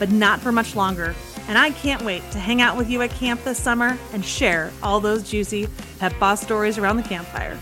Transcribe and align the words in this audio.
but 0.00 0.10
not 0.10 0.40
for 0.40 0.50
much 0.50 0.74
longer. 0.74 1.14
And 1.46 1.56
I 1.56 1.70
can't 1.70 2.02
wait 2.02 2.28
to 2.32 2.38
hang 2.40 2.60
out 2.60 2.76
with 2.76 2.90
you 2.90 3.02
at 3.02 3.10
camp 3.10 3.44
this 3.44 3.62
summer 3.62 3.96
and 4.12 4.24
share 4.24 4.72
all 4.82 4.98
those 4.98 5.30
juicy 5.30 5.68
Pet 6.00 6.18
Boss 6.18 6.40
stories 6.40 6.78
around 6.78 6.96
the 6.96 7.02
campfire. 7.04 7.56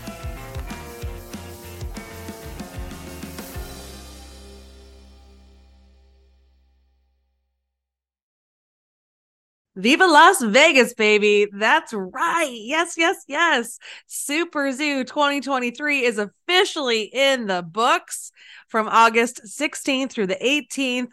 Viva 9.75 10.05
Las 10.05 10.41
Vegas, 10.43 10.93
baby. 10.93 11.47
That's 11.53 11.93
right. 11.93 12.51
Yes, 12.51 12.95
yes, 12.97 13.23
yes. 13.27 13.79
Super 14.07 14.73
Zoo 14.73 15.05
2023 15.05 16.03
is 16.03 16.17
officially 16.17 17.03
in 17.03 17.47
the 17.47 17.61
books 17.63 18.33
from 18.67 18.89
August 18.89 19.41
16th 19.45 20.11
through 20.11 20.27
the 20.27 20.35
18th. 20.35 21.11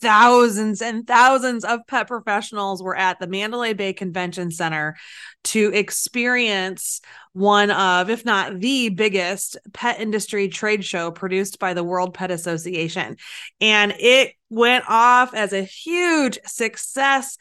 Thousands 0.00 0.82
and 0.82 1.06
thousands 1.06 1.64
of 1.64 1.80
pet 1.86 2.06
professionals 2.06 2.82
were 2.82 2.96
at 2.96 3.18
the 3.18 3.26
Mandalay 3.26 3.72
Bay 3.72 3.92
Convention 3.92 4.50
Center 4.50 4.96
to 5.44 5.72
experience 5.72 7.00
one 7.32 7.70
of, 7.70 8.10
if 8.10 8.24
not 8.24 8.60
the 8.60 8.88
biggest 8.90 9.56
pet 9.72 10.00
industry 10.00 10.48
trade 10.48 10.84
show 10.84 11.10
produced 11.10 11.58
by 11.58 11.74
the 11.74 11.84
World 11.84 12.14
Pet 12.14 12.30
Association. 12.30 13.16
And 13.60 13.94
it 13.98 14.34
went 14.50 14.84
off 14.88 15.34
as 15.34 15.52
a 15.52 15.62
huge 15.62 16.38
success 16.46 17.36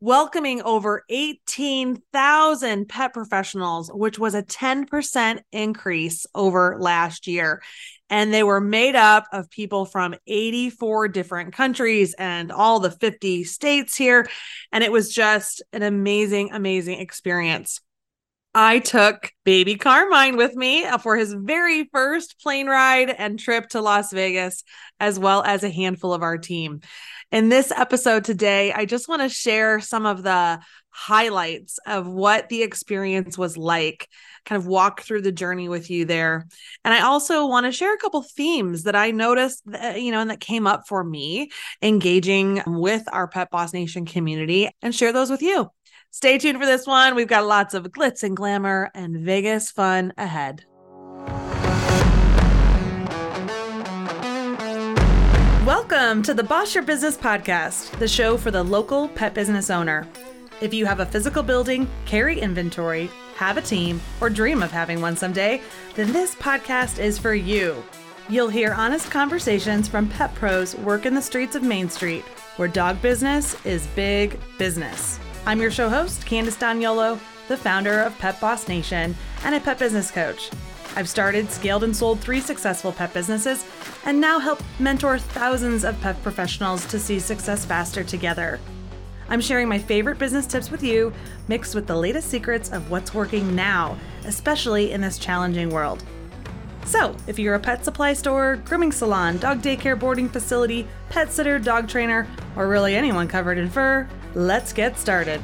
welcoming 0.00 0.62
over 0.62 1.04
18,000 1.10 2.88
pet 2.88 3.12
professionals, 3.12 3.90
which 3.92 4.18
was 4.18 4.34
a 4.34 4.42
10% 4.42 5.40
increase 5.52 6.26
over 6.34 6.76
last 6.78 7.26
year. 7.26 7.62
And 8.10 8.34
they 8.34 8.42
were 8.42 8.60
made 8.60 8.96
up 8.96 9.26
of 9.32 9.48
people 9.50 9.86
from 9.86 10.14
84 10.26 11.08
different 11.08 11.54
countries 11.54 12.14
and 12.18 12.52
all 12.52 12.80
the 12.80 12.90
50 12.90 13.44
states 13.44 13.96
here. 13.96 14.28
And 14.72 14.84
it 14.84 14.92
was 14.92 15.14
just 15.14 15.62
an 15.72 15.82
amazing, 15.82 16.50
amazing 16.52 17.00
experience. 17.00 17.80
I 18.54 18.80
took 18.80 19.30
baby 19.44 19.76
Carmine 19.76 20.36
with 20.36 20.56
me 20.56 20.84
for 21.02 21.16
his 21.16 21.32
very 21.32 21.88
first 21.92 22.40
plane 22.40 22.66
ride 22.66 23.08
and 23.10 23.38
trip 23.38 23.68
to 23.70 23.80
Las 23.80 24.12
Vegas, 24.12 24.64
as 24.98 25.18
well 25.20 25.42
as 25.44 25.62
a 25.62 25.70
handful 25.70 26.12
of 26.12 26.22
our 26.22 26.36
team. 26.36 26.80
In 27.30 27.48
this 27.48 27.70
episode 27.70 28.24
today, 28.24 28.72
I 28.72 28.86
just 28.86 29.08
want 29.08 29.22
to 29.22 29.28
share 29.28 29.78
some 29.78 30.04
of 30.04 30.24
the 30.24 30.58
highlights 30.88 31.78
of 31.86 32.08
what 32.08 32.48
the 32.48 32.62
experience 32.62 33.38
was 33.38 33.56
like, 33.56 34.08
kind 34.44 34.60
of 34.60 34.66
walk 34.66 35.02
through 35.02 35.22
the 35.22 35.30
journey 35.30 35.68
with 35.68 35.88
you 35.88 36.04
there. 36.04 36.48
And 36.84 36.92
I 36.92 37.02
also 37.02 37.46
want 37.46 37.66
to 37.66 37.72
share 37.72 37.94
a 37.94 37.98
couple 37.98 38.22
themes 38.22 38.82
that 38.82 38.96
I 38.96 39.12
noticed, 39.12 39.62
that, 39.66 39.94
uh, 39.94 39.98
you 39.98 40.10
know, 40.10 40.18
and 40.18 40.30
that 40.30 40.40
came 40.40 40.66
up 40.66 40.88
for 40.88 41.04
me 41.04 41.50
engaging 41.80 42.62
with 42.66 43.04
our 43.12 43.28
Pet 43.28 43.50
Boss 43.50 43.72
Nation 43.72 44.06
community 44.06 44.68
and 44.82 44.92
share 44.92 45.12
those 45.12 45.30
with 45.30 45.42
you. 45.42 45.70
Stay 46.12 46.38
tuned 46.38 46.58
for 46.58 46.66
this 46.66 46.88
one. 46.88 47.14
We've 47.14 47.28
got 47.28 47.46
lots 47.46 47.72
of 47.72 47.84
glitz 47.84 48.24
and 48.24 48.36
glamour 48.36 48.90
and 48.96 49.18
Vegas 49.18 49.70
fun 49.70 50.12
ahead. 50.18 50.64
Welcome 55.64 56.24
to 56.24 56.34
the 56.34 56.42
Boss 56.42 56.74
Your 56.74 56.82
Business 56.82 57.16
podcast, 57.16 57.96
the 58.00 58.08
show 58.08 58.36
for 58.36 58.50
the 58.50 58.64
local 58.64 59.06
pet 59.10 59.34
business 59.34 59.70
owner. 59.70 60.04
If 60.60 60.74
you 60.74 60.84
have 60.84 60.98
a 60.98 61.06
physical 61.06 61.44
building, 61.44 61.88
carry 62.06 62.40
inventory, 62.40 63.08
have 63.36 63.56
a 63.56 63.62
team, 63.62 64.00
or 64.20 64.28
dream 64.28 64.64
of 64.64 64.72
having 64.72 65.00
one 65.00 65.16
someday, 65.16 65.62
then 65.94 66.12
this 66.12 66.34
podcast 66.34 66.98
is 66.98 67.20
for 67.20 67.34
you. 67.34 67.80
You'll 68.28 68.48
hear 68.48 68.74
honest 68.74 69.12
conversations 69.12 69.86
from 69.86 70.08
pet 70.08 70.34
pros 70.34 70.74
working 70.74 71.10
in 71.10 71.14
the 71.14 71.22
streets 71.22 71.54
of 71.54 71.62
Main 71.62 71.88
Street, 71.88 72.24
where 72.56 72.66
dog 72.66 73.00
business 73.00 73.54
is 73.64 73.86
big 73.94 74.40
business. 74.58 75.20
I'm 75.46 75.60
your 75.60 75.70
show 75.70 75.88
host, 75.88 76.26
Candace 76.26 76.56
D'Agnolo, 76.56 77.18
the 77.48 77.56
founder 77.56 78.00
of 78.00 78.16
Pet 78.18 78.38
Boss 78.40 78.68
Nation 78.68 79.16
and 79.42 79.54
a 79.54 79.60
pet 79.60 79.78
business 79.78 80.10
coach. 80.10 80.50
I've 80.96 81.08
started, 81.08 81.50
scaled, 81.50 81.82
and 81.82 81.96
sold 81.96 82.20
three 82.20 82.40
successful 82.40 82.92
pet 82.92 83.14
businesses 83.14 83.64
and 84.04 84.20
now 84.20 84.38
help 84.38 84.62
mentor 84.78 85.18
thousands 85.18 85.82
of 85.82 85.98
pet 86.02 86.22
professionals 86.22 86.84
to 86.86 86.98
see 86.98 87.18
success 87.18 87.64
faster 87.64 88.04
together. 88.04 88.60
I'm 89.30 89.40
sharing 89.40 89.66
my 89.66 89.78
favorite 89.78 90.18
business 90.18 90.46
tips 90.46 90.70
with 90.70 90.82
you, 90.82 91.12
mixed 91.48 91.74
with 91.74 91.86
the 91.86 91.96
latest 91.96 92.28
secrets 92.28 92.70
of 92.70 92.90
what's 92.90 93.14
working 93.14 93.54
now, 93.54 93.96
especially 94.26 94.92
in 94.92 95.00
this 95.00 95.18
challenging 95.18 95.70
world. 95.70 96.04
So, 96.84 97.16
if 97.26 97.38
you're 97.38 97.54
a 97.54 97.60
pet 97.60 97.84
supply 97.84 98.12
store, 98.12 98.56
grooming 98.64 98.92
salon, 98.92 99.38
dog 99.38 99.62
daycare 99.62 99.98
boarding 99.98 100.28
facility, 100.28 100.86
pet 101.08 101.32
sitter, 101.32 101.58
dog 101.58 101.88
trainer, 101.88 102.26
or 102.56 102.68
really 102.68 102.94
anyone 102.94 103.28
covered 103.28 103.58
in 103.58 103.70
fur, 103.70 104.08
let's 104.34 104.72
get 104.72 104.98
started. 104.98 105.40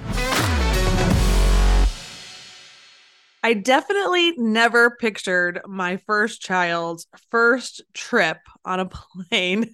I 3.46 3.54
definitely 3.54 4.32
never 4.38 4.90
pictured 4.90 5.60
my 5.68 5.98
first 5.98 6.40
child's 6.40 7.06
first 7.30 7.80
trip 7.94 8.38
on 8.64 8.80
a 8.80 8.86
plane 9.30 9.70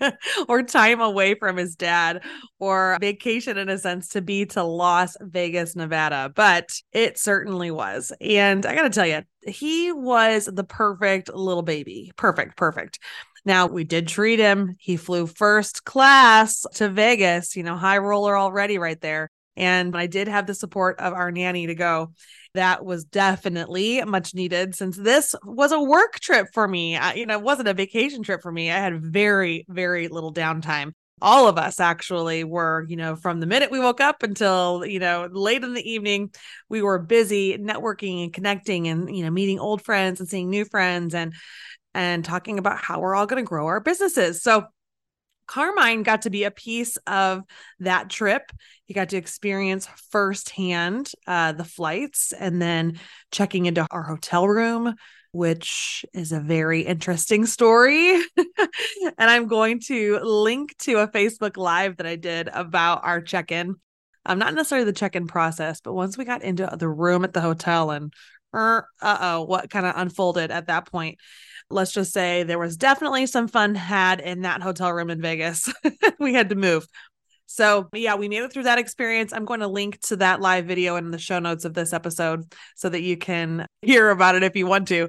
or 0.46 0.62
time 0.62 1.00
away 1.00 1.34
from 1.36 1.56
his 1.56 1.74
dad 1.74 2.22
or 2.58 2.98
vacation 3.00 3.56
in 3.56 3.70
a 3.70 3.78
sense 3.78 4.08
to 4.08 4.20
be 4.20 4.44
to 4.44 4.62
Las 4.62 5.16
Vegas, 5.22 5.74
Nevada, 5.74 6.30
but 6.36 6.68
it 6.92 7.18
certainly 7.18 7.70
was. 7.70 8.12
And 8.20 8.66
I 8.66 8.74
got 8.74 8.82
to 8.82 8.90
tell 8.90 9.06
you, 9.06 9.22
he 9.46 9.90
was 9.90 10.50
the 10.52 10.64
perfect 10.64 11.32
little 11.32 11.62
baby. 11.62 12.12
Perfect, 12.16 12.58
perfect. 12.58 12.98
Now, 13.44 13.66
we 13.66 13.84
did 13.84 14.06
treat 14.06 14.38
him. 14.38 14.76
He 14.78 14.96
flew 14.96 15.26
first 15.26 15.84
class 15.84 16.64
to 16.74 16.88
Vegas, 16.88 17.56
you 17.56 17.62
know, 17.62 17.76
high 17.76 17.98
roller 17.98 18.36
already 18.36 18.78
right 18.78 19.00
there. 19.00 19.30
And 19.56 19.96
I 19.96 20.06
did 20.06 20.28
have 20.28 20.46
the 20.46 20.54
support 20.54 20.98
of 21.00 21.12
our 21.12 21.30
nanny 21.30 21.66
to 21.66 21.74
go 21.74 22.12
that 22.54 22.84
was 22.84 23.04
definitely 23.04 24.02
much 24.04 24.34
needed 24.34 24.74
since 24.74 24.96
this 24.96 25.34
was 25.44 25.72
a 25.72 25.82
work 25.82 26.20
trip 26.20 26.48
for 26.54 26.66
me. 26.68 26.96
I, 26.96 27.14
you 27.14 27.26
know, 27.26 27.38
it 27.38 27.42
wasn't 27.42 27.68
a 27.68 27.74
vacation 27.74 28.22
trip 28.22 28.42
for 28.42 28.52
me. 28.52 28.70
I 28.70 28.78
had 28.78 29.02
very, 29.02 29.66
very 29.68 30.08
little 30.08 30.32
downtime. 30.32 30.92
All 31.20 31.48
of 31.48 31.58
us 31.58 31.80
actually 31.80 32.44
were, 32.44 32.84
you 32.88 32.96
know, 32.96 33.16
from 33.16 33.40
the 33.40 33.46
minute 33.46 33.70
we 33.70 33.78
woke 33.78 34.00
up 34.00 34.22
until, 34.22 34.84
you 34.84 34.98
know, 34.98 35.28
late 35.30 35.62
in 35.62 35.74
the 35.74 35.90
evening, 35.90 36.30
we 36.68 36.82
were 36.82 36.98
busy 36.98 37.56
networking 37.58 38.24
and 38.24 38.32
connecting 38.32 38.88
and, 38.88 39.14
you 39.14 39.24
know, 39.24 39.30
meeting 39.30 39.58
old 39.58 39.82
friends 39.82 40.20
and 40.20 40.28
seeing 40.28 40.50
new 40.50 40.64
friends 40.64 41.14
and, 41.14 41.34
and 41.94 42.24
talking 42.24 42.58
about 42.58 42.78
how 42.78 43.00
we're 43.00 43.14
all 43.14 43.26
going 43.26 43.42
to 43.42 43.48
grow 43.48 43.66
our 43.66 43.80
businesses. 43.80 44.42
So 44.42 44.66
Carmine 45.46 46.02
got 46.02 46.22
to 46.22 46.30
be 46.30 46.44
a 46.44 46.50
piece 46.50 46.96
of 47.06 47.42
that 47.80 48.08
trip. 48.08 48.52
He 48.84 48.94
got 48.94 49.10
to 49.10 49.16
experience 49.16 49.86
firsthand 50.10 51.12
uh, 51.26 51.52
the 51.52 51.64
flights 51.64 52.32
and 52.32 52.60
then 52.60 52.98
checking 53.30 53.66
into 53.66 53.86
our 53.90 54.02
hotel 54.02 54.48
room, 54.48 54.94
which 55.32 56.04
is 56.14 56.32
a 56.32 56.40
very 56.40 56.82
interesting 56.82 57.46
story. 57.46 58.14
and 58.36 59.14
I'm 59.18 59.46
going 59.46 59.80
to 59.86 60.20
link 60.20 60.76
to 60.78 60.98
a 60.98 61.08
Facebook 61.08 61.56
Live 61.56 61.98
that 61.98 62.06
I 62.06 62.16
did 62.16 62.48
about 62.48 63.04
our 63.04 63.20
check 63.20 63.52
in. 63.52 63.76
I'm 64.24 64.34
um, 64.34 64.38
not 64.38 64.54
necessarily 64.54 64.84
the 64.84 64.92
check 64.92 65.16
in 65.16 65.26
process, 65.26 65.80
but 65.80 65.94
once 65.94 66.16
we 66.16 66.24
got 66.24 66.42
into 66.42 66.68
the 66.78 66.88
room 66.88 67.24
at 67.24 67.32
the 67.32 67.40
hotel 67.40 67.90
and 67.90 68.12
uh 68.52 68.82
oh, 69.02 69.44
what 69.44 69.70
kind 69.70 69.86
of 69.86 69.94
unfolded 69.96 70.50
at 70.50 70.66
that 70.66 70.90
point 70.90 71.18
let's 71.72 71.92
just 71.92 72.12
say 72.12 72.42
there 72.42 72.58
was 72.58 72.76
definitely 72.76 73.26
some 73.26 73.48
fun 73.48 73.74
had 73.74 74.20
in 74.20 74.42
that 74.42 74.62
hotel 74.62 74.92
room 74.92 75.10
in 75.10 75.20
Vegas. 75.20 75.72
we 76.18 76.34
had 76.34 76.50
to 76.50 76.54
move. 76.54 76.86
So, 77.46 77.88
yeah, 77.92 78.14
we 78.14 78.28
made 78.28 78.42
it 78.42 78.52
through 78.52 78.62
that 78.62 78.78
experience. 78.78 79.32
I'm 79.32 79.44
going 79.44 79.60
to 79.60 79.66
link 79.66 80.00
to 80.02 80.16
that 80.16 80.40
live 80.40 80.64
video 80.64 80.96
in 80.96 81.10
the 81.10 81.18
show 81.18 81.38
notes 81.38 81.66
of 81.66 81.74
this 81.74 81.92
episode 81.92 82.54
so 82.76 82.88
that 82.88 83.02
you 83.02 83.16
can 83.16 83.66
hear 83.82 84.10
about 84.10 84.36
it 84.36 84.42
if 84.42 84.56
you 84.56 84.66
want 84.66 84.88
to. 84.88 85.08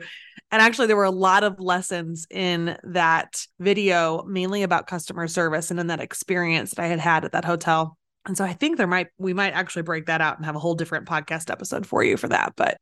And 0.52 0.62
actually, 0.62 0.88
there 0.88 0.98
were 0.98 1.04
a 1.06 1.12
lot 1.12 1.44
of 1.44 1.60
lessons 1.60 2.28
in 2.30 2.78
that 2.84 3.46
video, 3.60 4.24
mainly 4.24 4.64
about 4.64 4.88
customer 4.88 5.28
service 5.28 5.72
and 5.72 5.80
in 5.80 5.88
that 5.88 6.02
experience 6.02 6.72
that 6.72 6.84
I 6.84 6.88
had 6.88 7.00
had 7.00 7.26
at 7.26 7.32
that 7.32 7.46
hotel. 7.46 7.98
And 8.26 8.38
so 8.38 8.44
I 8.44 8.54
think 8.54 8.78
there 8.78 8.88
might, 8.88 9.08
we 9.18 9.34
might 9.34 9.54
actually 9.54 9.82
break 9.82 10.08
that 10.08 10.22
out 10.22 10.38
and 10.38 10.46
have 10.46 10.56
a 10.56 10.60
whole 10.60 10.76
different 10.76 11.08
podcast 11.08 11.50
episode 11.50 11.86
for 11.86 12.04
you 12.04 12.18
for 12.18 12.28
that. 12.28 12.54
But 12.56 12.78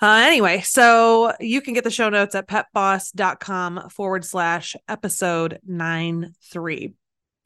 uh, 0.00 0.22
anyway, 0.24 0.60
so 0.60 1.32
you 1.40 1.60
can 1.60 1.74
get 1.74 1.84
the 1.84 1.90
show 1.90 2.08
notes 2.08 2.34
at 2.34 2.48
petboss.com 2.48 3.90
forward 3.90 4.24
slash 4.24 4.76
episode 4.88 5.58
nine 5.66 6.32
three. 6.50 6.94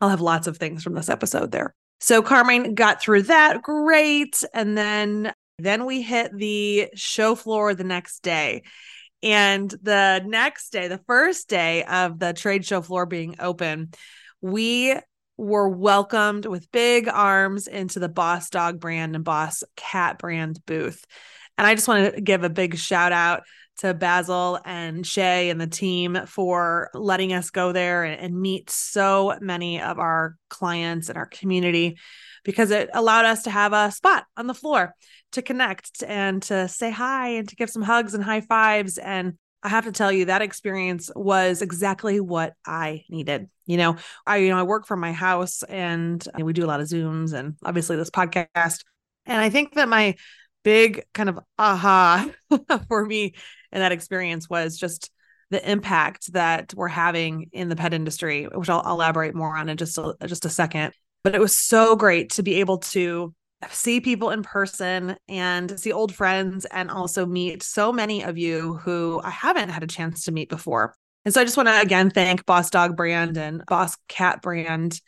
I'll 0.00 0.10
have 0.10 0.20
lots 0.20 0.46
of 0.46 0.58
things 0.58 0.82
from 0.82 0.94
this 0.94 1.08
episode 1.08 1.52
there. 1.52 1.74
So 2.00 2.22
Carmine 2.22 2.74
got 2.74 3.00
through 3.00 3.22
that 3.22 3.62
great. 3.62 4.42
And 4.52 4.76
then 4.76 5.32
then 5.58 5.86
we 5.86 6.02
hit 6.02 6.36
the 6.36 6.88
show 6.94 7.36
floor 7.36 7.74
the 7.74 7.84
next 7.84 8.24
day. 8.24 8.62
And 9.22 9.70
the 9.82 10.20
next 10.26 10.70
day, 10.70 10.88
the 10.88 11.00
first 11.06 11.48
day 11.48 11.84
of 11.84 12.18
the 12.18 12.32
trade 12.32 12.64
show 12.66 12.82
floor 12.82 13.06
being 13.06 13.36
open, 13.38 13.92
we 14.40 14.96
were 15.36 15.68
welcomed 15.68 16.46
with 16.46 16.72
big 16.72 17.08
arms 17.08 17.68
into 17.68 18.00
the 18.00 18.08
Boss 18.08 18.50
Dog 18.50 18.80
brand 18.80 19.14
and 19.14 19.24
Boss 19.24 19.62
Cat 19.76 20.18
brand 20.18 20.58
booth. 20.66 21.04
And 21.62 21.68
I 21.68 21.76
just 21.76 21.86
want 21.86 22.12
to 22.12 22.20
give 22.20 22.42
a 22.42 22.50
big 22.50 22.76
shout 22.76 23.12
out 23.12 23.44
to 23.78 23.94
Basil 23.94 24.58
and 24.64 25.06
Shay 25.06 25.48
and 25.48 25.60
the 25.60 25.68
team 25.68 26.18
for 26.26 26.90
letting 26.92 27.32
us 27.32 27.50
go 27.50 27.70
there 27.70 28.02
and, 28.02 28.20
and, 28.20 28.34
meet 28.34 28.68
so 28.68 29.38
many 29.40 29.80
of 29.80 30.00
our 30.00 30.34
clients 30.50 31.08
and 31.08 31.16
our 31.16 31.26
community 31.26 31.98
because 32.42 32.72
it 32.72 32.90
allowed 32.92 33.26
us 33.26 33.44
to 33.44 33.50
have 33.50 33.72
a 33.72 33.92
spot 33.92 34.24
on 34.36 34.48
the 34.48 34.54
floor 34.54 34.92
to 35.30 35.40
connect 35.40 36.02
and 36.02 36.42
to 36.42 36.66
say 36.66 36.90
hi 36.90 37.28
and 37.28 37.48
to 37.50 37.54
give 37.54 37.70
some 37.70 37.82
hugs 37.82 38.14
and 38.14 38.24
high 38.24 38.40
fives. 38.40 38.98
And 38.98 39.34
I 39.62 39.68
have 39.68 39.84
to 39.84 39.92
tell 39.92 40.10
you 40.10 40.24
that 40.24 40.42
experience 40.42 41.12
was 41.14 41.62
exactly 41.62 42.18
what 42.18 42.54
I 42.66 43.04
needed. 43.08 43.48
You 43.66 43.76
know, 43.76 43.96
I 44.26 44.38
you 44.38 44.48
know 44.48 44.58
I 44.58 44.64
work 44.64 44.84
from 44.84 44.98
my 44.98 45.12
house 45.12 45.62
and 45.62 46.26
we 46.36 46.54
do 46.54 46.64
a 46.64 46.66
lot 46.66 46.80
of 46.80 46.88
Zooms 46.88 47.32
and 47.32 47.54
obviously 47.64 47.94
this 47.94 48.10
podcast. 48.10 48.82
And 49.26 49.40
I 49.40 49.50
think 49.50 49.74
that 49.74 49.88
my 49.88 50.16
big 50.62 51.04
kind 51.14 51.28
of 51.28 51.38
aha 51.58 52.28
for 52.88 53.04
me 53.04 53.34
in 53.72 53.80
that 53.80 53.92
experience 53.92 54.48
was 54.48 54.76
just 54.76 55.10
the 55.50 55.70
impact 55.70 56.32
that 56.32 56.72
we're 56.74 56.88
having 56.88 57.50
in 57.52 57.68
the 57.68 57.76
pet 57.76 57.92
industry, 57.92 58.44
which 58.44 58.70
I'll, 58.70 58.82
I'll 58.84 58.94
elaborate 58.94 59.34
more 59.34 59.56
on 59.56 59.68
in 59.68 59.76
just 59.76 59.98
a, 59.98 60.14
just 60.26 60.44
a 60.44 60.50
second. 60.50 60.92
But 61.24 61.34
it 61.34 61.40
was 61.40 61.56
so 61.56 61.94
great 61.94 62.30
to 62.30 62.42
be 62.42 62.54
able 62.54 62.78
to 62.78 63.34
see 63.70 64.00
people 64.00 64.30
in 64.30 64.42
person 64.42 65.16
and 65.28 65.78
see 65.78 65.92
old 65.92 66.14
friends 66.14 66.64
and 66.64 66.90
also 66.90 67.26
meet 67.26 67.62
so 67.62 67.92
many 67.92 68.24
of 68.24 68.38
you 68.38 68.78
who 68.78 69.20
I 69.22 69.30
haven't 69.30 69.68
had 69.68 69.82
a 69.82 69.86
chance 69.86 70.24
to 70.24 70.32
meet 70.32 70.48
before. 70.48 70.94
And 71.24 71.32
so 71.32 71.40
I 71.40 71.44
just 71.44 71.56
want 71.56 71.68
to 71.68 71.80
again 71.80 72.10
thank 72.10 72.44
Boss 72.46 72.70
Dog 72.70 72.96
Brand 72.96 73.36
and 73.36 73.62
Boss 73.66 73.96
Cat 74.08 74.42
Brand 74.42 75.00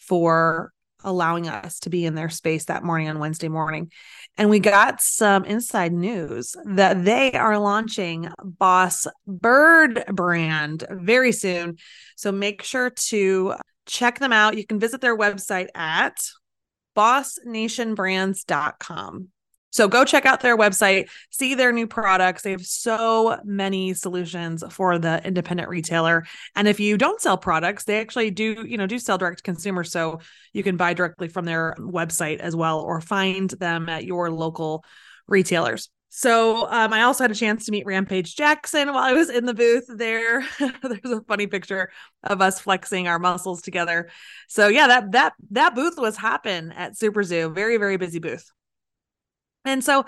for 0.00 0.72
allowing 1.04 1.48
us 1.48 1.78
to 1.80 1.90
be 1.90 2.04
in 2.04 2.14
their 2.14 2.30
space 2.30 2.66
that 2.66 2.82
morning 2.82 3.08
on 3.08 3.18
Wednesday 3.18 3.48
morning. 3.48 3.90
And 4.36 4.50
we 4.50 4.58
got 4.58 5.00
some 5.00 5.44
inside 5.44 5.92
news 5.92 6.56
that 6.64 7.04
they 7.04 7.32
are 7.32 7.58
launching 7.58 8.28
Boss 8.42 9.06
Bird 9.26 10.04
brand 10.08 10.84
very 10.90 11.32
soon. 11.32 11.76
So 12.16 12.32
make 12.32 12.62
sure 12.62 12.90
to 12.90 13.54
check 13.86 14.18
them 14.18 14.32
out. 14.32 14.56
You 14.56 14.66
can 14.66 14.80
visit 14.80 15.00
their 15.00 15.16
website 15.16 15.68
at 15.74 16.16
bossnationbrands.com. 16.96 19.28
So 19.74 19.88
go 19.88 20.04
check 20.04 20.24
out 20.24 20.38
their 20.38 20.56
website, 20.56 21.08
see 21.30 21.56
their 21.56 21.72
new 21.72 21.88
products. 21.88 22.42
They 22.42 22.52
have 22.52 22.64
so 22.64 23.40
many 23.42 23.92
solutions 23.92 24.62
for 24.70 25.00
the 25.00 25.20
independent 25.26 25.68
retailer. 25.68 26.24
And 26.54 26.68
if 26.68 26.78
you 26.78 26.96
don't 26.96 27.20
sell 27.20 27.36
products, 27.36 27.82
they 27.82 28.00
actually 28.00 28.30
do, 28.30 28.64
you 28.64 28.78
know, 28.78 28.86
do 28.86 29.00
sell 29.00 29.18
direct 29.18 29.38
to 29.38 29.42
consumer. 29.42 29.82
So 29.82 30.20
you 30.52 30.62
can 30.62 30.76
buy 30.76 30.94
directly 30.94 31.26
from 31.26 31.44
their 31.44 31.74
website 31.80 32.38
as 32.38 32.54
well 32.54 32.82
or 32.82 33.00
find 33.00 33.50
them 33.50 33.88
at 33.88 34.04
your 34.04 34.30
local 34.30 34.84
retailers. 35.26 35.88
So 36.08 36.70
um, 36.70 36.92
I 36.92 37.02
also 37.02 37.24
had 37.24 37.32
a 37.32 37.34
chance 37.34 37.66
to 37.66 37.72
meet 37.72 37.84
Rampage 37.84 38.36
Jackson 38.36 38.92
while 38.92 39.02
I 39.02 39.12
was 39.12 39.28
in 39.28 39.44
the 39.44 39.54
booth 39.54 39.86
there. 39.88 40.46
There's 40.60 41.00
a 41.04 41.20
funny 41.22 41.48
picture 41.48 41.90
of 42.22 42.40
us 42.40 42.60
flexing 42.60 43.08
our 43.08 43.18
muscles 43.18 43.60
together. 43.60 44.08
So 44.46 44.68
yeah, 44.68 44.86
that 44.86 45.10
that 45.10 45.32
that 45.50 45.74
booth 45.74 45.98
was 45.98 46.16
hopping 46.16 46.70
at 46.70 46.96
Super 46.96 47.24
Zoo. 47.24 47.48
Very 47.48 47.76
very 47.76 47.96
busy 47.96 48.20
booth. 48.20 48.48
And 49.64 49.82
so 49.82 50.04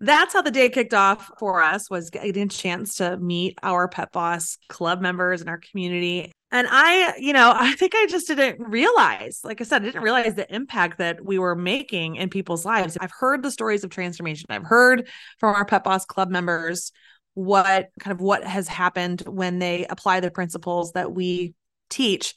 that's 0.00 0.32
how 0.32 0.42
the 0.42 0.50
day 0.50 0.68
kicked 0.70 0.94
off 0.94 1.30
for 1.38 1.62
us 1.62 1.90
was 1.90 2.10
getting 2.10 2.44
a 2.44 2.48
chance 2.48 2.96
to 2.96 3.18
meet 3.18 3.58
our 3.62 3.86
pet 3.86 4.12
boss 4.12 4.56
club 4.68 5.00
members 5.00 5.40
and 5.40 5.50
our 5.50 5.58
community. 5.58 6.32
And 6.52 6.66
i 6.70 7.14
you 7.18 7.32
know 7.32 7.52
i 7.56 7.74
think 7.74 7.92
i 7.94 8.06
just 8.06 8.26
didn't 8.26 8.60
realize 8.60 9.40
like 9.44 9.60
i 9.60 9.64
said 9.64 9.82
i 9.82 9.84
didn't 9.84 10.02
realize 10.02 10.34
the 10.34 10.52
impact 10.52 10.98
that 10.98 11.24
we 11.24 11.38
were 11.38 11.54
making 11.54 12.16
in 12.16 12.28
people's 12.28 12.64
lives. 12.64 12.96
I've 13.00 13.12
heard 13.12 13.42
the 13.42 13.50
stories 13.50 13.84
of 13.84 13.90
transformation. 13.90 14.46
I've 14.48 14.64
heard 14.64 15.08
from 15.38 15.54
our 15.54 15.64
pet 15.64 15.84
boss 15.84 16.04
club 16.06 16.30
members 16.30 16.92
what 17.34 17.90
kind 18.00 18.12
of 18.12 18.20
what 18.20 18.44
has 18.44 18.68
happened 18.68 19.22
when 19.26 19.58
they 19.58 19.86
apply 19.88 20.20
the 20.20 20.30
principles 20.30 20.92
that 20.92 21.12
we 21.12 21.54
teach 21.88 22.34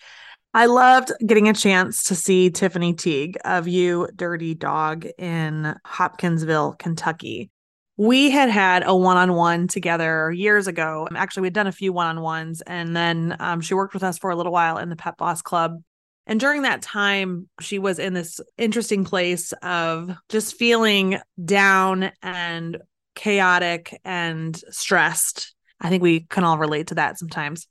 I 0.56 0.68
loved 0.68 1.12
getting 1.26 1.50
a 1.50 1.54
chance 1.54 2.04
to 2.04 2.16
see 2.16 2.52
Tiffany 2.52 2.94
Teague 2.94 3.38
of 3.44 3.68
You 3.68 4.08
Dirty 4.16 4.54
Dog 4.54 5.08
in 5.18 5.76
Hopkinsville, 5.84 6.76
Kentucky. 6.78 7.50
We 7.98 8.30
had 8.30 8.50
had 8.50 8.84
a 8.86 8.96
one 8.96 9.18
on 9.18 9.34
one 9.34 9.68
together 9.68 10.32
years 10.32 10.68
ago. 10.68 11.08
Actually, 11.16 11.42
we'd 11.42 11.54
done 11.54 11.66
a 11.66 11.72
few 11.72 11.92
one 11.92 12.06
on 12.06 12.22
ones, 12.22 12.62
and 12.62 12.96
then 12.96 13.36
um, 13.40 13.62
she 13.62 13.74
worked 13.74 13.96
with 13.96 14.04
us 14.04 14.20
for 14.20 14.30
a 14.30 14.36
little 14.36 14.52
while 14.52 14.78
in 14.78 14.90
the 14.90 14.96
Pet 14.96 15.18
Boss 15.18 15.42
Club. 15.42 15.82
And 16.28 16.40
during 16.40 16.62
that 16.62 16.84
time, 16.84 17.50
she 17.60 17.80
was 17.80 17.98
in 17.98 18.14
this 18.14 18.40
interesting 18.56 19.06
place 19.06 19.54
of 19.64 20.16
just 20.30 20.56
feeling 20.56 21.18
down 21.44 22.12
and 22.22 22.78
chaotic 23.16 24.00
and 24.06 24.56
stressed. 24.70 25.56
I 25.82 25.90
think 25.90 26.04
we 26.04 26.22
can 26.22 26.44
all 26.44 26.60
relate 26.60 26.88
to 26.88 26.96
that 26.96 27.18
sometimes 27.18 27.68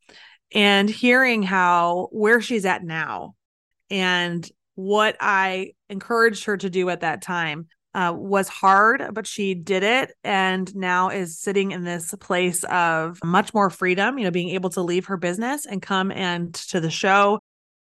and 0.54 0.88
hearing 0.88 1.42
how 1.42 2.08
where 2.12 2.40
she's 2.40 2.64
at 2.64 2.84
now 2.84 3.34
and 3.90 4.48
what 4.74 5.16
I 5.20 5.72
encouraged 5.90 6.44
her 6.44 6.56
to 6.56 6.70
do 6.70 6.88
at 6.88 7.00
that 7.00 7.22
time 7.22 7.68
uh, 7.94 8.12
was 8.16 8.48
hard, 8.48 9.10
but 9.12 9.26
she 9.26 9.54
did 9.54 9.82
it 9.82 10.12
and 10.24 10.74
now 10.74 11.10
is 11.10 11.38
sitting 11.38 11.72
in 11.72 11.84
this 11.84 12.14
place 12.20 12.64
of 12.64 13.18
much 13.22 13.52
more 13.52 13.68
freedom, 13.68 14.18
you 14.18 14.24
know, 14.24 14.30
being 14.30 14.48
able 14.50 14.70
to 14.70 14.80
leave 14.80 15.06
her 15.06 15.18
business 15.18 15.66
and 15.66 15.82
come 15.82 16.10
and 16.10 16.54
to 16.54 16.80
the 16.80 16.90
show. 16.90 17.38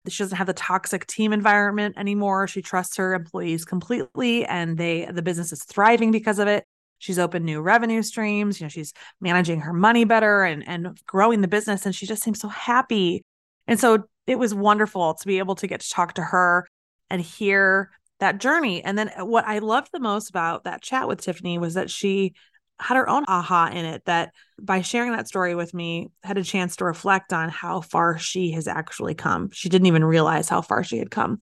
She 0.09 0.21
doesn't 0.21 0.37
have 0.37 0.47
the 0.47 0.53
toxic 0.53 1.07
team 1.07 1.31
environment 1.31 1.95
anymore. 1.97 2.47
She 2.49 2.61
trusts 2.61 2.97
her 2.97 3.13
employees 3.13 3.63
completely 3.63 4.45
and 4.45 4.77
they 4.77 5.05
the 5.05 5.21
business 5.21 5.53
is 5.53 5.63
thriving 5.63 6.11
because 6.11 6.39
of 6.39 6.49
it 6.49 6.65
she's 7.03 7.19
opened 7.19 7.43
new 7.43 7.59
revenue 7.59 8.01
streams 8.01 8.59
you 8.59 8.63
know 8.63 8.69
she's 8.69 8.93
managing 9.19 9.59
her 9.59 9.73
money 9.73 10.05
better 10.05 10.43
and 10.43 10.65
and 10.67 10.97
growing 11.05 11.41
the 11.41 11.47
business 11.49 11.85
and 11.85 11.93
she 11.93 12.05
just 12.05 12.23
seems 12.23 12.39
so 12.39 12.47
happy. 12.47 13.23
And 13.67 13.79
so 13.79 14.05
it 14.25 14.39
was 14.39 14.53
wonderful 14.53 15.13
to 15.15 15.27
be 15.27 15.39
able 15.39 15.55
to 15.55 15.67
get 15.67 15.81
to 15.81 15.89
talk 15.89 16.13
to 16.13 16.21
her 16.21 16.65
and 17.09 17.21
hear 17.21 17.91
that 18.19 18.37
journey. 18.37 18.83
And 18.83 18.97
then 18.97 19.11
uh, 19.19 19.25
what 19.25 19.45
i 19.45 19.59
loved 19.59 19.89
the 19.91 19.99
most 19.99 20.29
about 20.29 20.63
that 20.63 20.81
chat 20.81 21.07
with 21.07 21.21
tiffany 21.21 21.57
was 21.57 21.73
that 21.73 21.89
she 21.91 22.33
had 22.79 22.95
her 22.95 23.07
own 23.07 23.23
aha 23.27 23.69
in 23.71 23.85
it 23.85 24.03
that 24.05 24.31
by 24.61 24.81
sharing 24.81 25.11
that 25.11 25.27
story 25.27 25.55
with 25.55 25.73
me 25.73 26.09
had 26.23 26.37
a 26.37 26.43
chance 26.43 26.77
to 26.77 26.85
reflect 26.85 27.33
on 27.33 27.49
how 27.49 27.81
far 27.81 28.17
she 28.17 28.51
has 28.51 28.67
actually 28.67 29.13
come. 29.13 29.49
She 29.51 29.69
didn't 29.69 29.87
even 29.87 30.05
realize 30.05 30.47
how 30.47 30.61
far 30.61 30.83
she 30.83 30.97
had 30.97 31.11
come 31.11 31.41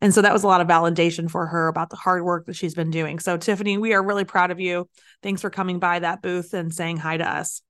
and 0.00 0.14
so 0.14 0.22
that 0.22 0.32
was 0.32 0.44
a 0.44 0.46
lot 0.46 0.60
of 0.60 0.68
validation 0.68 1.30
for 1.30 1.46
her 1.46 1.68
about 1.68 1.90
the 1.90 1.96
hard 1.96 2.24
work 2.24 2.46
that 2.46 2.56
she's 2.56 2.74
been 2.74 2.90
doing. 2.90 3.18
So, 3.18 3.36
Tiffany, 3.36 3.78
we 3.78 3.94
are 3.94 4.02
really 4.02 4.24
proud 4.24 4.50
of 4.50 4.60
you. 4.60 4.88
Thanks 5.22 5.42
for 5.42 5.50
coming 5.50 5.78
by 5.78 5.98
that 5.98 6.22
booth 6.22 6.54
and 6.54 6.72
saying 6.72 6.98
hi 6.98 7.16
to 7.16 7.28
us. 7.28 7.62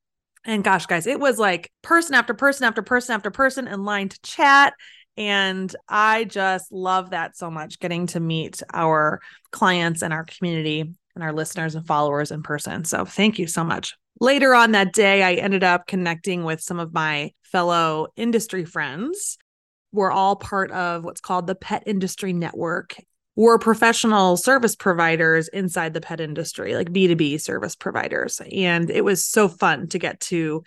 And 0.44 0.62
gosh, 0.62 0.86
guys, 0.86 1.06
it 1.06 1.20
was 1.20 1.38
like 1.38 1.70
person 1.82 2.14
after 2.14 2.34
person 2.34 2.64
after 2.64 2.82
person 2.82 3.14
after 3.14 3.30
person 3.30 3.66
in 3.66 3.84
line 3.84 4.08
to 4.08 4.20
chat 4.22 4.74
And 5.18 5.74
I 5.88 6.24
just 6.24 6.70
love 6.70 7.10
that 7.10 7.36
so 7.36 7.50
much 7.50 7.80
getting 7.80 8.06
to 8.08 8.20
meet 8.20 8.62
our 8.72 9.20
clients 9.50 10.02
and 10.02 10.12
our 10.12 10.24
community 10.24 10.80
and 11.16 11.24
our 11.24 11.32
listeners 11.32 11.74
and 11.74 11.84
followers 11.84 12.30
in 12.30 12.44
person. 12.44 12.84
So 12.84 13.04
thank 13.04 13.36
you 13.40 13.48
so 13.48 13.64
much. 13.64 13.96
Later 14.20 14.54
on 14.54 14.70
that 14.72 14.92
day, 14.92 15.24
I 15.24 15.34
ended 15.34 15.64
up 15.64 15.88
connecting 15.88 16.44
with 16.44 16.60
some 16.60 16.78
of 16.78 16.94
my 16.94 17.32
fellow 17.42 18.06
industry 18.14 18.64
friends. 18.64 19.38
We're 19.98 20.12
all 20.12 20.36
part 20.36 20.70
of 20.70 21.02
what's 21.02 21.20
called 21.20 21.48
the 21.48 21.56
Pet 21.56 21.82
Industry 21.84 22.32
Network. 22.32 22.94
We're 23.34 23.58
professional 23.58 24.36
service 24.36 24.76
providers 24.76 25.48
inside 25.48 25.92
the 25.92 26.00
pet 26.00 26.20
industry, 26.20 26.76
like 26.76 26.92
B2B 26.92 27.40
service 27.40 27.74
providers. 27.74 28.40
And 28.52 28.90
it 28.90 29.04
was 29.04 29.24
so 29.24 29.48
fun 29.48 29.88
to 29.88 29.98
get 29.98 30.20
to 30.20 30.62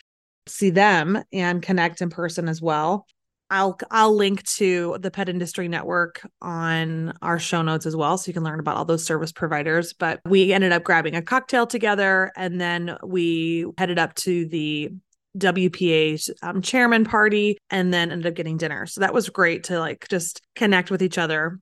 see 0.48 0.70
them 0.70 1.24
and 1.32 1.62
connect 1.62 2.02
in 2.02 2.10
person 2.10 2.50
as 2.50 2.62
well. 2.62 3.08
I'll 3.50 3.80
I'll 3.90 4.14
link 4.14 4.44
to 4.58 4.98
the 5.00 5.12
Pet 5.12 5.30
Industry 5.30 5.70
Network 5.70 6.28
on 6.42 7.14
our 7.22 7.40
show 7.40 7.62
notes 7.62 7.86
as 7.86 7.96
well, 7.96 8.18
so 8.18 8.28
you 8.28 8.34
can 8.34 8.44
learn 8.44 8.60
about 8.60 8.76
all 8.76 8.86
those 8.86 9.06
service 9.06 9.32
providers. 9.32 9.94
But 9.94 10.20
we 10.26 10.52
ended 10.52 10.74
up 10.74 10.84
grabbing 10.84 11.16
a 11.16 11.22
cocktail 11.22 11.68
together, 11.68 12.34
and 12.36 12.60
then 12.60 12.98
we 13.02 13.66
headed 13.78 13.98
up 13.98 14.14
to 14.16 14.46
the 14.48 14.92
WPA's 15.38 16.30
um, 16.42 16.62
chairman 16.62 17.06
party, 17.06 17.58
and 17.70 17.94
then 17.94 18.12
ended 18.12 18.28
up 18.28 18.36
getting 18.36 18.58
dinner. 18.58 18.86
So 18.86 19.02
that 19.02 19.14
was 19.14 19.30
great 19.30 19.66
to 19.66 19.80
like 19.80 20.08
just 20.10 20.42
connect 20.56 20.92
with 20.92 21.02
each 21.02 21.18
other 21.18 21.60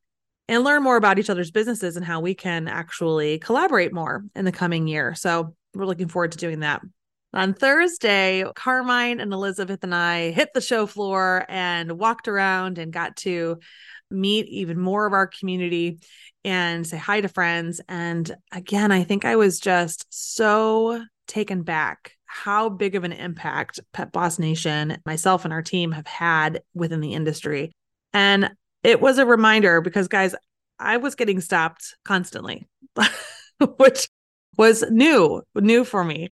and 0.47 0.63
learn 0.63 0.81
more 0.81 0.97
about 0.97 1.19
each 1.19 1.29
other's 1.29 1.51
businesses 1.51 1.95
and 1.95 2.05
how 2.05 2.19
we 2.19 2.33
can 2.33 2.67
actually 2.67 3.37
collaborate 3.39 3.93
more 3.93 4.23
in 4.35 4.45
the 4.45 4.51
coming 4.51 4.87
year. 4.87 5.13
So 5.13 5.55
we're 5.75 5.85
looking 5.85 6.07
forward 6.07 6.31
to 6.31 6.37
doing 6.37 6.61
that. 6.61 6.81
On 7.31 7.53
Thursday, 7.53 8.43
Carmine 8.55 9.19
and 9.19 9.31
Elizabeth 9.31 9.83
and 9.83 9.93
I 9.93 10.31
hit 10.31 10.49
the 10.53 10.61
show 10.61 10.87
floor 10.87 11.45
and 11.47 11.99
walked 11.99 12.27
around 12.27 12.79
and 12.79 12.91
got 12.91 13.17
to 13.17 13.59
meet 14.09 14.47
even 14.47 14.79
more 14.79 15.05
of 15.05 15.13
our 15.13 15.27
community 15.27 15.99
and 16.43 16.87
say 16.87 16.97
hi 16.97 17.21
to 17.21 17.27
friends. 17.27 17.81
And 17.87 18.35
again, 18.51 18.91
I 18.91 19.03
think 19.03 19.25
I 19.25 19.35
was 19.35 19.59
just 19.59 20.07
so 20.09 21.03
taken 21.27 21.61
back 21.61 22.13
how 22.31 22.69
big 22.69 22.95
of 22.95 23.03
an 23.03 23.11
impact 23.11 23.79
Pet 23.91 24.11
Boss 24.11 24.37
Nation, 24.37 24.97
myself 25.05 25.45
and 25.45 25.53
our 25.53 25.63
team 25.63 25.91
have 25.91 26.07
had 26.07 26.61
within 26.73 27.01
the 27.01 27.13
industry. 27.13 27.71
And 28.13 28.51
it 28.83 29.01
was 29.01 29.17
a 29.17 29.25
reminder 29.25 29.81
because, 29.81 30.07
guys, 30.07 30.35
I 30.79 30.97
was 30.97 31.15
getting 31.15 31.41
stopped 31.41 31.95
constantly, 32.05 32.67
which 33.77 34.07
was 34.57 34.83
new, 34.89 35.41
new 35.55 35.83
for 35.83 36.03
me 36.03 36.29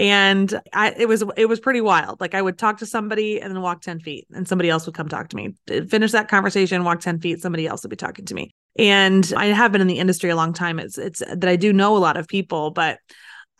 and 0.00 0.58
I, 0.72 0.94
it 0.96 1.06
was 1.06 1.22
it 1.36 1.44
was 1.44 1.60
pretty 1.60 1.82
wild. 1.82 2.22
Like 2.22 2.34
I 2.34 2.40
would 2.40 2.58
talk 2.58 2.78
to 2.78 2.86
somebody 2.86 3.38
and 3.40 3.54
then 3.54 3.60
walk 3.60 3.82
ten 3.82 4.00
feet, 4.00 4.26
and 4.32 4.48
somebody 4.48 4.70
else 4.70 4.86
would 4.86 4.94
come 4.94 5.08
talk 5.08 5.28
to 5.28 5.36
me. 5.36 5.54
Finish 5.88 6.12
that 6.12 6.28
conversation, 6.28 6.84
walk 6.84 7.00
ten 7.00 7.20
feet, 7.20 7.42
somebody 7.42 7.66
else 7.66 7.82
would 7.82 7.90
be 7.90 7.96
talking 7.96 8.24
to 8.24 8.34
me. 8.34 8.50
And 8.78 9.30
I 9.36 9.46
have 9.46 9.72
been 9.72 9.82
in 9.82 9.88
the 9.88 9.98
industry 9.98 10.30
a 10.30 10.36
long 10.36 10.54
time. 10.54 10.78
It's 10.78 10.96
it's 10.96 11.18
that 11.18 11.44
I 11.44 11.56
do 11.56 11.74
know 11.74 11.96
a 11.96 11.98
lot 11.98 12.16
of 12.16 12.28
people, 12.28 12.70
but 12.70 12.98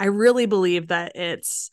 I 0.01 0.07
really 0.07 0.47
believe 0.47 0.89
that 0.89 1.15
it's 1.15 1.71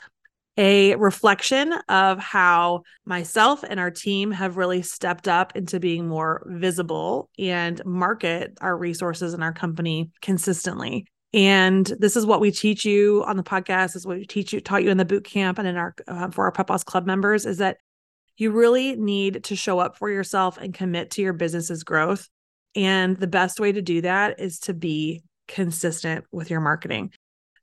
a 0.58 0.96
reflection 0.96 1.74
of 1.88 2.20
how 2.20 2.82
myself 3.06 3.64
and 3.64 3.80
our 3.80 3.92
team 3.92 4.32
have 4.32 4.58
really 4.58 4.82
stepped 4.82 5.28
up 5.28 5.56
into 5.56 5.80
being 5.80 6.08
more 6.08 6.46
visible 6.48 7.30
and 7.40 7.84
market 7.86 8.58
our 8.60 8.76
resources 8.76 9.34
and 9.34 9.44
our 9.44 9.54
company 9.54 10.12
consistently. 10.22 11.06
And 11.34 11.86
this 12.00 12.16
is 12.16 12.26
what 12.26 12.42
we 12.42 12.52
teach 12.52 12.84
you 12.84 13.24
on 13.26 13.38
the 13.38 13.44
podcast. 13.44 13.94
This 13.94 13.98
is 13.98 14.08
what 14.08 14.18
we 14.18 14.26
teach 14.26 14.52
you, 14.52 14.60
taught 14.60 14.84
you 14.84 14.90
in 14.90 14.98
the 14.98 15.06
boot 15.06 15.24
camp 15.24 15.60
and 15.60 15.68
in 15.68 15.78
our 15.78 15.94
uh, 16.08 16.30
for 16.32 16.46
our 16.46 16.64
Boss 16.66 16.84
Club 16.84 17.06
members 17.06 17.46
is 17.46 17.60
that 17.60 17.78
you 18.38 18.52
really 18.52 18.96
need 18.96 19.44
to 19.46 19.56
show 19.56 19.80
up 19.80 19.98
for 19.98 20.10
yourself 20.10 20.58
and 20.58 20.74
commit 20.74 21.12
to 21.12 21.22
your 21.22 21.34
business's 21.34 21.84
growth. 21.84 22.30
And 22.76 23.16
the 23.16 23.28
best 23.28 23.60
way 23.60 23.72
to 23.72 23.82
do 23.82 24.02
that 24.02 24.40
is 24.40 24.60
to 24.62 24.74
be 24.74 25.24
consistent 25.48 26.26
with 26.32 26.50
your 26.50 26.62
marketing. 26.62 27.12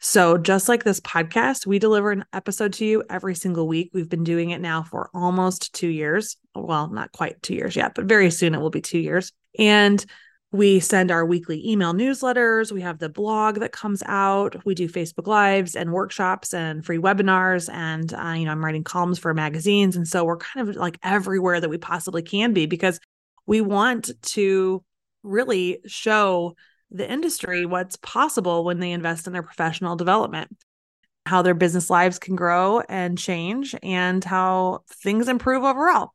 So, 0.06 0.36
just 0.36 0.68
like 0.68 0.84
this 0.84 1.00
podcast, 1.00 1.66
we 1.66 1.78
deliver 1.78 2.10
an 2.10 2.26
episode 2.34 2.74
to 2.74 2.84
you 2.84 3.02
every 3.08 3.34
single 3.34 3.66
week. 3.66 3.88
We've 3.94 4.08
been 4.08 4.22
doing 4.22 4.50
it 4.50 4.60
now 4.60 4.82
for 4.82 5.08
almost 5.14 5.74
two 5.74 5.88
years. 5.88 6.36
Well, 6.54 6.88
not 6.88 7.12
quite 7.12 7.40
two 7.40 7.54
years 7.54 7.74
yet, 7.74 7.94
but 7.94 8.04
very 8.04 8.30
soon 8.30 8.54
it 8.54 8.60
will 8.60 8.68
be 8.68 8.82
two 8.82 8.98
years. 8.98 9.32
And 9.58 10.04
we 10.52 10.78
send 10.78 11.10
our 11.10 11.24
weekly 11.24 11.66
email 11.66 11.94
newsletters. 11.94 12.70
We 12.70 12.82
have 12.82 12.98
the 12.98 13.08
blog 13.08 13.60
that 13.60 13.72
comes 13.72 14.02
out. 14.04 14.66
We 14.66 14.74
do 14.74 14.90
Facebook 14.90 15.26
Lives 15.26 15.74
and 15.74 15.90
workshops 15.90 16.52
and 16.52 16.84
free 16.84 16.98
webinars. 16.98 17.72
And, 17.72 18.12
uh, 18.12 18.34
you 18.36 18.44
know, 18.44 18.52
I'm 18.52 18.62
writing 18.62 18.84
columns 18.84 19.18
for 19.18 19.32
magazines. 19.32 19.96
And 19.96 20.06
so 20.06 20.22
we're 20.26 20.36
kind 20.36 20.68
of 20.68 20.76
like 20.76 20.98
everywhere 21.02 21.60
that 21.60 21.70
we 21.70 21.78
possibly 21.78 22.20
can 22.20 22.52
be 22.52 22.66
because 22.66 23.00
we 23.46 23.62
want 23.62 24.10
to 24.34 24.84
really 25.22 25.80
show 25.86 26.56
the 26.94 27.10
industry 27.10 27.66
what's 27.66 27.96
possible 27.96 28.64
when 28.64 28.78
they 28.78 28.92
invest 28.92 29.26
in 29.26 29.32
their 29.32 29.42
professional 29.42 29.96
development, 29.96 30.56
how 31.26 31.42
their 31.42 31.54
business 31.54 31.90
lives 31.90 32.18
can 32.18 32.36
grow 32.36 32.80
and 32.88 33.18
change, 33.18 33.74
and 33.82 34.24
how 34.24 34.80
things 35.02 35.28
improve 35.28 35.64
overall. 35.64 36.12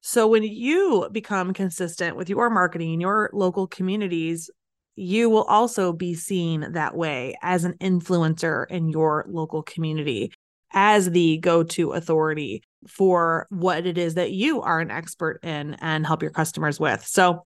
So 0.00 0.26
when 0.26 0.42
you 0.42 1.08
become 1.12 1.52
consistent 1.52 2.16
with 2.16 2.30
your 2.30 2.48
marketing 2.48 2.94
in 2.94 3.00
your 3.00 3.28
local 3.32 3.66
communities, 3.66 4.50
you 4.94 5.28
will 5.28 5.44
also 5.44 5.92
be 5.92 6.14
seen 6.14 6.72
that 6.72 6.96
way 6.96 7.36
as 7.42 7.64
an 7.64 7.74
influencer 7.74 8.64
in 8.70 8.88
your 8.88 9.26
local 9.28 9.62
community, 9.62 10.32
as 10.72 11.10
the 11.10 11.36
go 11.38 11.62
to 11.62 11.92
authority 11.92 12.62
for 12.88 13.46
what 13.50 13.84
it 13.84 13.98
is 13.98 14.14
that 14.14 14.30
you 14.30 14.62
are 14.62 14.80
an 14.80 14.90
expert 14.90 15.40
in 15.42 15.74
and 15.74 16.06
help 16.06 16.22
your 16.22 16.30
customers 16.30 16.80
with. 16.80 17.04
So 17.04 17.44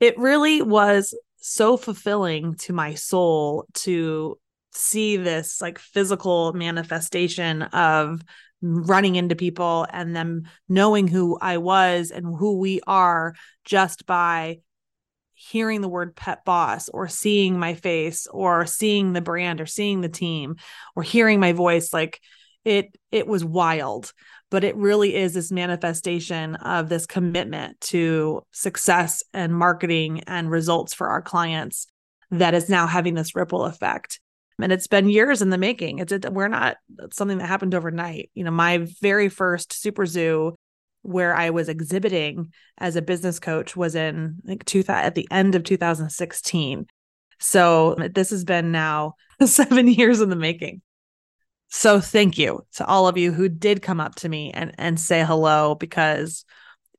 it 0.00 0.18
really 0.18 0.60
was 0.62 1.14
so 1.46 1.76
fulfilling 1.76 2.54
to 2.54 2.72
my 2.72 2.94
soul 2.94 3.66
to 3.74 4.38
see 4.72 5.18
this 5.18 5.60
like 5.60 5.78
physical 5.78 6.54
manifestation 6.54 7.60
of 7.60 8.22
running 8.62 9.16
into 9.16 9.36
people 9.36 9.86
and 9.92 10.16
them 10.16 10.44
knowing 10.70 11.06
who 11.06 11.36
I 11.38 11.58
was 11.58 12.10
and 12.10 12.24
who 12.24 12.58
we 12.58 12.80
are 12.86 13.34
just 13.62 14.06
by 14.06 14.60
hearing 15.34 15.82
the 15.82 15.88
word 15.88 16.16
pet 16.16 16.46
boss 16.46 16.88
or 16.88 17.08
seeing 17.08 17.58
my 17.58 17.74
face 17.74 18.26
or 18.26 18.64
seeing 18.64 19.12
the 19.12 19.20
brand 19.20 19.60
or 19.60 19.66
seeing 19.66 20.00
the 20.00 20.08
team 20.08 20.56
or 20.96 21.02
hearing 21.02 21.40
my 21.40 21.52
voice 21.52 21.92
like 21.92 22.22
it 22.64 22.96
it 23.12 23.26
was 23.26 23.44
wild 23.44 24.14
but 24.54 24.62
it 24.62 24.76
really 24.76 25.16
is 25.16 25.34
this 25.34 25.50
manifestation 25.50 26.54
of 26.54 26.88
this 26.88 27.06
commitment 27.06 27.80
to 27.80 28.40
success 28.52 29.20
and 29.32 29.52
marketing 29.52 30.22
and 30.28 30.48
results 30.48 30.94
for 30.94 31.08
our 31.08 31.20
clients 31.20 31.88
that 32.30 32.54
is 32.54 32.68
now 32.68 32.86
having 32.86 33.14
this 33.14 33.34
ripple 33.34 33.64
effect 33.64 34.20
and 34.62 34.70
it's 34.70 34.86
been 34.86 35.08
years 35.08 35.42
in 35.42 35.50
the 35.50 35.58
making. 35.58 35.98
It's 35.98 36.12
we're 36.30 36.46
not 36.46 36.76
something 37.12 37.38
that 37.38 37.48
happened 37.48 37.74
overnight. 37.74 38.30
You 38.34 38.44
know, 38.44 38.52
my 38.52 38.86
very 39.02 39.28
first 39.28 39.72
super 39.72 40.06
zoo 40.06 40.54
where 41.02 41.34
I 41.34 41.50
was 41.50 41.68
exhibiting 41.68 42.52
as 42.78 42.94
a 42.94 43.02
business 43.02 43.40
coach 43.40 43.74
was 43.74 43.96
in 43.96 44.36
like 44.44 44.64
two 44.64 44.84
at 44.86 45.16
the 45.16 45.26
end 45.32 45.56
of 45.56 45.64
2016. 45.64 46.86
So 47.40 47.96
this 48.14 48.30
has 48.30 48.44
been 48.44 48.70
now 48.70 49.14
7 49.44 49.88
years 49.88 50.20
in 50.20 50.28
the 50.28 50.36
making. 50.36 50.82
So 51.76 51.98
thank 51.98 52.38
you 52.38 52.64
to 52.74 52.86
all 52.86 53.08
of 53.08 53.18
you 53.18 53.32
who 53.32 53.48
did 53.48 53.82
come 53.82 53.98
up 53.98 54.14
to 54.16 54.28
me 54.28 54.52
and 54.52 54.72
and 54.78 54.98
say 54.98 55.24
hello 55.24 55.74
because 55.74 56.44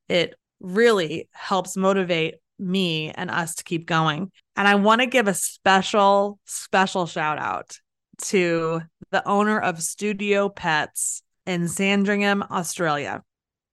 it 0.10 0.36
really 0.60 1.30
helps 1.32 1.78
motivate 1.78 2.36
me 2.60 3.10
and 3.12 3.32
us 3.32 3.56
to 3.56 3.64
keep 3.64 3.86
going. 3.86 4.34
And 4.58 4.68
I 4.68 4.76
want 4.76 5.00
to 5.00 5.08
give 5.08 5.30
a 5.30 5.34
special, 5.34 6.40
special 6.44 7.06
shout 7.06 7.40
out 7.40 7.80
to 8.24 8.82
the 9.12 9.26
owner 9.26 9.58
of 9.58 9.82
Studio 9.82 10.50
Pets 10.50 11.24
in 11.46 11.70
Sandringham, 11.70 12.44
Australia. 12.52 13.24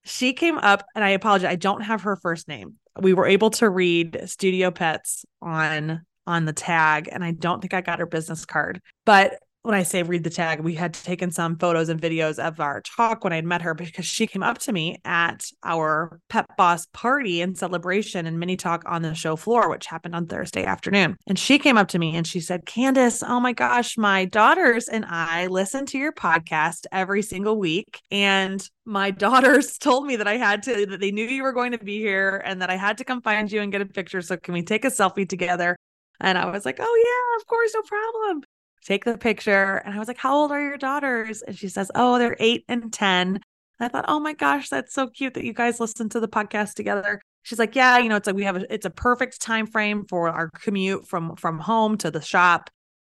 She 0.04 0.32
came 0.32 0.58
up, 0.58 0.86
and 0.94 1.04
I 1.04 1.10
apologize, 1.10 1.50
I 1.50 1.56
don't 1.56 1.82
have 1.82 2.02
her 2.02 2.14
first 2.14 2.46
name. 2.46 2.76
We 3.00 3.12
were 3.12 3.26
able 3.26 3.50
to 3.50 3.68
read 3.68 4.20
Studio 4.26 4.70
Pets 4.70 5.24
on 5.42 6.06
on 6.28 6.44
the 6.44 6.52
tag, 6.52 7.08
and 7.10 7.24
I 7.24 7.32
don't 7.32 7.60
think 7.60 7.74
I 7.74 7.80
got 7.80 7.98
her 7.98 8.06
business 8.06 8.46
card. 8.46 8.80
But 9.04 9.40
when 9.62 9.76
I 9.76 9.84
say 9.84 10.02
read 10.02 10.24
the 10.24 10.30
tag, 10.30 10.60
we 10.60 10.74
had 10.74 10.92
taken 10.92 11.30
some 11.30 11.56
photos 11.56 11.88
and 11.88 12.00
videos 12.00 12.44
of 12.44 12.58
our 12.58 12.80
talk 12.80 13.22
when 13.22 13.32
I 13.32 13.40
met 13.42 13.62
her 13.62 13.74
because 13.74 14.04
she 14.04 14.26
came 14.26 14.42
up 14.42 14.58
to 14.58 14.72
me 14.72 15.00
at 15.04 15.46
our 15.62 16.20
Pet 16.28 16.46
Boss 16.56 16.86
party 16.92 17.40
and 17.40 17.56
celebration 17.56 18.26
and 18.26 18.40
mini 18.40 18.56
talk 18.56 18.82
on 18.86 19.02
the 19.02 19.14
show 19.14 19.36
floor, 19.36 19.70
which 19.70 19.86
happened 19.86 20.16
on 20.16 20.26
Thursday 20.26 20.64
afternoon. 20.64 21.16
And 21.28 21.38
she 21.38 21.60
came 21.60 21.78
up 21.78 21.88
to 21.88 21.98
me 22.00 22.16
and 22.16 22.26
she 22.26 22.40
said, 22.40 22.66
Candace, 22.66 23.22
oh 23.22 23.38
my 23.38 23.52
gosh, 23.52 23.96
my 23.96 24.24
daughters 24.24 24.88
and 24.88 25.04
I 25.04 25.46
listen 25.46 25.86
to 25.86 25.98
your 25.98 26.12
podcast 26.12 26.86
every 26.90 27.22
single 27.22 27.56
week. 27.56 28.00
And 28.10 28.68
my 28.84 29.10
daughters 29.22 29.78
told 29.78 30.06
me 30.06 30.16
that 30.16 30.26
I 30.26 30.38
had 30.38 30.64
to, 30.64 30.86
that 30.86 30.98
they 30.98 31.12
knew 31.12 31.26
you 31.26 31.44
were 31.44 31.52
going 31.52 31.70
to 31.70 31.78
be 31.78 32.00
here 32.00 32.42
and 32.44 32.60
that 32.62 32.70
I 32.70 32.76
had 32.76 32.98
to 32.98 33.04
come 33.04 33.22
find 33.22 33.50
you 33.50 33.60
and 33.60 33.70
get 33.70 33.80
a 33.80 33.86
picture. 33.86 34.22
So 34.22 34.36
can 34.36 34.54
we 34.54 34.64
take 34.64 34.84
a 34.84 34.88
selfie 34.88 35.28
together? 35.28 35.76
And 36.18 36.36
I 36.36 36.50
was 36.50 36.64
like, 36.64 36.78
oh, 36.80 37.04
yeah, 37.04 37.40
of 37.40 37.46
course, 37.46 37.72
no 37.74 37.82
problem 37.82 38.42
take 38.84 39.04
the 39.04 39.18
picture. 39.18 39.76
And 39.76 39.94
I 39.94 39.98
was 39.98 40.08
like, 40.08 40.18
How 40.18 40.34
old 40.34 40.52
are 40.52 40.62
your 40.62 40.78
daughters? 40.78 41.42
And 41.42 41.56
she 41.56 41.68
says, 41.68 41.90
Oh, 41.94 42.18
they're 42.18 42.36
eight 42.38 42.64
and 42.68 42.92
10. 42.92 43.40
I 43.82 43.88
thought, 43.88 44.04
oh 44.06 44.20
my 44.20 44.32
gosh, 44.32 44.68
that's 44.68 44.94
so 44.94 45.08
cute 45.08 45.34
that 45.34 45.44
you 45.44 45.52
guys 45.52 45.80
listen 45.80 46.08
to 46.10 46.20
the 46.20 46.28
podcast 46.28 46.74
together. 46.74 47.20
She's 47.42 47.58
like, 47.58 47.74
yeah, 47.74 47.98
you 47.98 48.08
know, 48.08 48.16
it's 48.16 48.28
like 48.28 48.36
we 48.36 48.44
have 48.44 48.56
a, 48.56 48.72
it's 48.72 48.86
a 48.86 48.90
perfect 48.90 49.40
time 49.40 49.66
frame 49.66 50.04
for 50.08 50.28
our 50.28 50.50
commute 50.50 51.08
from 51.08 51.34
from 51.34 51.58
home 51.58 51.98
to 51.98 52.10
the 52.10 52.20
shop, 52.20 52.70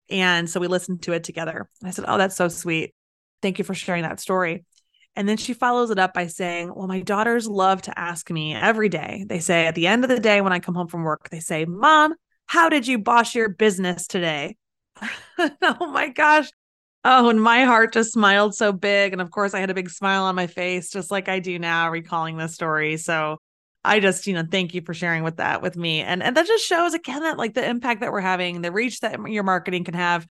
and 0.08 0.48
so 0.48 0.60
we 0.60 0.68
listened 0.68 1.02
to 1.02 1.12
it 1.12 1.24
together. 1.24 1.68
I 1.82 1.90
said, 1.90 2.04
oh, 2.06 2.18
that's 2.18 2.36
so 2.36 2.48
sweet. 2.48 2.94
Thank 3.40 3.58
you 3.58 3.64
for 3.64 3.74
sharing 3.74 4.04
that 4.04 4.20
story. 4.20 4.64
And 5.16 5.28
then 5.28 5.36
she 5.36 5.52
follows 5.52 5.90
it 5.90 5.98
up 5.98 6.14
by 6.14 6.28
saying, 6.28 6.72
Well, 6.74 6.86
my 6.86 7.00
daughters 7.00 7.46
love 7.46 7.82
to 7.82 7.98
ask 7.98 8.30
me 8.30 8.54
every 8.54 8.88
day. 8.88 9.24
They 9.28 9.40
say 9.40 9.66
at 9.66 9.74
the 9.74 9.86
end 9.86 10.04
of 10.04 10.10
the 10.10 10.20
day 10.20 10.40
when 10.40 10.52
I 10.52 10.58
come 10.58 10.74
home 10.74 10.88
from 10.88 11.02
work, 11.02 11.28
they 11.28 11.40
say, 11.40 11.64
Mom, 11.64 12.14
how 12.46 12.68
did 12.68 12.86
you 12.86 12.98
boss 12.98 13.34
your 13.34 13.48
business 13.48 14.06
today? 14.06 14.56
oh 15.62 15.86
my 15.86 16.08
gosh. 16.08 16.50
Oh, 17.04 17.28
and 17.28 17.42
my 17.42 17.64
heart 17.64 17.92
just 17.92 18.12
smiled 18.12 18.54
so 18.54 18.72
big. 18.72 19.12
And 19.12 19.20
of 19.20 19.30
course, 19.30 19.54
I 19.54 19.60
had 19.60 19.70
a 19.70 19.74
big 19.74 19.90
smile 19.90 20.24
on 20.24 20.36
my 20.36 20.46
face, 20.46 20.90
just 20.90 21.10
like 21.10 21.28
I 21.28 21.40
do 21.40 21.58
now, 21.58 21.90
recalling 21.90 22.36
this 22.36 22.54
story. 22.54 22.96
So 22.96 23.38
I 23.84 23.98
just, 23.98 24.26
you 24.26 24.34
know, 24.34 24.44
thank 24.48 24.74
you 24.74 24.82
for 24.82 24.94
sharing 24.94 25.24
with 25.24 25.38
that 25.38 25.62
with 25.62 25.76
me. 25.76 26.00
And 26.00 26.22
and 26.22 26.36
that 26.36 26.46
just 26.46 26.64
shows 26.64 26.94
again 26.94 27.22
that 27.22 27.38
like 27.38 27.54
the 27.54 27.68
impact 27.68 28.00
that 28.00 28.12
we're 28.12 28.20
having, 28.20 28.62
the 28.62 28.70
reach 28.70 29.00
that 29.00 29.18
your 29.28 29.42
marketing 29.42 29.84
can 29.84 29.94
have, 29.94 30.26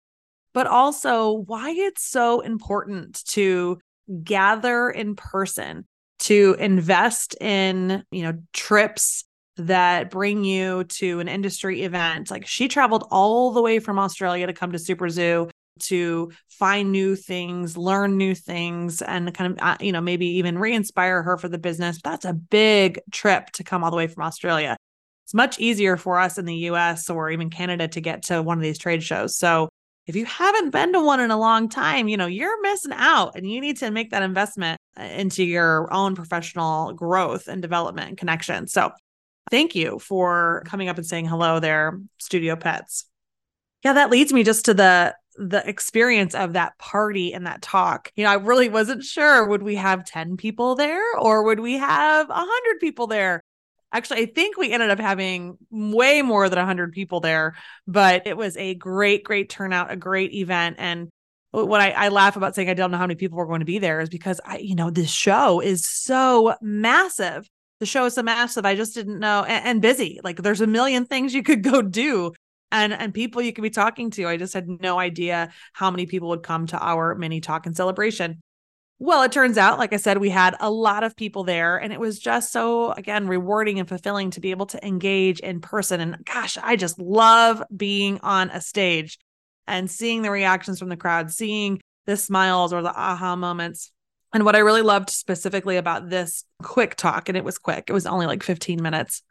but 0.54 0.68
also 0.68 1.32
why 1.32 1.72
it's 1.72 2.04
so 2.04 2.40
important 2.40 3.24
to 3.30 3.80
gather 4.24 4.90
in 4.90 5.16
person, 5.16 5.86
to 6.20 6.56
invest 6.60 7.36
in, 7.42 8.04
you 8.12 8.24
know, 8.24 8.34
trips 8.54 9.26
that 9.68 10.10
bring 10.10 10.44
you 10.44 10.84
to 10.86 11.20
an 11.20 11.28
industry 11.28 11.84
event. 11.84 12.32
Like 12.32 12.48
she 12.48 12.68
traveled 12.68 13.08
all 13.12 13.52
the 13.52 13.62
way 13.62 13.80
from 13.80 14.00
Australia 14.00 14.48
to 14.48 14.54
come 14.54 14.72
to 14.72 14.80
Super 14.80 15.10
Zoo 15.10 15.50
to 15.80 16.32
find 16.48 16.92
new 16.92 17.16
things, 17.16 17.78
learn 17.78 18.18
new 18.18 18.36
things, 18.36 19.02
and 19.02 19.34
kind 19.34 19.54
of, 19.54 19.60
uh, 19.62 19.78
you 19.80 19.92
know, 19.92 20.02
maybe 20.02 20.28
even 20.28 20.58
re 20.58 20.74
inspire 20.74 21.24
her 21.24 21.38
for 21.38 21.48
the 21.48 21.58
business. 21.58 22.00
That's 22.04 22.26
a 22.26 22.34
big 22.34 23.00
trip 23.12 23.48
to 23.54 23.64
come 23.64 23.84
all 23.84 23.92
the 23.92 23.98
way 23.98 24.08
from 24.08 24.24
Australia. 24.24 24.78
It's 25.26 25.34
much 25.34 25.60
easier 25.60 25.98
for 25.98 26.20
us 26.20 26.38
in 26.38 26.46
the 26.46 26.56
US 26.56 27.10
or 27.10 27.30
even 27.30 27.50
Canada 27.50 27.88
to 27.90 28.02
get 28.02 28.24
to 28.24 28.42
one 28.42 28.58
of 28.58 28.64
these 28.64 28.78
trade 28.78 29.04
shows. 29.04 29.38
So 29.38 29.70
if 30.08 30.16
you 30.16 30.26
haven't 30.26 30.72
been 30.72 30.94
to 30.94 31.00
one 31.00 31.20
in 31.20 31.32
a 31.32 31.40
long 31.40 31.70
time, 31.70 32.08
you 32.08 32.18
know, 32.18 32.26
you're 32.26 32.62
missing 32.62 32.92
out 32.94 33.36
and 33.36 33.50
you 33.50 33.62
need 33.62 33.78
to 33.78 33.92
make 33.92 34.12
that 34.12 34.24
investment 34.24 34.80
uh, 35.00 35.04
into 35.04 35.44
your 35.44 35.92
own 35.94 36.16
professional 36.16 36.94
growth 36.94 37.48
and 37.48 37.62
development 37.62 38.10
and 38.10 38.18
connection. 38.18 38.68
So 38.68 38.92
thank 39.50 39.76
you 39.76 40.00
for 40.00 40.64
coming 40.66 40.90
up 40.90 40.98
and 40.98 41.06
saying 41.06 41.26
hello 41.26 41.60
there, 41.60 42.00
Studio 42.20 42.56
Pets. 42.56 43.06
Yeah, 43.84 43.94
that 43.94 44.12
leads 44.12 44.32
me 44.32 44.44
just 44.44 44.66
to 44.66 44.74
the 44.74 45.16
the 45.38 45.68
experience 45.68 46.36
of 46.36 46.54
that 46.54 46.78
party 46.78 47.34
and 47.34 47.48
that 47.48 47.62
talk. 47.62 48.12
You 48.16 48.26
know, 48.26 48.32
I 48.32 48.36
really 48.36 48.70
wasn't 48.70 49.04
sure 49.04 49.48
would 49.48 49.64
we 49.64 49.76
have 49.76 50.06
10 50.06 50.38
people 50.38 50.76
there 50.76 51.02
or 51.18 51.44
would 51.44 51.60
we 51.60 51.78
have 51.78 52.28
100 52.28 52.80
people 52.80 53.08
there? 53.08 53.42
Actually, 53.94 54.22
I 54.22 54.26
think 54.28 54.58
we 54.58 54.72
ended 54.72 54.90
up 54.90 55.00
having 55.00 55.58
way 55.70 56.22
more 56.22 56.48
than 56.50 56.58
100 56.58 56.92
people 56.94 57.20
there, 57.20 57.56
but 57.88 58.26
it 58.26 58.38
was 58.38 58.56
a 58.58 58.76
great, 58.76 59.24
great 59.24 59.50
turnout, 59.50 59.92
a 59.92 59.96
great 59.96 60.34
event. 60.34 60.78
And 60.80 61.10
what 61.52 61.82
I, 61.82 61.92
I 61.92 62.08
laugh 62.10 62.38
about 62.38 62.56
saying 62.56 62.70
I 62.70 62.74
don't 62.74 62.92
know 62.92 62.98
how 62.98 63.04
many 63.04 63.16
people 63.16 63.38
were 63.38 63.48
going 63.48 63.60
to 63.60 63.66
be 63.66 63.80
there 63.80 64.00
is 64.00 64.10
because 64.10 64.40
I, 64.46 64.58
you 64.58 64.76
know, 64.76 64.90
this 64.90 65.10
show 65.10 65.60
is 65.60 65.88
so 65.88 66.56
massive. 66.62 67.50
The 67.82 67.88
show 67.88 68.06
is 68.06 68.14
so 68.14 68.22
massive. 68.22 68.64
I 68.64 68.76
just 68.76 68.94
didn't 68.94 69.20
know 69.20 69.44
and, 69.44 69.66
and 69.66 69.82
busy. 69.82 70.20
Like 70.24 70.38
there's 70.38 70.62
a 70.62 70.68
million 70.68 71.06
things 71.06 71.34
you 71.34 71.42
could 71.42 71.64
go 71.64 71.82
do 71.82 72.32
and 72.72 72.94
and 72.94 73.12
people 73.12 73.42
you 73.42 73.52
could 73.54 73.64
be 73.64 73.72
talking 73.72 74.12
to. 74.12 74.28
I 74.28 74.38
just 74.38 74.54
had 74.54 74.68
no 74.68 75.00
idea 75.00 75.52
how 75.74 75.90
many 75.90 76.06
people 76.06 76.30
would 76.30 76.44
come 76.44 76.68
to 76.68 76.80
our 76.80 77.16
mini 77.16 77.42
talk 77.42 77.66
and 77.66 77.76
celebration. 77.76 78.40
Well, 79.00 79.24
it 79.24 79.32
turns 79.32 79.58
out, 79.58 79.80
like 79.80 79.94
I 79.94 79.98
said, 79.98 80.20
we 80.20 80.30
had 80.30 80.56
a 80.60 80.70
lot 80.70 81.04
of 81.04 81.16
people 81.16 81.44
there, 81.44 81.78
and 81.78 81.92
it 81.92 82.00
was 82.00 82.20
just 82.20 82.52
so, 82.52 82.92
again, 82.92 83.28
rewarding 83.28 83.80
and 83.80 83.90
fulfilling 83.90 84.30
to 84.30 84.40
be 84.40 84.52
able 84.52 84.68
to 84.68 84.88
engage 84.88 85.40
in 85.40 85.60
person. 85.60 86.00
And 86.02 86.24
gosh, 86.24 86.56
I 86.62 86.76
just 86.76 87.00
love 87.00 87.64
being 87.76 88.20
on 88.22 88.52
a 88.52 88.62
stage 88.62 89.18
and 89.66 89.90
seeing 89.90 90.22
the 90.22 90.30
reactions 90.30 90.78
from 90.78 90.90
the 90.90 90.98
crowd, 90.98 91.32
seeing 91.32 91.82
the 92.06 92.16
smiles 92.16 92.74
or 92.74 92.84
the 92.84 92.94
aha 92.96 93.36
moments. 93.36 93.92
And 94.34 94.46
what 94.46 94.56
I 94.56 94.60
really 94.60 94.82
loved 94.82 95.10
specifically 95.10 95.78
about 95.78 96.10
this 96.10 96.46
quick 96.64 96.96
talk, 96.96 97.28
and 97.28 97.38
it 97.38 97.44
was 97.44 97.58
quick, 97.58 97.86
it 97.88 97.94
was 97.94 98.06
only 98.06 98.26
like 98.26 98.44
15 98.44 98.82
minutes, 98.82 99.24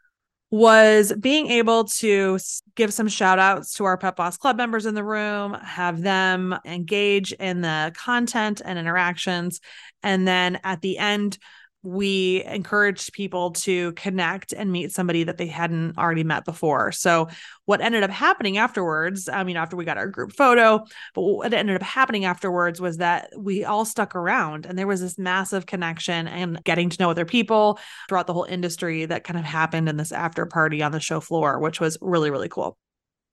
was 0.51 1.13
being 1.19 1.47
able 1.47 1.85
to 1.85 2.37
give 2.75 2.93
some 2.93 3.07
shout 3.07 3.39
outs 3.39 3.73
to 3.75 3.85
our 3.85 3.97
Pet 3.97 4.17
Boss 4.17 4.37
Club 4.37 4.57
members 4.57 4.85
in 4.85 4.93
the 4.93 5.03
room, 5.03 5.53
have 5.53 6.01
them 6.01 6.55
engage 6.65 7.31
in 7.31 7.61
the 7.61 7.93
content 7.95 8.61
and 8.63 8.77
interactions. 8.77 9.61
And 10.03 10.27
then 10.27 10.59
at 10.63 10.81
the 10.81 10.97
end, 10.97 11.37
we 11.83 12.43
encouraged 12.45 13.13
people 13.13 13.51
to 13.51 13.91
connect 13.93 14.53
and 14.53 14.71
meet 14.71 14.91
somebody 14.91 15.23
that 15.23 15.37
they 15.37 15.47
hadn't 15.47 15.97
already 15.97 16.23
met 16.23 16.45
before. 16.45 16.91
So, 16.91 17.27
what 17.65 17.81
ended 17.81 18.03
up 18.03 18.11
happening 18.11 18.57
afterwards, 18.57 19.29
I 19.29 19.43
mean, 19.43 19.57
after 19.57 19.75
we 19.75 19.85
got 19.85 19.97
our 19.97 20.07
group 20.07 20.33
photo, 20.33 20.83
but 21.13 21.21
what 21.21 21.53
ended 21.53 21.75
up 21.75 21.81
happening 21.81 22.25
afterwards 22.25 22.81
was 22.81 22.97
that 22.97 23.29
we 23.37 23.63
all 23.63 23.85
stuck 23.85 24.15
around 24.15 24.65
and 24.65 24.77
there 24.77 24.87
was 24.87 25.01
this 25.01 25.17
massive 25.17 25.65
connection 25.65 26.27
and 26.27 26.63
getting 26.63 26.89
to 26.89 26.97
know 26.99 27.09
other 27.09 27.25
people 27.25 27.79
throughout 28.09 28.27
the 28.27 28.33
whole 28.33 28.43
industry 28.43 29.05
that 29.05 29.23
kind 29.23 29.39
of 29.39 29.45
happened 29.45 29.89
in 29.89 29.97
this 29.97 30.11
after 30.11 30.45
party 30.45 30.83
on 30.83 30.91
the 30.91 30.99
show 30.99 31.19
floor, 31.19 31.59
which 31.59 31.79
was 31.79 31.97
really, 32.01 32.29
really 32.29 32.49
cool. 32.49 32.77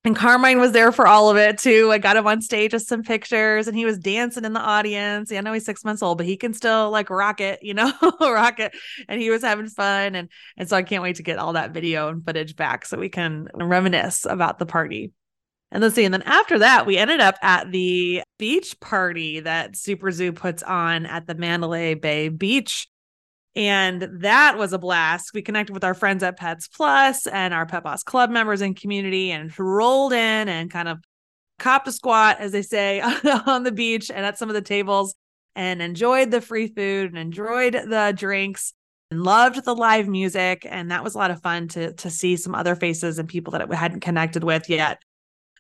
And 0.05 0.15
Carmine 0.15 0.61
was 0.61 0.73
there 0.73 0.93
for 0.93 1.07
all 1.07 1.29
of 1.29 1.37
it 1.37 1.59
too. 1.59 1.91
I 1.91 1.99
got 1.99 2.17
him 2.17 2.27
on 2.27 2.41
stage 2.41 2.73
with 2.73 2.83
some 2.83 3.03
pictures 3.03 3.67
and 3.67 3.77
he 3.77 3.85
was 3.85 3.99
dancing 3.99 4.45
in 4.45 4.53
the 4.53 4.61
audience. 4.61 5.31
Yeah, 5.31 5.39
I 5.39 5.41
know 5.41 5.53
he's 5.53 5.65
six 5.65 5.85
months 5.85 6.03
old, 6.03 6.19
but 6.19 6.27
he 6.27 6.37
can 6.37 6.55
still 6.55 6.91
like 6.91 7.11
rock 7.11 7.41
it, 7.41 7.63
you 7.63 7.75
know, 7.75 7.93
rock 8.21 8.61
it. 8.61 8.75
And 9.09 9.21
he 9.21 9.29
was 9.31 9.43
having 9.43 9.67
fun. 9.67 10.15
And 10.15 10.29
and 10.57 10.69
so 10.69 10.77
I 10.77 10.83
can't 10.83 11.03
wait 11.03 11.17
to 11.17 11.25
get 11.25 11.39
all 11.39 11.55
that 11.55 11.73
video 11.73 12.09
and 12.09 12.25
footage 12.25 12.55
back 12.55 12.87
so 12.87 12.97
we 12.97 13.09
can 13.09 13.49
reminisce 13.55 14.25
about 14.25 14.59
the 14.59 14.67
party. 14.67 15.13
And 15.71 15.83
let's 15.83 15.97
see. 15.97 16.05
And 16.05 16.15
then 16.15 16.23
after 16.23 16.61
that, 16.61 16.87
we 16.87 16.97
ended 16.97 17.21
up 17.21 17.37
at 17.43 17.71
the 17.71 18.23
beach 18.39 18.79
party 18.81 19.41
that 19.41 19.77
Super 19.77 20.11
Zoo 20.11 20.33
puts 20.33 20.63
on 20.63 21.07
at 21.07 21.27
the 21.27 21.35
Mandalay 21.35 21.95
Bay 21.95 22.29
Beach 22.29 22.89
and 23.59 24.03
that 24.21 24.57
was 24.57 24.73
a 24.73 24.79
blast. 24.79 25.35
We 25.35 25.42
connected 25.42 25.73
with 25.73 25.83
our 25.83 25.92
friends 25.92 26.23
at 26.23 26.37
Pets 26.37 26.68
Plus 26.68 27.27
and 27.27 27.53
our 27.53 27.66
Pet 27.66 27.83
Boss 27.83 28.05
Club 28.05 28.31
members 28.31 28.61
and 28.61 28.77
community 28.77 29.33
and 29.33 29.53
rolled 29.59 30.12
in 30.12 30.49
and 30.49 30.71
kind 30.71 30.87
of 30.87 30.99
copped 31.59 31.88
a 31.88 31.92
squat, 31.92 32.37
as 32.38 32.53
they 32.53 32.62
say, 32.62 33.01
on 33.47 33.64
the 33.64 33.73
beach 33.73 34.12
and 34.12 34.25
at 34.25 34.38
some 34.38 34.49
of 34.49 34.55
the 34.55 34.62
tables 34.62 35.16
and 35.57 35.83
enjoyed 35.83 36.31
the 36.31 36.40
free 36.40 36.68
food 36.68 37.09
and 37.11 37.18
enjoyed 37.18 37.73
the 37.73 38.14
drinks 38.16 38.75
and 39.11 39.25
loved 39.25 39.64
the 39.64 39.75
live 39.75 40.07
music. 40.07 40.64
And 40.64 40.92
that 40.92 41.03
was 41.03 41.16
a 41.16 41.18
lot 41.18 41.33
of 41.33 41.42
fun 41.42 41.66
to, 41.68 41.94
to 41.94 42.11
see 42.11 42.37
some 42.37 42.55
other 42.55 42.77
faces 42.77 43.18
and 43.18 43.29
people 43.29 43.51
that 43.55 43.68
we 43.68 43.75
hadn't 43.75 44.03
connected 44.03 44.44
with 44.44 44.71
yet. 44.71 45.03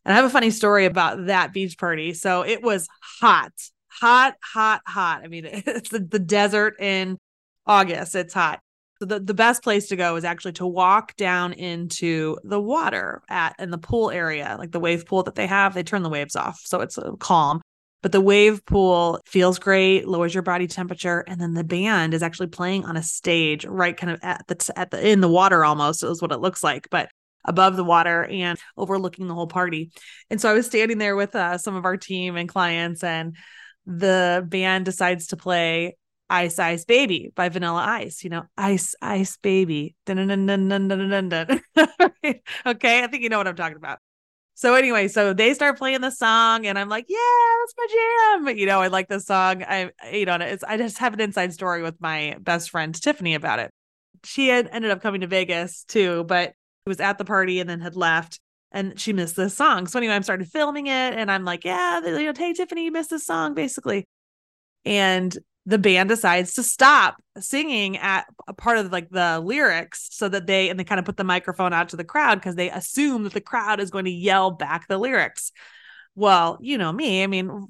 And 0.04 0.12
I 0.12 0.16
have 0.16 0.24
a 0.24 0.30
funny 0.30 0.52
story 0.52 0.84
about 0.84 1.26
that 1.26 1.52
beach 1.52 1.76
party. 1.76 2.14
So 2.14 2.42
it 2.42 2.62
was 2.62 2.86
hot, 3.00 3.50
hot, 3.88 4.36
hot, 4.40 4.82
hot. 4.86 5.22
I 5.24 5.26
mean, 5.26 5.46
it's 5.50 5.90
the, 5.90 5.98
the 5.98 6.20
desert 6.20 6.80
in 6.80 7.18
August, 7.68 8.14
it's 8.14 8.34
hot. 8.34 8.60
So 8.98 9.04
the, 9.04 9.20
the 9.20 9.34
best 9.34 9.62
place 9.62 9.88
to 9.88 9.96
go 9.96 10.16
is 10.16 10.24
actually 10.24 10.54
to 10.54 10.66
walk 10.66 11.14
down 11.14 11.52
into 11.52 12.38
the 12.42 12.60
water 12.60 13.22
at 13.28 13.54
in 13.60 13.70
the 13.70 13.78
pool 13.78 14.10
area, 14.10 14.56
like 14.58 14.72
the 14.72 14.80
wave 14.80 15.06
pool 15.06 15.22
that 15.24 15.36
they 15.36 15.46
have. 15.46 15.72
They 15.74 15.84
turn 15.84 16.02
the 16.02 16.08
waves 16.08 16.34
off, 16.34 16.60
so 16.64 16.80
it's 16.80 16.98
uh, 16.98 17.12
calm. 17.20 17.60
But 18.02 18.12
the 18.12 18.20
wave 18.20 18.64
pool 18.64 19.20
feels 19.26 19.58
great, 19.58 20.06
lowers 20.08 20.34
your 20.34 20.42
body 20.42 20.66
temperature, 20.66 21.24
and 21.28 21.40
then 21.40 21.54
the 21.54 21.64
band 21.64 22.14
is 22.14 22.22
actually 22.22 22.48
playing 22.48 22.84
on 22.84 22.96
a 22.96 23.02
stage 23.02 23.64
right 23.64 23.96
kind 23.96 24.12
of 24.12 24.20
at 24.22 24.44
the 24.48 24.72
at 24.76 24.90
the 24.90 25.08
in 25.08 25.20
the 25.20 25.28
water 25.28 25.64
almost 25.64 26.02
is 26.02 26.22
what 26.22 26.32
it 26.32 26.40
looks 26.40 26.64
like, 26.64 26.88
but 26.90 27.08
above 27.44 27.76
the 27.76 27.84
water 27.84 28.24
and 28.24 28.58
overlooking 28.76 29.28
the 29.28 29.34
whole 29.34 29.46
party. 29.46 29.90
And 30.28 30.40
so 30.40 30.50
I 30.50 30.54
was 30.54 30.66
standing 30.66 30.98
there 30.98 31.16
with 31.16 31.34
uh, 31.36 31.58
some 31.58 31.76
of 31.76 31.84
our 31.84 31.96
team 31.96 32.36
and 32.36 32.48
clients, 32.48 33.04
and 33.04 33.36
the 33.86 34.44
band 34.46 34.84
decides 34.84 35.28
to 35.28 35.36
play 35.36 35.96
Ice 36.30 36.58
Ice 36.58 36.84
Baby 36.84 37.32
by 37.34 37.48
Vanilla 37.48 37.82
Ice, 37.82 38.22
you 38.22 38.30
know, 38.30 38.44
Ice 38.56 38.94
Ice 39.00 39.36
Baby. 39.38 39.94
okay, 40.08 40.22
I 42.66 43.06
think 43.06 43.22
you 43.22 43.28
know 43.28 43.38
what 43.38 43.48
I'm 43.48 43.56
talking 43.56 43.76
about. 43.76 43.98
So 44.54 44.74
anyway, 44.74 45.06
so 45.06 45.32
they 45.32 45.54
start 45.54 45.78
playing 45.78 46.00
the 46.00 46.10
song 46.10 46.66
and 46.66 46.76
I'm 46.78 46.88
like, 46.88 47.06
yeah, 47.08 47.16
that's 47.60 47.74
my 47.78 47.86
jam. 48.44 48.58
You 48.58 48.66
know, 48.66 48.80
I 48.80 48.88
like 48.88 49.08
this 49.08 49.24
song. 49.24 49.62
I 49.62 49.92
you 50.12 50.26
know, 50.26 50.34
it's 50.34 50.64
I 50.64 50.76
just 50.76 50.98
have 50.98 51.14
an 51.14 51.20
inside 51.20 51.52
story 51.52 51.82
with 51.82 52.00
my 52.00 52.36
best 52.40 52.70
friend 52.70 52.92
Tiffany 52.92 53.34
about 53.34 53.60
it. 53.60 53.70
She 54.24 54.48
had 54.48 54.68
ended 54.72 54.90
up 54.90 55.00
coming 55.00 55.20
to 55.20 55.28
Vegas 55.28 55.84
too, 55.84 56.24
but 56.24 56.54
was 56.86 56.98
at 56.98 57.18
the 57.18 57.24
party 57.24 57.60
and 57.60 57.70
then 57.70 57.80
had 57.80 57.94
left 57.94 58.40
and 58.72 58.98
she 58.98 59.12
missed 59.12 59.36
this 59.36 59.56
song. 59.56 59.86
So 59.86 59.98
anyway, 59.98 60.14
I'm 60.14 60.22
started 60.24 60.48
filming 60.48 60.88
it 60.88 61.14
and 61.14 61.30
I'm 61.30 61.44
like, 61.44 61.64
yeah, 61.64 62.00
you 62.04 62.26
know, 62.26 62.32
hey 62.36 62.52
Tiffany, 62.52 62.84
you 62.84 62.90
missed 62.90 63.10
this 63.10 63.24
song 63.24 63.54
basically. 63.54 64.08
And 64.84 65.36
the 65.68 65.78
band 65.78 66.08
decides 66.08 66.54
to 66.54 66.62
stop 66.62 67.16
singing 67.38 67.98
at 67.98 68.24
a 68.48 68.54
part 68.54 68.78
of 68.78 68.90
like 68.90 69.10
the 69.10 69.38
lyrics 69.44 70.08
so 70.10 70.26
that 70.26 70.46
they 70.46 70.70
and 70.70 70.80
they 70.80 70.84
kind 70.84 70.98
of 70.98 71.04
put 71.04 71.18
the 71.18 71.24
microphone 71.24 71.74
out 71.74 71.90
to 71.90 71.96
the 71.96 72.04
crowd 72.04 72.36
because 72.36 72.54
they 72.54 72.70
assume 72.70 73.24
that 73.24 73.34
the 73.34 73.40
crowd 73.40 73.78
is 73.78 73.90
going 73.90 74.06
to 74.06 74.10
yell 74.10 74.50
back 74.50 74.88
the 74.88 74.96
lyrics 74.96 75.52
well 76.14 76.56
you 76.62 76.78
know 76.78 76.90
me 76.90 77.22
i 77.22 77.26
mean 77.26 77.50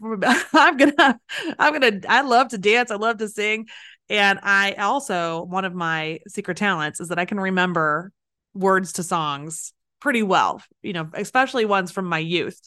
i'm 0.52 0.76
gonna 0.76 1.20
i'm 1.58 1.72
gonna 1.72 2.00
i 2.08 2.20
love 2.20 2.46
to 2.48 2.58
dance 2.58 2.92
i 2.92 2.94
love 2.94 3.18
to 3.18 3.28
sing 3.28 3.66
And 4.08 4.38
I 4.42 4.72
also, 4.74 5.42
one 5.42 5.64
of 5.66 5.74
my 5.74 6.20
secret 6.28 6.56
talents 6.56 7.00
is 7.00 7.08
that 7.08 7.18
I 7.18 7.26
can 7.26 7.38
remember 7.38 8.10
words 8.54 8.94
to 8.94 9.02
songs 9.02 9.74
pretty 10.00 10.22
well, 10.22 10.62
you 10.82 10.94
know, 10.94 11.10
especially 11.12 11.66
ones 11.66 11.90
from 11.90 12.06
my 12.06 12.20
youth. 12.20 12.58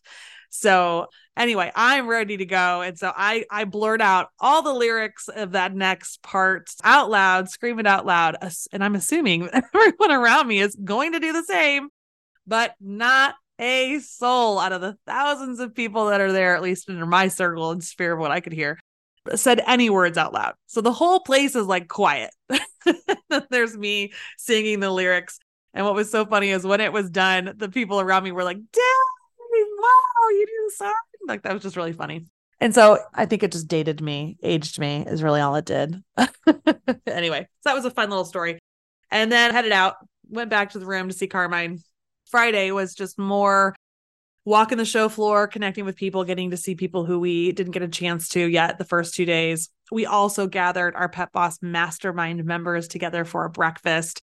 So 0.51 1.07
anyway, 1.37 1.71
I'm 1.75 2.07
ready 2.07 2.37
to 2.37 2.45
go. 2.45 2.81
And 2.81 2.97
so 2.97 3.11
I 3.15 3.45
I 3.49 3.65
blurt 3.65 4.01
out 4.01 4.29
all 4.39 4.61
the 4.61 4.73
lyrics 4.73 5.27
of 5.27 5.51
that 5.51 5.73
next 5.73 6.21
part 6.21 6.69
out 6.83 7.09
loud, 7.09 7.49
scream 7.49 7.79
it 7.79 7.87
out 7.87 8.05
loud. 8.05 8.37
And 8.71 8.83
I'm 8.83 8.95
assuming 8.95 9.49
everyone 9.53 10.11
around 10.11 10.47
me 10.47 10.59
is 10.59 10.75
going 10.75 11.13
to 11.13 11.19
do 11.19 11.33
the 11.33 11.43
same, 11.43 11.89
but 12.47 12.75
not 12.79 13.35
a 13.59 13.99
soul 13.99 14.59
out 14.59 14.73
of 14.73 14.81
the 14.81 14.97
thousands 15.05 15.59
of 15.59 15.75
people 15.75 16.07
that 16.07 16.21
are 16.21 16.31
there, 16.31 16.55
at 16.55 16.63
least 16.63 16.89
in 16.89 17.07
my 17.07 17.27
circle 17.27 17.71
and 17.71 17.83
sphere 17.83 18.13
of 18.13 18.19
what 18.19 18.31
I 18.31 18.39
could 18.39 18.53
hear, 18.53 18.79
said 19.35 19.61
any 19.67 19.89
words 19.89 20.17
out 20.17 20.33
loud. 20.33 20.55
So 20.65 20.81
the 20.81 20.91
whole 20.91 21.19
place 21.19 21.55
is 21.55 21.67
like 21.67 21.87
quiet. 21.87 22.31
There's 23.49 23.77
me 23.77 24.13
singing 24.37 24.79
the 24.79 24.89
lyrics. 24.89 25.39
And 25.73 25.85
what 25.85 25.95
was 25.95 26.11
so 26.11 26.25
funny 26.25 26.49
is 26.49 26.65
when 26.65 26.81
it 26.81 26.91
was 26.91 27.09
done, 27.09 27.53
the 27.55 27.69
people 27.69 28.01
around 28.01 28.23
me 28.23 28.31
were 28.31 28.43
like, 28.43 28.57
wow, 28.57 30.29
you 30.29 30.45
do 30.45 30.75
song. 30.75 30.93
Like 31.27 31.43
that 31.43 31.53
was 31.53 31.63
just 31.63 31.77
really 31.77 31.93
funny. 31.93 32.25
And 32.59 32.75
so 32.75 32.99
I 33.13 33.25
think 33.25 33.41
it 33.41 33.51
just 33.51 33.67
dated 33.67 34.01
me, 34.01 34.37
aged 34.43 34.79
me 34.79 35.03
is 35.07 35.23
really 35.23 35.41
all 35.41 35.55
it 35.55 35.65
did. 35.65 36.01
anyway, 37.07 37.47
so 37.61 37.69
that 37.69 37.75
was 37.75 37.85
a 37.85 37.91
fun 37.91 38.09
little 38.09 38.25
story. 38.25 38.59
And 39.09 39.31
then 39.31 39.51
headed 39.51 39.71
out, 39.71 39.95
went 40.29 40.51
back 40.51 40.71
to 40.71 40.79
the 40.79 40.85
room 40.85 41.07
to 41.07 41.13
see 41.13 41.27
Carmine. 41.27 41.79
Friday 42.29 42.71
was 42.71 42.93
just 42.93 43.17
more 43.17 43.75
walking 44.45 44.77
the 44.77 44.85
show 44.85 45.09
floor, 45.09 45.47
connecting 45.47 45.85
with 45.85 45.95
people, 45.95 46.23
getting 46.23 46.51
to 46.51 46.57
see 46.57 46.75
people 46.75 47.05
who 47.05 47.19
we 47.19 47.51
didn't 47.51 47.73
get 47.73 47.81
a 47.81 47.87
chance 47.87 48.29
to 48.29 48.45
yet 48.45 48.77
the 48.77 48.85
first 48.85 49.15
two 49.15 49.25
days. 49.25 49.69
We 49.91 50.05
also 50.05 50.47
gathered 50.47 50.95
our 50.95 51.09
Pet 51.09 51.31
Boss 51.31 51.57
mastermind 51.61 52.43
members 52.45 52.87
together 52.87 53.25
for 53.25 53.45
a 53.45 53.49
breakfast. 53.49 54.21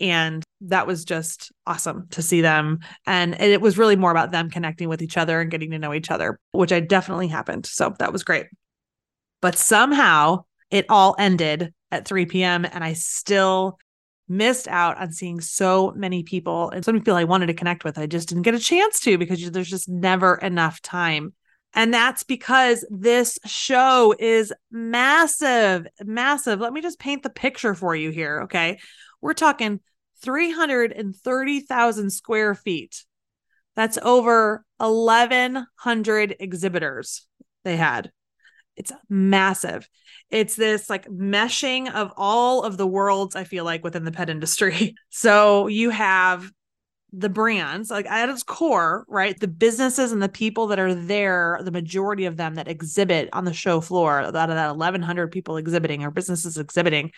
And 0.00 0.44
that 0.62 0.86
was 0.86 1.04
just 1.04 1.52
awesome 1.66 2.06
to 2.10 2.22
see 2.22 2.40
them. 2.40 2.80
And 3.06 3.34
it 3.40 3.60
was 3.60 3.78
really 3.78 3.96
more 3.96 4.10
about 4.10 4.30
them 4.30 4.50
connecting 4.50 4.88
with 4.88 5.02
each 5.02 5.16
other 5.16 5.40
and 5.40 5.50
getting 5.50 5.70
to 5.70 5.78
know 5.78 5.94
each 5.94 6.10
other, 6.10 6.38
which 6.52 6.72
I 6.72 6.80
definitely 6.80 7.28
happened. 7.28 7.66
So 7.66 7.94
that 7.98 8.12
was 8.12 8.24
great. 8.24 8.46
But 9.40 9.56
somehow 9.56 10.44
it 10.70 10.86
all 10.88 11.14
ended 11.18 11.72
at 11.90 12.06
3 12.06 12.26
p.m. 12.26 12.64
And 12.64 12.82
I 12.82 12.94
still 12.94 13.78
missed 14.28 14.66
out 14.68 14.98
on 14.98 15.12
seeing 15.12 15.40
so 15.40 15.92
many 15.96 16.22
people 16.22 16.70
and 16.70 16.84
so 16.84 16.92
many 16.92 17.00
people 17.00 17.14
I 17.14 17.24
wanted 17.24 17.46
to 17.46 17.54
connect 17.54 17.84
with. 17.84 17.98
I 17.98 18.06
just 18.06 18.28
didn't 18.28 18.42
get 18.42 18.54
a 18.54 18.58
chance 18.58 19.00
to 19.00 19.18
because 19.18 19.50
there's 19.50 19.70
just 19.70 19.88
never 19.88 20.34
enough 20.36 20.82
time. 20.82 21.32
And 21.74 21.92
that's 21.92 22.22
because 22.22 22.86
this 22.90 23.38
show 23.44 24.14
is 24.18 24.52
massive, 24.70 25.86
massive. 26.02 26.58
Let 26.58 26.72
me 26.72 26.80
just 26.80 26.98
paint 26.98 27.22
the 27.22 27.30
picture 27.30 27.74
for 27.74 27.94
you 27.94 28.10
here. 28.10 28.42
Okay. 28.44 28.78
We're 29.20 29.34
talking 29.34 29.80
330,000 30.22 32.10
square 32.10 32.54
feet. 32.54 33.04
That's 33.74 33.98
over 34.00 34.64
1,100 34.78 36.36
exhibitors 36.40 37.26
they 37.64 37.76
had. 37.76 38.10
It's 38.76 38.92
massive. 39.08 39.88
It's 40.30 40.56
this 40.56 40.90
like 40.90 41.08
meshing 41.08 41.92
of 41.92 42.12
all 42.16 42.62
of 42.62 42.76
the 42.76 42.86
worlds, 42.86 43.36
I 43.36 43.44
feel 43.44 43.64
like, 43.64 43.82
within 43.84 44.04
the 44.04 44.12
pet 44.12 44.30
industry. 44.30 44.94
So 45.10 45.66
you 45.66 45.88
have 45.90 46.50
the 47.10 47.30
brands, 47.30 47.90
like 47.90 48.04
at 48.06 48.28
its 48.28 48.42
core, 48.42 49.06
right? 49.08 49.38
The 49.40 49.48
businesses 49.48 50.12
and 50.12 50.22
the 50.22 50.28
people 50.28 50.66
that 50.66 50.78
are 50.78 50.94
there, 50.94 51.58
the 51.62 51.70
majority 51.70 52.26
of 52.26 52.36
them 52.36 52.56
that 52.56 52.68
exhibit 52.68 53.30
on 53.32 53.46
the 53.46 53.54
show 53.54 53.80
floor, 53.80 54.20
out 54.20 54.26
of 54.26 54.34
that 54.34 54.76
1,100 54.76 55.32
people 55.32 55.56
exhibiting 55.56 56.04
or 56.04 56.10
businesses 56.10 56.58
exhibiting, 56.58 57.12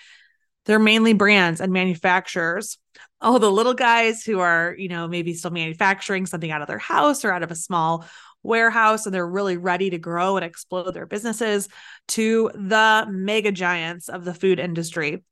they're 0.69 0.79
mainly 0.79 1.15
brands 1.15 1.63
and 1.63 1.73
manufacturers. 1.73 2.77
Oh, 3.23 3.39
the 3.39 3.51
little 3.51 3.73
guys 3.73 4.23
who 4.23 4.39
are, 4.39 4.75
you 4.77 4.89
know, 4.89 5.09
maybe 5.09 5.33
still 5.33 5.51
manufacturing 5.51 6.27
something 6.27 6.51
out 6.51 6.61
of 6.61 6.69
their 6.69 6.79
house 6.79 7.25
or 7.25 7.33
out 7.33 7.43
of 7.43 7.51
a 7.51 7.57
small 7.57 8.05
warehouse 8.43 9.07
and 9.07 9.15
they're 9.15 9.27
really 9.27 9.57
ready 9.57 9.89
to 9.91 9.99
grow 9.99 10.37
and 10.37 10.45
explode 10.45 10.91
their 10.93 11.07
businesses 11.07 11.71
to 12.09 12.51
the 12.55 13.07
mega 13.09 13.51
giants 13.51 14.11
of 14.11 14.27
the 14.27 14.35
food 14.35 14.61
industry. 14.61 15.25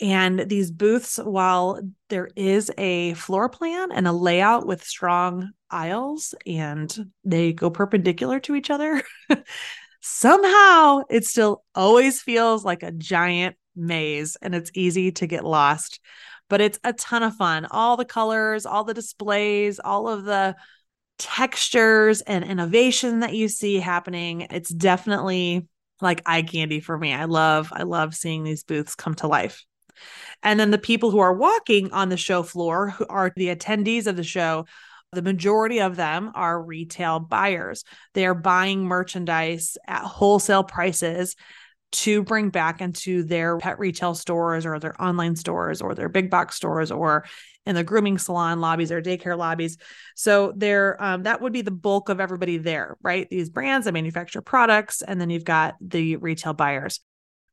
And 0.00 0.40
these 0.40 0.70
booths, 0.70 1.18
while 1.18 1.80
there 2.08 2.30
is 2.34 2.70
a 2.78 3.12
floor 3.14 3.50
plan 3.50 3.92
and 3.92 4.08
a 4.08 4.12
layout 4.12 4.66
with 4.66 4.82
strong 4.82 5.50
aisles 5.70 6.34
and 6.46 7.12
they 7.22 7.52
go 7.52 7.68
perpendicular 7.68 8.40
to 8.40 8.54
each 8.54 8.70
other, 8.70 9.02
somehow 10.00 11.02
it 11.10 11.26
still 11.26 11.64
always 11.74 12.22
feels 12.22 12.64
like 12.64 12.82
a 12.82 12.90
giant 12.90 13.56
maze 13.76 14.36
and 14.40 14.54
it's 14.54 14.70
easy 14.74 15.12
to 15.12 15.26
get 15.26 15.44
lost. 15.44 16.00
But 16.48 16.60
it's 16.60 16.78
a 16.84 16.92
ton 16.92 17.22
of 17.22 17.34
fun. 17.36 17.66
All 17.70 17.96
the 17.96 18.04
colors, 18.04 18.66
all 18.66 18.84
the 18.84 18.94
displays, 18.94 19.80
all 19.80 20.08
of 20.08 20.24
the 20.24 20.56
textures 21.18 22.20
and 22.22 22.44
innovation 22.44 23.20
that 23.20 23.34
you 23.34 23.48
see 23.48 23.78
happening. 23.78 24.42
It's 24.50 24.70
definitely 24.70 25.66
like 26.00 26.22
eye 26.26 26.42
candy 26.42 26.80
for 26.80 26.98
me. 26.98 27.14
I 27.14 27.24
love 27.24 27.72
I 27.72 27.84
love 27.84 28.14
seeing 28.14 28.44
these 28.44 28.64
booths 28.64 28.94
come 28.94 29.14
to 29.16 29.26
life. 29.26 29.64
And 30.42 30.58
then 30.58 30.70
the 30.70 30.78
people 30.78 31.10
who 31.10 31.20
are 31.20 31.32
walking 31.32 31.92
on 31.92 32.08
the 32.08 32.16
show 32.16 32.42
floor 32.42 32.90
who 32.90 33.06
are 33.08 33.32
the 33.34 33.54
attendees 33.54 34.06
of 34.06 34.16
the 34.16 34.24
show, 34.24 34.66
the 35.12 35.22
majority 35.22 35.80
of 35.80 35.96
them 35.96 36.32
are 36.34 36.60
retail 36.60 37.20
buyers. 37.20 37.84
They 38.14 38.26
are 38.26 38.34
buying 38.34 38.84
merchandise 38.84 39.78
at 39.86 40.02
wholesale 40.02 40.64
prices 40.64 41.36
to 41.94 42.24
bring 42.24 42.50
back 42.50 42.80
into 42.80 43.22
their 43.22 43.56
pet 43.58 43.78
retail 43.78 44.14
stores 44.14 44.66
or 44.66 44.78
their 44.80 45.00
online 45.00 45.36
stores 45.36 45.80
or 45.80 45.94
their 45.94 46.08
big 46.08 46.28
box 46.28 46.56
stores 46.56 46.90
or 46.90 47.24
in 47.66 47.76
the 47.76 47.84
grooming 47.84 48.18
salon 48.18 48.60
lobbies 48.60 48.90
or 48.90 49.00
daycare 49.00 49.38
lobbies. 49.38 49.78
So 50.16 50.52
there, 50.56 51.02
um, 51.02 51.22
that 51.22 51.40
would 51.40 51.52
be 51.52 51.62
the 51.62 51.70
bulk 51.70 52.08
of 52.08 52.20
everybody 52.20 52.58
there, 52.58 52.96
right? 53.00 53.28
These 53.30 53.48
brands 53.48 53.84
that 53.84 53.92
manufacture 53.92 54.42
products, 54.42 55.02
and 55.02 55.20
then 55.20 55.30
you've 55.30 55.44
got 55.44 55.76
the 55.80 56.16
retail 56.16 56.52
buyers. 56.52 57.00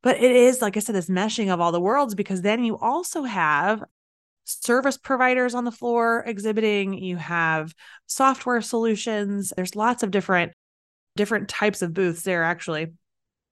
But 0.02 0.18
it 0.18 0.32
is, 0.32 0.62
like 0.62 0.76
I 0.76 0.80
said, 0.80 0.96
this 0.96 1.10
meshing 1.10 1.54
of 1.54 1.62
all 1.62 1.72
the 1.72 1.80
worlds 1.80 2.16
because 2.16 2.42
then 2.42 2.64
you 2.64 2.78
also 2.80 3.24
have 3.24 3.84
service 4.46 4.98
providers 4.98 5.54
on 5.54 5.66
the 5.66 5.72
floor 5.72 6.24
exhibiting. 6.26 6.94
You 6.96 7.18
have 7.18 7.76
software 8.08 8.62
solutions. 8.62 9.54
There's 9.56 9.76
lots 9.76 10.02
of 10.02 10.10
different 10.10 10.54
different 11.16 11.50
types 11.50 11.82
of 11.82 11.94
booths 11.94 12.24
there 12.24 12.42
actually 12.42 12.88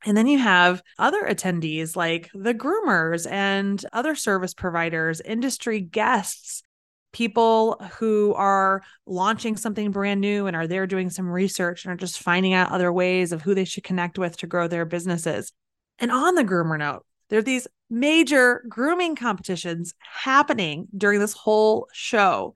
and 0.05 0.15
then 0.15 0.27
you 0.27 0.39
have 0.39 0.81
other 0.97 1.23
attendees 1.23 1.95
like 1.95 2.29
the 2.33 2.53
groomers 2.53 3.29
and 3.29 3.83
other 3.91 4.15
service 4.15 4.53
providers, 4.53 5.21
industry 5.21 5.81
guests, 5.81 6.63
people 7.11 7.81
who 7.97 8.33
are 8.35 8.81
launching 9.05 9.57
something 9.57 9.91
brand 9.91 10.21
new 10.21 10.47
and 10.47 10.55
are 10.55 10.67
there 10.67 10.87
doing 10.87 11.09
some 11.09 11.27
research 11.27 11.83
and 11.83 11.91
are 11.91 11.97
just 11.97 12.21
finding 12.21 12.53
out 12.53 12.71
other 12.71 12.93
ways 12.93 13.31
of 13.31 13.41
who 13.41 13.53
they 13.53 13.65
should 13.65 13.83
connect 13.83 14.17
with 14.17 14.37
to 14.37 14.47
grow 14.47 14.67
their 14.67 14.85
businesses. 14.85 15.51
And 15.97 16.11
on 16.11 16.35
the 16.35 16.45
groomer 16.45 16.77
note, 16.77 17.05
there 17.29 17.39
are 17.39 17.43
these 17.43 17.67
major 17.89 18.63
grooming 18.69 19.15
competitions 19.15 19.93
happening 19.99 20.87
during 20.95 21.19
this 21.19 21.33
whole 21.33 21.87
show. 21.91 22.53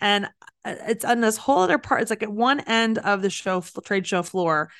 And 0.00 0.26
uh, 0.64 0.74
it's 0.88 1.04
on 1.04 1.20
this 1.20 1.36
whole 1.36 1.60
other 1.60 1.78
part. 1.78 2.02
It's 2.02 2.10
like 2.10 2.22
at 2.22 2.32
one 2.32 2.60
end 2.60 2.98
of 2.98 3.22
the 3.22 3.30
show, 3.30 3.60
trade 3.60 4.06
show 4.06 4.22
floor. 4.22 4.70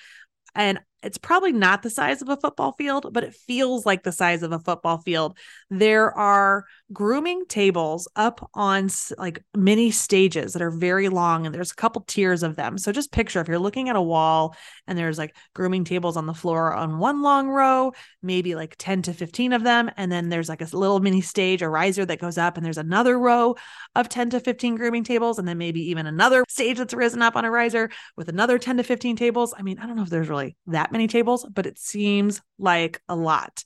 And 0.54 0.80
it's 1.02 1.18
probably 1.18 1.52
not 1.52 1.82
the 1.82 1.90
size 1.90 2.22
of 2.22 2.28
a 2.28 2.36
football 2.36 2.72
field, 2.72 3.12
but 3.12 3.24
it 3.24 3.34
feels 3.34 3.84
like 3.84 4.02
the 4.02 4.12
size 4.12 4.42
of 4.42 4.52
a 4.52 4.58
football 4.58 4.98
field. 4.98 5.36
There 5.70 6.12
are 6.16 6.64
grooming 6.92 7.44
tables 7.46 8.08
up 8.16 8.48
on 8.54 8.88
like 9.18 9.42
mini 9.56 9.90
stages 9.90 10.52
that 10.52 10.62
are 10.62 10.70
very 10.70 11.08
long, 11.08 11.46
and 11.46 11.54
there's 11.54 11.72
a 11.72 11.76
couple 11.76 12.02
tiers 12.02 12.42
of 12.42 12.56
them. 12.56 12.78
So 12.78 12.92
just 12.92 13.12
picture 13.12 13.40
if 13.40 13.48
you're 13.48 13.58
looking 13.58 13.88
at 13.88 13.96
a 13.96 14.02
wall 14.02 14.54
and 14.86 14.98
there's 14.98 15.18
like 15.18 15.34
grooming 15.54 15.84
tables 15.84 16.16
on 16.16 16.26
the 16.26 16.34
floor 16.34 16.72
on 16.72 16.98
one 16.98 17.22
long 17.22 17.48
row, 17.48 17.92
maybe 18.22 18.54
like 18.54 18.76
10 18.78 19.02
to 19.02 19.12
15 19.12 19.52
of 19.52 19.62
them. 19.62 19.90
And 19.96 20.10
then 20.10 20.28
there's 20.28 20.48
like 20.48 20.60
a 20.60 20.76
little 20.76 21.00
mini 21.00 21.20
stage, 21.20 21.62
a 21.62 21.68
riser 21.68 22.04
that 22.06 22.20
goes 22.20 22.38
up, 22.38 22.56
and 22.56 22.64
there's 22.64 22.78
another 22.78 23.18
row 23.18 23.56
of 23.94 24.08
10 24.08 24.30
to 24.30 24.40
15 24.40 24.76
grooming 24.76 25.04
tables, 25.04 25.38
and 25.38 25.46
then 25.46 25.58
maybe 25.58 25.80
even 25.90 26.06
another 26.06 26.44
stage 26.48 26.78
that's 26.78 26.94
risen 26.94 27.22
up 27.22 27.36
on 27.36 27.44
a 27.44 27.50
riser 27.50 27.90
with 28.16 28.28
another 28.28 28.58
10 28.58 28.78
to 28.78 28.82
15 28.82 29.16
tables. 29.16 29.54
I 29.56 29.62
mean, 29.62 29.78
I 29.78 29.86
don't 29.86 29.96
know 29.96 30.02
if 30.02 30.10
there's 30.10 30.28
really 30.28 30.56
that 30.66 30.92
many 30.92 31.06
tables, 31.06 31.46
but 31.52 31.66
it 31.66 31.78
seems 31.78 32.40
like 32.58 33.00
a 33.08 33.16
lot. 33.16 33.64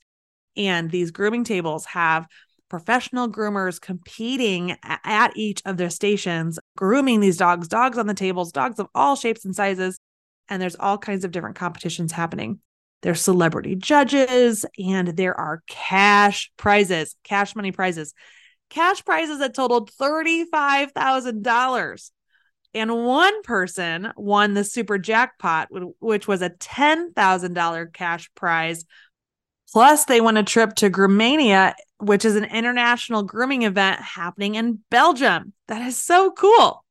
And 0.57 0.91
these 0.91 1.11
grooming 1.11 1.45
tables 1.45 1.85
have 1.87 2.27
professional 2.69 3.29
groomers 3.29 3.81
competing 3.81 4.77
at 4.83 5.37
each 5.37 5.63
of 5.65 5.77
their 5.77 5.91
stations, 5.91 6.59
grooming 6.77 7.21
these 7.21 7.37
dogs, 7.37 7.69
dogs 7.69 7.99
on 7.99 8.07
the 8.07 8.15
tables, 8.15 8.53
dogs 8.53 8.79
of 8.79 8.87
all 8.95 9.17
shapes 9.17 9.45
and 9.45 9.55
sizes. 9.55 10.01
And 10.49 10.63
there's 10.63 10.77
all 10.77 10.97
kinds 10.99 11.25
of 11.25 11.33
different 11.33 11.57
competitions 11.57 12.13
happening. 12.13 12.61
There's 13.03 13.21
celebrity 13.21 13.75
judges, 13.77 14.65
and 14.79 15.09
there 15.09 15.39
are 15.39 15.63
cash 15.69 16.51
prizes, 16.57 17.15
cash 17.25 17.55
money 17.55 17.73
prizes, 17.73 18.15
cash 18.71 19.05
prizes 19.05 19.41
that 19.41 19.53
totaled 19.55 19.91
$35,000. 19.93 22.11
And 22.75 23.05
one 23.05 23.43
person 23.43 24.13
won 24.17 24.55
the 24.55 24.65
super 24.65 24.99
jackpot, 24.99 25.69
which 26.01 26.27
was 26.29 26.43
a 26.43 26.51
$10,000 26.51 27.93
cash 27.93 28.31
prize 28.35 28.85
Plus, 29.73 30.05
they 30.05 30.21
won 30.21 30.37
a 30.37 30.43
trip 30.43 30.75
to 30.77 30.91
Groomania, 30.91 31.75
which 31.99 32.25
is 32.25 32.37
an 32.37 32.45
international 32.45 33.23
grooming 33.23 33.63
event 33.63 34.01
happening 34.01 34.55
in 34.55 34.81
Belgium. 34.91 35.53
That 35.69 35.83
is 35.83 36.01
so 36.01 36.31
cool. 36.33 36.85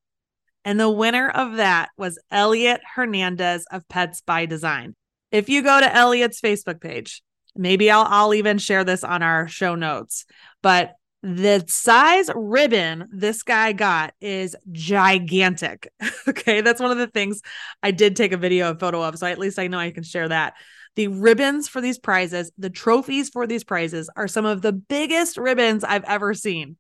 And 0.64 0.80
the 0.80 0.90
winner 0.90 1.30
of 1.30 1.58
that 1.58 1.90
was 1.96 2.20
Elliot 2.32 2.82
Hernandez 2.96 3.66
of 3.72 3.88
Pets 3.88 4.22
by 4.22 4.48
Design. 4.48 4.96
If 5.32 5.48
you 5.48 5.62
go 5.62 5.80
to 5.80 5.96
Elliot's 5.96 6.42
Facebook 6.42 6.82
page, 6.82 7.22
maybe 7.56 7.92
I'll 7.92 8.06
I'll 8.08 8.34
even 8.34 8.58
share 8.58 8.84
this 8.84 9.04
on 9.04 9.22
our 9.22 9.48
show 9.48 9.76
notes. 9.76 10.26
But 10.64 10.96
the 11.22 11.64
size 11.68 12.30
ribbon 12.36 13.08
this 13.12 13.42
guy 13.44 13.74
got 13.74 14.14
is 14.22 14.56
gigantic. 14.72 15.92
okay, 16.28 16.62
that's 16.62 16.82
one 16.82 16.92
of 16.92 16.98
the 16.98 17.08
things 17.08 17.42
I 17.82 17.92
did 17.92 18.16
take 18.16 18.32
a 18.32 18.38
video 18.38 18.72
a 18.72 18.76
photo 18.76 19.04
of, 19.04 19.18
so 19.18 19.28
at 19.28 19.40
least 19.40 19.60
I 19.60 19.68
know 19.68 19.80
I 19.80 19.92
can 19.92 20.04
share 20.04 20.30
that. 20.30 20.54
The 20.96 21.08
ribbons 21.10 21.68
for 21.68 21.82
these 21.82 22.00
prizes, 22.00 22.52
the 22.58 22.70
trophies 22.70 23.30
for 23.30 23.46
these 23.46 23.64
prizes 23.64 24.10
are 24.16 24.28
some 24.28 24.46
of 24.46 24.62
the 24.62 24.72
biggest 24.72 25.38
ribbons 25.38 25.84
I've 25.84 26.06
ever 26.06 26.34
seen. 26.34 26.78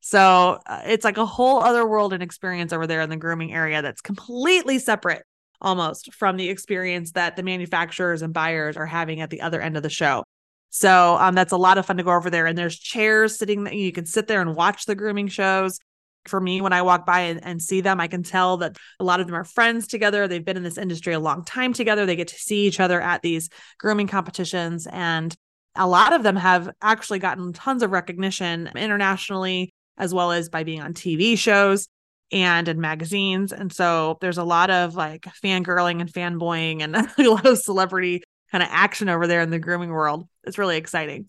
So 0.00 0.58
uh, 0.66 0.82
it's 0.84 1.04
like 1.04 1.16
a 1.16 1.24
whole 1.24 1.60
other 1.60 1.86
world 1.86 2.12
and 2.12 2.22
experience 2.22 2.72
over 2.72 2.86
there 2.86 3.00
in 3.00 3.10
the 3.10 3.16
grooming 3.16 3.54
area 3.54 3.80
that's 3.80 4.00
completely 4.00 4.78
separate 4.78 5.22
almost 5.60 6.12
from 6.12 6.36
the 6.36 6.50
experience 6.50 7.12
that 7.12 7.36
the 7.36 7.42
manufacturers 7.42 8.20
and 8.20 8.34
buyers 8.34 8.76
are 8.76 8.86
having 8.86 9.20
at 9.20 9.30
the 9.30 9.40
other 9.40 9.60
end 9.60 9.76
of 9.76 9.82
the 9.82 9.88
show. 9.88 10.24
So 10.70 11.16
um, 11.20 11.34
that's 11.34 11.52
a 11.52 11.56
lot 11.56 11.78
of 11.78 11.86
fun 11.86 11.96
to 11.96 12.02
go 12.02 12.12
over 12.12 12.30
there. 12.30 12.46
And 12.46 12.58
there's 12.58 12.78
chairs 12.78 13.38
sitting 13.38 13.64
that 13.64 13.74
you 13.74 13.92
can 13.92 14.06
sit 14.06 14.26
there 14.26 14.42
and 14.42 14.54
watch 14.54 14.84
the 14.84 14.94
grooming 14.94 15.28
shows. 15.28 15.78
For 16.26 16.40
me, 16.40 16.60
when 16.60 16.72
I 16.72 16.82
walk 16.82 17.06
by 17.06 17.20
and, 17.20 17.44
and 17.44 17.62
see 17.62 17.80
them, 17.80 18.00
I 18.00 18.08
can 18.08 18.22
tell 18.22 18.58
that 18.58 18.76
a 18.98 19.04
lot 19.04 19.20
of 19.20 19.26
them 19.26 19.36
are 19.36 19.44
friends 19.44 19.86
together. 19.86 20.26
They've 20.26 20.44
been 20.44 20.56
in 20.56 20.62
this 20.62 20.78
industry 20.78 21.12
a 21.12 21.20
long 21.20 21.44
time 21.44 21.72
together. 21.72 22.06
They 22.06 22.16
get 22.16 22.28
to 22.28 22.38
see 22.38 22.66
each 22.66 22.80
other 22.80 23.00
at 23.00 23.22
these 23.22 23.50
grooming 23.78 24.08
competitions. 24.08 24.86
And 24.86 25.34
a 25.76 25.86
lot 25.86 26.12
of 26.12 26.22
them 26.22 26.36
have 26.36 26.70
actually 26.80 27.18
gotten 27.18 27.52
tons 27.52 27.82
of 27.82 27.90
recognition 27.90 28.70
internationally, 28.76 29.74
as 29.98 30.14
well 30.14 30.32
as 30.32 30.48
by 30.48 30.64
being 30.64 30.80
on 30.80 30.94
TV 30.94 31.36
shows 31.36 31.88
and 32.32 32.68
in 32.68 32.80
magazines. 32.80 33.52
And 33.52 33.72
so 33.72 34.18
there's 34.20 34.38
a 34.38 34.44
lot 34.44 34.70
of 34.70 34.94
like 34.94 35.22
fangirling 35.42 36.00
and 36.00 36.12
fanboying 36.12 36.82
and 36.82 36.96
a 37.18 37.30
lot 37.30 37.46
of 37.46 37.58
celebrity 37.58 38.22
kind 38.50 38.62
of 38.62 38.68
action 38.72 39.08
over 39.08 39.26
there 39.26 39.40
in 39.40 39.50
the 39.50 39.58
grooming 39.58 39.90
world. 39.90 40.28
It's 40.44 40.58
really 40.58 40.76
exciting. 40.76 41.26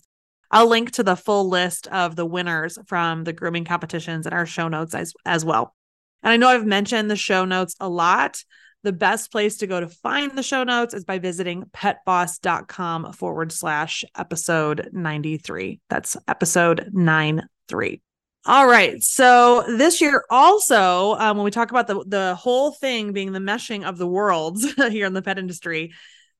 I'll 0.55 0.69
link 0.69 0.91
to 0.91 1.03
the 1.03 1.17
full 1.17 1.49
list 1.49 1.85
of 1.87 2.15
the 2.15 2.25
winners 2.25 2.79
from 2.87 3.25
the 3.25 3.33
grooming 3.33 3.65
competitions 3.65 4.25
in 4.25 4.31
our 4.31 4.45
show 4.45 4.69
notes 4.69 4.95
as, 4.95 5.13
as 5.25 5.43
well. 5.43 5.75
And 6.23 6.31
I 6.31 6.37
know 6.37 6.47
I've 6.47 6.65
mentioned 6.65 7.11
the 7.11 7.17
show 7.17 7.43
notes 7.43 7.75
a 7.81 7.89
lot. 7.89 8.41
The 8.81 8.93
best 8.93 9.33
place 9.33 9.57
to 9.57 9.67
go 9.67 9.81
to 9.81 9.89
find 9.89 10.31
the 10.31 10.41
show 10.41 10.63
notes 10.63 10.93
is 10.93 11.03
by 11.03 11.19
visiting 11.19 11.65
petboss.com 11.73 13.11
forward 13.11 13.51
slash 13.51 14.05
episode 14.17 14.91
93. 14.93 15.81
That's 15.89 16.15
episode 16.25 16.89
93. 16.93 18.01
All 18.45 18.65
right. 18.65 19.03
So 19.03 19.65
this 19.67 19.99
year 19.99 20.23
also, 20.29 21.15
um, 21.15 21.35
when 21.35 21.43
we 21.43 21.51
talk 21.51 21.71
about 21.71 21.87
the 21.87 22.01
the 22.07 22.35
whole 22.35 22.71
thing 22.71 23.11
being 23.11 23.33
the 23.33 23.39
meshing 23.39 23.83
of 23.83 23.97
the 23.97 24.07
worlds 24.07 24.73
here 24.89 25.05
in 25.05 25.13
the 25.13 25.21
pet 25.21 25.37
industry, 25.37 25.93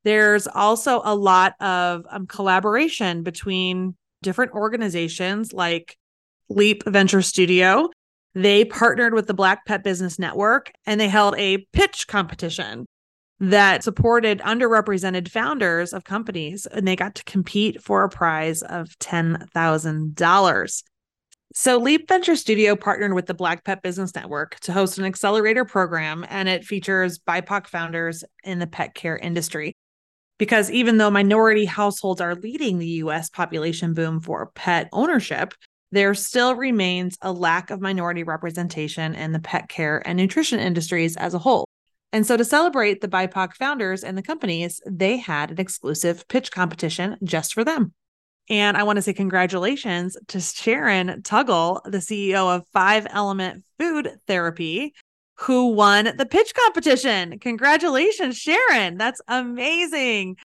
there's 0.06 0.48
also 0.48 1.02
a 1.04 1.14
lot 1.14 1.60
of 1.60 2.06
um, 2.10 2.28
collaboration 2.28 3.24
between 3.24 3.98
different 4.26 4.52
organizations 4.52 5.54
like 5.54 5.96
Leap 6.50 6.84
Venture 6.86 7.22
Studio. 7.22 7.90
They 8.34 8.66
partnered 8.66 9.14
with 9.14 9.28
the 9.28 9.34
Black 9.34 9.66
Pet 9.66 9.84
Business 9.84 10.20
Network 10.20 10.72
and 10.86 11.00
they 11.00 11.08
held 11.08 11.36
a 11.38 11.66
pitch 11.72 12.08
competition 12.08 12.86
that 13.40 13.84
supported 13.84 14.40
underrepresented 14.40 15.30
founders 15.30 15.94
of 15.94 16.04
companies 16.04 16.66
and 16.66 16.88
they 16.88 16.96
got 16.96 17.16
to 17.16 17.24
compete 17.24 17.82
for 17.82 18.04
a 18.04 18.10
prize 18.10 18.62
of 18.64 18.90
$10,000. 19.00 20.84
So, 21.58 21.78
Leap 21.78 22.10
Venture 22.10 22.36
Studio 22.36 22.76
partnered 22.76 23.14
with 23.14 23.28
the 23.28 23.34
Black 23.34 23.64
Pet 23.64 23.82
Business 23.82 24.14
Network 24.14 24.60
to 24.62 24.74
host 24.74 24.98
an 24.98 25.06
accelerator 25.06 25.64
program, 25.64 26.26
and 26.28 26.50
it 26.50 26.66
features 26.66 27.18
BIPOC 27.18 27.68
founders 27.68 28.26
in 28.44 28.60
the 28.60 28.68
pet 28.68 28.94
care 28.94 29.18
industry. 29.18 29.74
Because 30.38 30.70
even 30.70 30.98
though 30.98 31.10
minority 31.10 31.66
households 31.66 32.20
are 32.22 32.36
leading 32.36 32.78
the 32.78 32.88
US 33.04 33.30
population 33.30 33.94
boom 33.94 34.20
for 34.20 34.52
pet 34.56 34.90
ownership, 34.92 35.54
there 35.92 36.14
still 36.14 36.56
remains 36.56 37.18
a 37.22 37.32
lack 37.32 37.70
of 37.70 37.80
minority 37.80 38.24
representation 38.24 39.16
in 39.16 39.32
the 39.32 39.40
pet 39.40 39.70
care 39.70 40.06
and 40.06 40.18
nutrition 40.18 40.60
industries 40.60 41.16
as 41.16 41.34
a 41.34 41.40
whole. 41.40 41.66
And 42.12 42.26
so, 42.26 42.38
to 42.38 42.46
celebrate 42.46 43.02
the 43.02 43.08
BIPOC 43.08 43.54
founders 43.54 44.04
and 44.04 44.18
the 44.18 44.22
companies, 44.22 44.82
they 44.86 45.18
had 45.18 45.52
an 45.52 45.60
exclusive 45.60 46.28
pitch 46.28 46.52
competition 46.52 47.18
just 47.24 47.54
for 47.54 47.64
them. 47.64 47.94
And 48.50 48.78
I 48.78 48.84
want 48.84 48.98
to 48.98 49.02
say 49.02 49.14
congratulations 49.14 50.16
to 50.28 50.40
Sharon 50.40 51.24
Tuggle, 51.24 51.82
the 51.84 51.98
CEO 51.98 52.56
of 52.56 52.68
Five 52.72 53.08
Element 53.10 53.66
Food 53.80 54.10
Therapy, 54.28 54.94
who 55.40 55.70
won 55.70 56.16
the 56.18 56.26
pitch 56.26 56.54
competition. 56.56 57.40
Congratulations, 57.40 58.38
Sharon. 58.38 58.98
That's 58.98 59.22
amazing. 59.28 60.38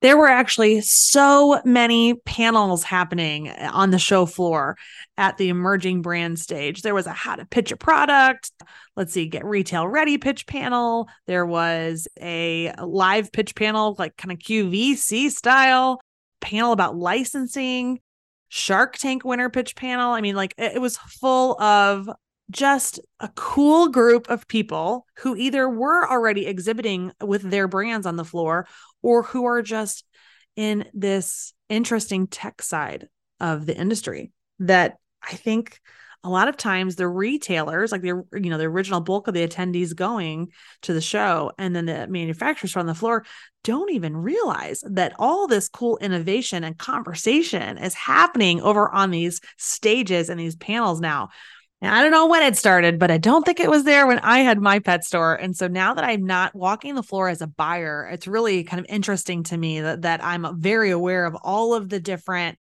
There 0.00 0.16
were 0.16 0.28
actually 0.28 0.80
so 0.80 1.60
many 1.64 2.14
panels 2.14 2.82
happening 2.82 3.48
eh, 3.48 3.70
on 3.72 3.90
the 3.90 4.00
show 4.00 4.26
floor 4.26 4.76
at 5.16 5.36
the 5.38 5.48
emerging 5.48 6.02
brand 6.02 6.40
stage. 6.40 6.82
There 6.82 6.94
was 6.94 7.06
a 7.06 7.12
how 7.12 7.36
to 7.36 7.46
pitch 7.46 7.70
a 7.70 7.76
product, 7.76 8.50
let's 8.96 9.12
see, 9.12 9.26
get 9.26 9.44
retail 9.44 9.86
ready 9.86 10.18
pitch 10.18 10.46
panel. 10.46 11.08
There 11.28 11.46
was 11.46 12.08
a 12.20 12.72
live 12.82 13.30
pitch 13.30 13.54
panel, 13.54 13.94
like 13.96 14.16
kind 14.16 14.32
of 14.32 14.38
QVC 14.38 15.30
style 15.30 16.00
panel 16.40 16.72
about 16.72 16.96
licensing, 16.96 18.00
Shark 18.48 18.98
Tank 18.98 19.24
winner 19.24 19.50
pitch 19.50 19.76
panel. 19.76 20.12
I 20.12 20.20
mean, 20.20 20.34
like 20.34 20.52
it, 20.58 20.72
it 20.74 20.80
was 20.80 20.96
full 20.96 21.60
of 21.62 22.10
just 22.52 23.00
a 23.18 23.28
cool 23.34 23.88
group 23.88 24.30
of 24.30 24.46
people 24.46 25.06
who 25.18 25.34
either 25.36 25.68
were 25.68 26.08
already 26.08 26.46
exhibiting 26.46 27.12
with 27.20 27.42
their 27.42 27.66
brands 27.66 28.06
on 28.06 28.16
the 28.16 28.24
floor 28.24 28.68
or 29.02 29.22
who 29.22 29.46
are 29.46 29.62
just 29.62 30.04
in 30.54 30.84
this 30.92 31.54
interesting 31.68 32.26
tech 32.26 32.62
side 32.62 33.08
of 33.40 33.66
the 33.66 33.76
industry 33.76 34.30
that 34.58 34.98
I 35.22 35.34
think 35.34 35.80
a 36.24 36.30
lot 36.30 36.48
of 36.48 36.56
times 36.56 36.94
the 36.94 37.08
retailers 37.08 37.90
like 37.90 38.02
the 38.02 38.22
you 38.34 38.50
know 38.50 38.58
the 38.58 38.64
original 38.64 39.00
bulk 39.00 39.26
of 39.26 39.34
the 39.34 39.46
attendees 39.46 39.96
going 39.96 40.48
to 40.82 40.92
the 40.92 41.00
show 41.00 41.50
and 41.58 41.74
then 41.74 41.86
the 41.86 42.06
manufacturers 42.06 42.76
on 42.76 42.86
the 42.86 42.94
floor 42.94 43.24
don't 43.64 43.90
even 43.90 44.16
realize 44.16 44.84
that 44.88 45.14
all 45.18 45.46
this 45.46 45.68
cool 45.68 45.96
innovation 45.98 46.62
and 46.64 46.78
conversation 46.78 47.78
is 47.78 47.94
happening 47.94 48.60
over 48.60 48.88
on 48.90 49.10
these 49.10 49.40
stages 49.56 50.28
and 50.28 50.38
these 50.38 50.56
panels 50.56 51.00
now 51.00 51.28
I 51.82 52.00
don't 52.00 52.12
know 52.12 52.26
when 52.26 52.44
it 52.44 52.56
started, 52.56 52.98
but 52.98 53.10
I 53.10 53.18
don't 53.18 53.44
think 53.44 53.58
it 53.58 53.70
was 53.70 53.82
there 53.82 54.06
when 54.06 54.20
I 54.20 54.40
had 54.40 54.60
my 54.60 54.78
pet 54.78 55.04
store. 55.04 55.34
And 55.34 55.56
so 55.56 55.66
now 55.66 55.94
that 55.94 56.04
I'm 56.04 56.24
not 56.24 56.54
walking 56.54 56.94
the 56.94 57.02
floor 57.02 57.28
as 57.28 57.42
a 57.42 57.46
buyer, 57.48 58.08
it's 58.12 58.28
really 58.28 58.62
kind 58.62 58.78
of 58.78 58.86
interesting 58.88 59.42
to 59.44 59.56
me 59.56 59.80
that, 59.80 60.02
that 60.02 60.22
I'm 60.22 60.60
very 60.60 60.90
aware 60.90 61.24
of 61.24 61.34
all 61.42 61.74
of 61.74 61.88
the 61.88 61.98
different 61.98 62.56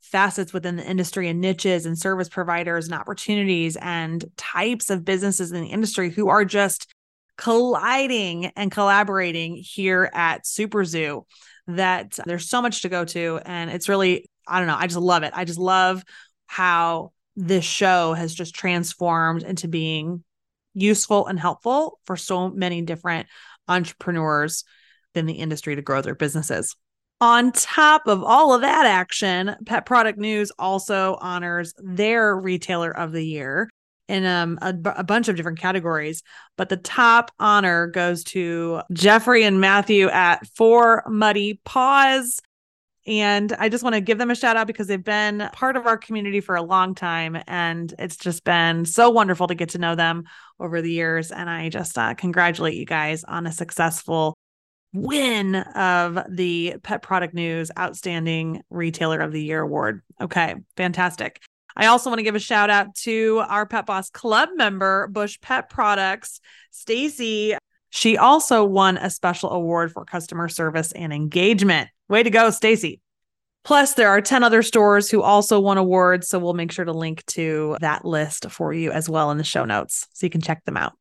facets 0.00 0.52
within 0.52 0.76
the 0.76 0.84
industry 0.84 1.28
and 1.28 1.40
niches 1.40 1.86
and 1.86 1.98
service 1.98 2.28
providers 2.28 2.86
and 2.86 2.94
opportunities 2.94 3.76
and 3.76 4.24
types 4.36 4.90
of 4.90 5.04
businesses 5.04 5.50
in 5.50 5.62
the 5.62 5.68
industry 5.68 6.10
who 6.10 6.28
are 6.28 6.44
just 6.44 6.92
colliding 7.36 8.46
and 8.56 8.70
collaborating 8.70 9.56
here 9.56 10.10
at 10.12 10.46
Super 10.46 10.84
Zoo 10.84 11.24
that 11.68 12.18
there's 12.26 12.48
so 12.48 12.60
much 12.60 12.82
to 12.82 12.88
go 12.88 13.04
to 13.04 13.40
and 13.44 13.70
it's 13.70 13.88
really 13.88 14.28
I 14.46 14.58
don't 14.58 14.66
know 14.66 14.76
I 14.76 14.86
just 14.86 14.98
love 14.98 15.22
it 15.22 15.32
I 15.36 15.44
just 15.44 15.58
love 15.58 16.02
how 16.46 17.12
this 17.38 17.64
show 17.64 18.14
has 18.14 18.34
just 18.34 18.54
transformed 18.54 19.44
into 19.44 19.68
being 19.68 20.24
useful 20.74 21.26
and 21.26 21.38
helpful 21.38 22.00
for 22.04 22.16
so 22.16 22.50
many 22.50 22.82
different 22.82 23.28
entrepreneurs 23.68 24.64
in 25.14 25.26
the 25.26 25.34
industry 25.34 25.76
to 25.76 25.82
grow 25.82 26.02
their 26.02 26.16
businesses. 26.16 26.74
On 27.20 27.52
top 27.52 28.06
of 28.06 28.24
all 28.24 28.54
of 28.54 28.62
that 28.62 28.86
action, 28.86 29.54
Pet 29.66 29.86
Product 29.86 30.18
News 30.18 30.50
also 30.58 31.16
honors 31.20 31.74
their 31.78 32.36
retailer 32.36 32.96
of 32.96 33.12
the 33.12 33.24
year 33.24 33.68
in 34.08 34.24
um, 34.24 34.58
a, 34.60 34.74
a, 34.96 35.04
bunch 35.04 35.28
of 35.28 35.36
different 35.36 35.60
categories. 35.60 36.22
But 36.56 36.70
the 36.70 36.76
top 36.76 37.30
honor 37.38 37.86
goes 37.88 38.24
to 38.24 38.82
Jeffrey 38.92 39.44
and 39.44 39.60
Matthew 39.60 40.08
at 40.08 40.46
Four 40.56 41.04
Muddy 41.08 41.60
Paws. 41.64 42.40
And 43.08 43.54
I 43.58 43.70
just 43.70 43.82
want 43.82 43.94
to 43.94 44.02
give 44.02 44.18
them 44.18 44.30
a 44.30 44.34
shout 44.34 44.58
out 44.58 44.66
because 44.66 44.86
they've 44.86 45.02
been 45.02 45.48
part 45.54 45.76
of 45.76 45.86
our 45.86 45.96
community 45.96 46.40
for 46.40 46.56
a 46.56 46.62
long 46.62 46.94
time. 46.94 47.42
And 47.46 47.92
it's 47.98 48.18
just 48.18 48.44
been 48.44 48.84
so 48.84 49.08
wonderful 49.08 49.46
to 49.46 49.54
get 49.54 49.70
to 49.70 49.78
know 49.78 49.94
them 49.94 50.24
over 50.60 50.82
the 50.82 50.92
years. 50.92 51.32
And 51.32 51.48
I 51.48 51.70
just 51.70 51.96
uh, 51.96 52.12
congratulate 52.12 52.74
you 52.74 52.84
guys 52.84 53.24
on 53.24 53.46
a 53.46 53.52
successful 53.52 54.36
win 54.92 55.54
of 55.54 56.18
the 56.28 56.76
Pet 56.82 57.00
Product 57.00 57.32
News 57.32 57.70
Outstanding 57.78 58.60
Retailer 58.68 59.20
of 59.20 59.32
the 59.32 59.42
Year 59.42 59.62
award. 59.62 60.02
Okay, 60.20 60.56
fantastic. 60.76 61.40
I 61.74 61.86
also 61.86 62.10
want 62.10 62.18
to 62.18 62.24
give 62.24 62.34
a 62.34 62.40
shout 62.40 62.68
out 62.68 62.94
to 62.96 63.42
our 63.48 63.64
Pet 63.64 63.86
Boss 63.86 64.10
Club 64.10 64.50
member, 64.56 65.06
Bush 65.06 65.40
Pet 65.40 65.70
Products, 65.70 66.40
Stacy. 66.72 67.56
She 67.88 68.18
also 68.18 68.64
won 68.64 68.98
a 68.98 69.08
special 69.08 69.50
award 69.50 69.92
for 69.92 70.04
customer 70.04 70.48
service 70.48 70.92
and 70.92 71.10
engagement. 71.10 71.88
Way 72.08 72.22
to 72.22 72.30
go, 72.30 72.50
Stacy. 72.50 73.00
Plus, 73.64 73.94
there 73.94 74.08
are 74.08 74.20
10 74.20 74.44
other 74.44 74.62
stores 74.62 75.10
who 75.10 75.22
also 75.22 75.58
won 75.60 75.78
awards. 75.78 76.28
So 76.28 76.38
we'll 76.38 76.54
make 76.54 76.72
sure 76.72 76.86
to 76.86 76.92
link 76.92 77.24
to 77.26 77.76
that 77.80 78.04
list 78.04 78.50
for 78.50 78.72
you 78.72 78.92
as 78.92 79.10
well 79.10 79.30
in 79.30 79.38
the 79.38 79.44
show 79.44 79.64
notes 79.64 80.06
so 80.14 80.24
you 80.24 80.30
can 80.30 80.40
check 80.40 80.64
them 80.64 80.76
out. 80.76 80.94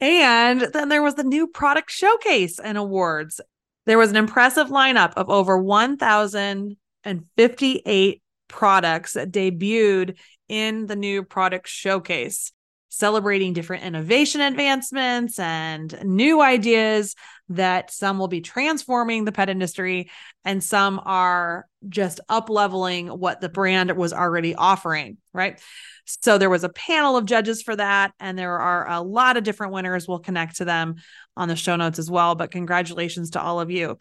And 0.00 0.60
then 0.60 0.88
there 0.88 1.02
was 1.02 1.16
the 1.16 1.24
new 1.24 1.46
product 1.46 1.90
showcase 1.90 2.58
and 2.58 2.78
awards. 2.78 3.40
There 3.86 3.98
was 3.98 4.08
an 4.10 4.16
impressive 4.16 4.68
lineup 4.68 5.12
of 5.16 5.28
over 5.28 5.58
1,058 5.58 8.22
products 8.48 9.12
that 9.12 9.30
debuted 9.30 10.16
in 10.48 10.86
the 10.86 10.96
new 10.96 11.22
product 11.22 11.68
showcase, 11.68 12.50
celebrating 12.88 13.52
different 13.52 13.84
innovation 13.84 14.40
advancements 14.40 15.38
and 15.38 15.94
new 16.02 16.40
ideas 16.40 17.14
that 17.50 17.90
some 17.90 18.18
will 18.18 18.28
be 18.28 18.40
transforming 18.40 19.24
the 19.24 19.32
pet 19.32 19.50
industry 19.50 20.10
and 20.44 20.64
some 20.64 21.00
are 21.04 21.66
just 21.88 22.20
up 22.28 22.48
leveling 22.48 23.08
what 23.08 23.40
the 23.40 23.48
brand 23.48 23.94
was 23.96 24.12
already 24.12 24.54
offering, 24.54 25.18
right? 25.32 25.60
So 26.06 26.38
there 26.38 26.50
was 26.50 26.64
a 26.64 26.68
panel 26.68 27.16
of 27.16 27.26
judges 27.26 27.62
for 27.62 27.76
that, 27.76 28.12
and 28.20 28.38
there 28.38 28.58
are 28.58 28.88
a 28.88 29.00
lot 29.00 29.36
of 29.36 29.44
different 29.44 29.72
winners. 29.72 30.06
We'll 30.06 30.18
connect 30.18 30.56
to 30.56 30.64
them 30.64 30.96
on 31.36 31.48
the 31.48 31.56
show 31.56 31.76
notes 31.76 31.98
as 31.98 32.10
well. 32.10 32.34
But 32.34 32.50
congratulations 32.50 33.30
to 33.30 33.40
all 33.40 33.60
of 33.60 33.70
you. 33.70 33.98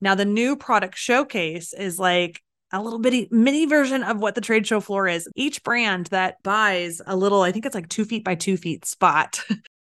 Now, 0.00 0.14
the 0.14 0.26
new 0.26 0.56
product 0.56 0.96
showcase 0.96 1.72
is 1.72 1.98
like 1.98 2.42
a 2.72 2.82
little 2.82 2.98
bitty 2.98 3.28
mini 3.30 3.64
version 3.64 4.02
of 4.02 4.18
what 4.20 4.34
the 4.34 4.40
trade 4.40 4.66
show 4.66 4.80
floor 4.80 5.08
is. 5.08 5.28
Each 5.34 5.62
brand 5.62 6.06
that 6.06 6.42
buys 6.42 7.00
a 7.06 7.16
little, 7.16 7.42
I 7.42 7.52
think 7.52 7.64
it's 7.64 7.74
like 7.74 7.88
two 7.88 8.04
feet 8.04 8.24
by 8.24 8.34
two 8.34 8.56
feet 8.56 8.84
spot. 8.84 9.42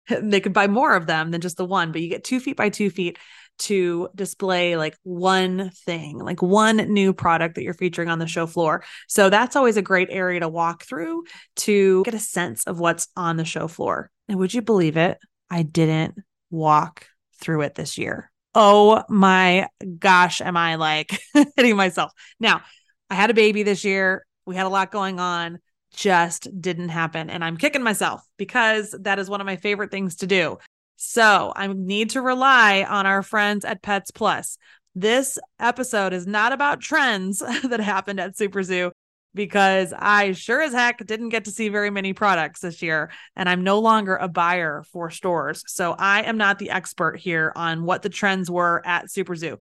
they 0.23 0.41
could 0.41 0.53
buy 0.53 0.67
more 0.67 0.95
of 0.95 1.07
them 1.07 1.31
than 1.31 1.41
just 1.41 1.57
the 1.57 1.65
one, 1.65 1.93
but 1.93 2.01
you 2.01 2.09
get 2.09 2.25
two 2.25 2.41
feet 2.41 2.57
by 2.57 2.69
two 2.69 2.91
feet 2.91 3.19
to 3.61 4.09
display 4.15 4.77
like 4.77 4.97
one 5.03 5.71
thing, 5.71 6.19
like 6.19 6.41
one 6.41 6.77
new 6.77 7.13
product 7.13 7.55
that 7.55 7.63
you're 7.63 7.75
featuring 7.75 8.09
on 8.09 8.19
the 8.19 8.27
show 8.27 8.47
floor. 8.47 8.83
So 9.07 9.29
that's 9.29 9.55
always 9.55 9.77
a 9.77 9.83
great 9.83 10.09
area 10.11 10.41
to 10.41 10.49
walk 10.49 10.85
through 10.85 11.25
to 11.57 12.03
get 12.05 12.15
a 12.15 12.19
sense 12.19 12.65
of 12.65 12.81
what's 12.81 13.09
on 13.17 13.37
the 13.37 13.45
show 13.45 13.69
floor. 13.69 14.11
And 14.29 14.39
would 14.39 14.55
you 14.55 14.63
believe 14.63 14.97
it? 14.97 15.19
I 15.51 15.63
didn't 15.63 16.15
walk 16.51 17.07
through 17.41 17.63
it 17.63 17.75
this 17.75 17.99
year. 17.99 18.31
Oh 18.55 19.05
my 19.09 19.69
gosh, 19.99 20.41
am 20.41 20.57
I 20.57 20.77
like 20.77 21.21
hitting 21.57 21.77
myself? 21.77 22.13
Now, 22.39 22.63
I 23.11 23.15
had 23.15 23.31
a 23.31 23.35
baby 23.35 23.63
this 23.63 23.85
year. 23.85 24.25
We 24.47 24.57
had 24.57 24.67
a 24.67 24.71
lot 24.71 24.91
going 24.91 25.21
on. 25.21 25.59
Just 25.95 26.49
didn't 26.61 26.91
happen. 26.91 27.31
And 27.31 27.45
I'm 27.45 27.57
kicking 27.57 27.83
myself 27.83 28.23
because 28.37 28.95
that 29.01 29.19
is 29.19 29.29
one 29.29 29.41
of 29.41 29.47
my 29.47 29.57
favorite 29.57 29.91
things 29.91 30.17
to 30.17 30.27
do. 30.27 30.59
So 30.97 31.53
I 31.57 31.67
need 31.67 32.11
to 32.11 32.23
rely 32.23 32.85
on 32.89 33.07
our 33.07 33.23
friends 33.23 33.65
at 33.65 33.83
Pets 33.83 34.11
Plus. 34.11 34.59
This 34.95 35.39
episode 35.59 36.13
is 36.13 36.27
not 36.27 36.53
about 36.53 36.81
trends 36.81 37.39
that 37.65 37.81
happened 37.81 38.21
at 38.21 38.37
SuperZoo 38.37 38.91
because 39.35 39.95
I 39.97 40.33
sure 40.33 40.61
as 40.61 40.73
heck 40.73 41.05
didn't 41.07 41.29
get 41.29 41.45
to 41.45 41.51
see 41.51 41.69
very 41.69 41.91
many 41.91 42.13
products 42.13 42.61
this 42.61 42.83
year. 42.83 43.11
And 43.37 43.49
I'm 43.49 43.63
no 43.63 43.79
longer 43.79 44.17
a 44.17 44.29
buyer 44.29 44.85
for 44.93 45.11
stores. 45.11 45.63
So 45.67 45.95
I 45.99 46.23
am 46.23 46.37
not 46.37 46.59
the 46.59 46.71
expert 46.71 47.19
here 47.19 47.53
on 47.55 47.85
what 47.85 48.03
the 48.03 48.09
trends 48.09 48.51
were 48.51 48.83
at 48.85 49.07
SuperZoo. 49.07 49.59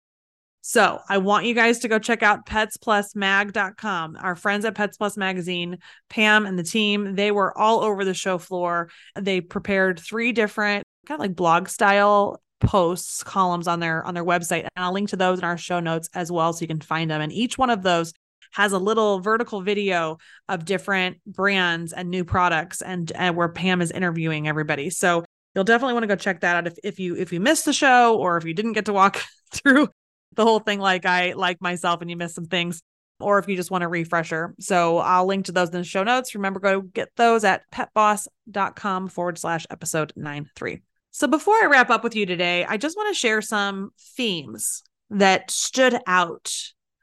So 0.66 0.98
I 1.10 1.18
want 1.18 1.44
you 1.44 1.52
guys 1.52 1.80
to 1.80 1.88
go 1.88 1.98
check 1.98 2.22
out 2.22 2.46
petsplusmag.com. 2.46 4.16
Our 4.18 4.34
friends 4.34 4.64
at 4.64 4.74
Pets 4.74 4.96
Plus 4.96 5.14
Magazine, 5.18 5.76
Pam 6.08 6.46
and 6.46 6.58
the 6.58 6.62
team, 6.62 7.16
they 7.16 7.30
were 7.30 7.56
all 7.58 7.80
over 7.80 8.02
the 8.02 8.14
show 8.14 8.38
floor. 8.38 8.88
They 9.14 9.42
prepared 9.42 10.00
three 10.00 10.32
different 10.32 10.82
kind 11.06 11.20
of 11.20 11.22
like 11.22 11.36
blog 11.36 11.68
style 11.68 12.40
posts 12.60 13.22
columns 13.22 13.68
on 13.68 13.80
their 13.80 14.02
on 14.06 14.14
their 14.14 14.24
website 14.24 14.60
and 14.60 14.70
I'll 14.74 14.94
link 14.94 15.10
to 15.10 15.16
those 15.16 15.38
in 15.38 15.44
our 15.44 15.58
show 15.58 15.80
notes 15.80 16.08
as 16.14 16.32
well 16.32 16.54
so 16.54 16.62
you 16.62 16.66
can 16.66 16.80
find 16.80 17.10
them 17.10 17.20
and 17.20 17.30
each 17.30 17.58
one 17.58 17.68
of 17.68 17.82
those 17.82 18.14
has 18.52 18.72
a 18.72 18.78
little 18.78 19.20
vertical 19.20 19.60
video 19.60 20.16
of 20.48 20.64
different 20.64 21.18
brands 21.26 21.92
and 21.92 22.08
new 22.08 22.24
products 22.24 22.80
and, 22.80 23.12
and 23.12 23.36
where 23.36 23.50
Pam 23.50 23.82
is 23.82 23.90
interviewing 23.90 24.48
everybody. 24.48 24.88
So 24.88 25.26
you'll 25.54 25.64
definitely 25.64 25.92
want 25.92 26.04
to 26.04 26.08
go 26.08 26.16
check 26.16 26.40
that 26.40 26.56
out 26.56 26.66
if, 26.66 26.78
if 26.82 26.98
you 26.98 27.16
if 27.16 27.34
you 27.34 27.40
missed 27.40 27.66
the 27.66 27.74
show 27.74 28.16
or 28.16 28.38
if 28.38 28.46
you 28.46 28.54
didn't 28.54 28.72
get 28.72 28.86
to 28.86 28.94
walk 28.94 29.22
through 29.52 29.88
the 30.36 30.44
whole 30.44 30.60
thing 30.60 30.80
like 30.80 31.06
I 31.06 31.32
like 31.32 31.60
myself 31.60 32.00
and 32.00 32.10
you 32.10 32.16
miss 32.16 32.34
some 32.34 32.46
things 32.46 32.82
or 33.20 33.38
if 33.38 33.48
you 33.48 33.56
just 33.56 33.70
want 33.70 33.84
a 33.84 33.88
refresher. 33.88 34.54
So 34.58 34.98
I'll 34.98 35.26
link 35.26 35.46
to 35.46 35.52
those 35.52 35.70
in 35.70 35.78
the 35.78 35.84
show 35.84 36.02
notes. 36.02 36.34
Remember, 36.34 36.60
go 36.60 36.80
get 36.80 37.10
those 37.16 37.44
at 37.44 37.62
petboss.com 37.70 39.08
forward 39.08 39.38
slash 39.38 39.66
episode 39.70 40.12
nine 40.16 40.50
three. 40.56 40.82
So 41.10 41.28
before 41.28 41.54
I 41.54 41.66
wrap 41.66 41.90
up 41.90 42.02
with 42.02 42.16
you 42.16 42.26
today, 42.26 42.64
I 42.64 42.76
just 42.76 42.96
want 42.96 43.14
to 43.14 43.18
share 43.18 43.40
some 43.40 43.90
themes 44.16 44.82
that 45.10 45.50
stood 45.50 45.96
out 46.06 46.52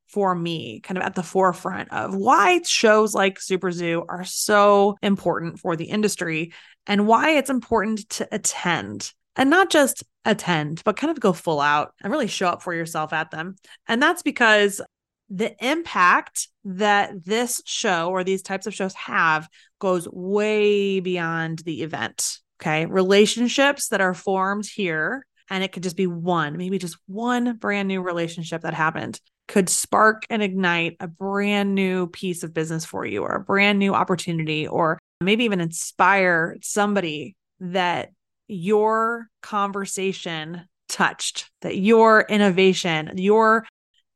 for 0.07 0.35
me, 0.35 0.81
kind 0.81 0.97
of 0.97 1.05
at 1.05 1.15
the 1.15 1.23
forefront 1.23 1.93
of 1.93 2.13
why 2.13 2.59
shows 2.65 3.13
like 3.13 3.39
SuperZoo 3.39 4.05
are 4.09 4.25
so 4.25 4.97
important 5.01 5.59
for 5.59 5.77
the 5.77 5.85
industry 5.85 6.51
and 6.85 7.07
why 7.07 7.31
it's 7.31 7.49
important 7.49 8.09
to 8.09 8.27
attend 8.33 9.13
and 9.35 9.49
not 9.49 9.69
just 9.69 10.03
attend, 10.25 10.81
but 10.85 10.97
kind 10.97 11.11
of 11.11 11.19
go 11.19 11.33
full 11.33 11.59
out 11.59 11.93
and 12.01 12.11
really 12.11 12.27
show 12.27 12.47
up 12.47 12.61
for 12.61 12.73
yourself 12.73 13.13
at 13.13 13.31
them. 13.31 13.55
And 13.87 14.01
that's 14.01 14.21
because 14.21 14.81
the 15.29 15.55
impact 15.65 16.49
that 16.65 17.25
this 17.25 17.61
show 17.65 18.09
or 18.09 18.23
these 18.23 18.41
types 18.41 18.67
of 18.67 18.73
shows 18.73 18.93
have 18.93 19.47
goes 19.79 20.07
way 20.11 20.99
beyond 20.99 21.59
the 21.59 21.83
event. 21.83 22.39
Okay. 22.61 22.85
Relationships 22.85 23.87
that 23.87 24.01
are 24.01 24.13
formed 24.13 24.67
here, 24.67 25.25
and 25.49 25.63
it 25.63 25.71
could 25.71 25.83
just 25.83 25.97
be 25.97 26.05
one, 26.05 26.57
maybe 26.57 26.77
just 26.77 26.97
one 27.07 27.57
brand 27.57 27.87
new 27.87 28.01
relationship 28.01 28.61
that 28.61 28.73
happened, 28.73 29.19
could 29.47 29.67
spark 29.67 30.25
and 30.29 30.43
ignite 30.43 30.95
a 30.99 31.07
brand 31.07 31.73
new 31.73 32.07
piece 32.07 32.43
of 32.43 32.53
business 32.53 32.85
for 32.85 33.05
you 33.05 33.23
or 33.23 33.35
a 33.35 33.39
brand 33.39 33.79
new 33.79 33.95
opportunity, 33.95 34.67
or 34.67 34.99
maybe 35.21 35.45
even 35.45 35.59
inspire 35.59 36.57
somebody 36.61 37.35
that 37.59 38.11
your 38.51 39.27
conversation 39.41 40.67
touched, 40.89 41.49
that 41.61 41.77
your 41.77 42.25
innovation, 42.29 43.11
your 43.15 43.65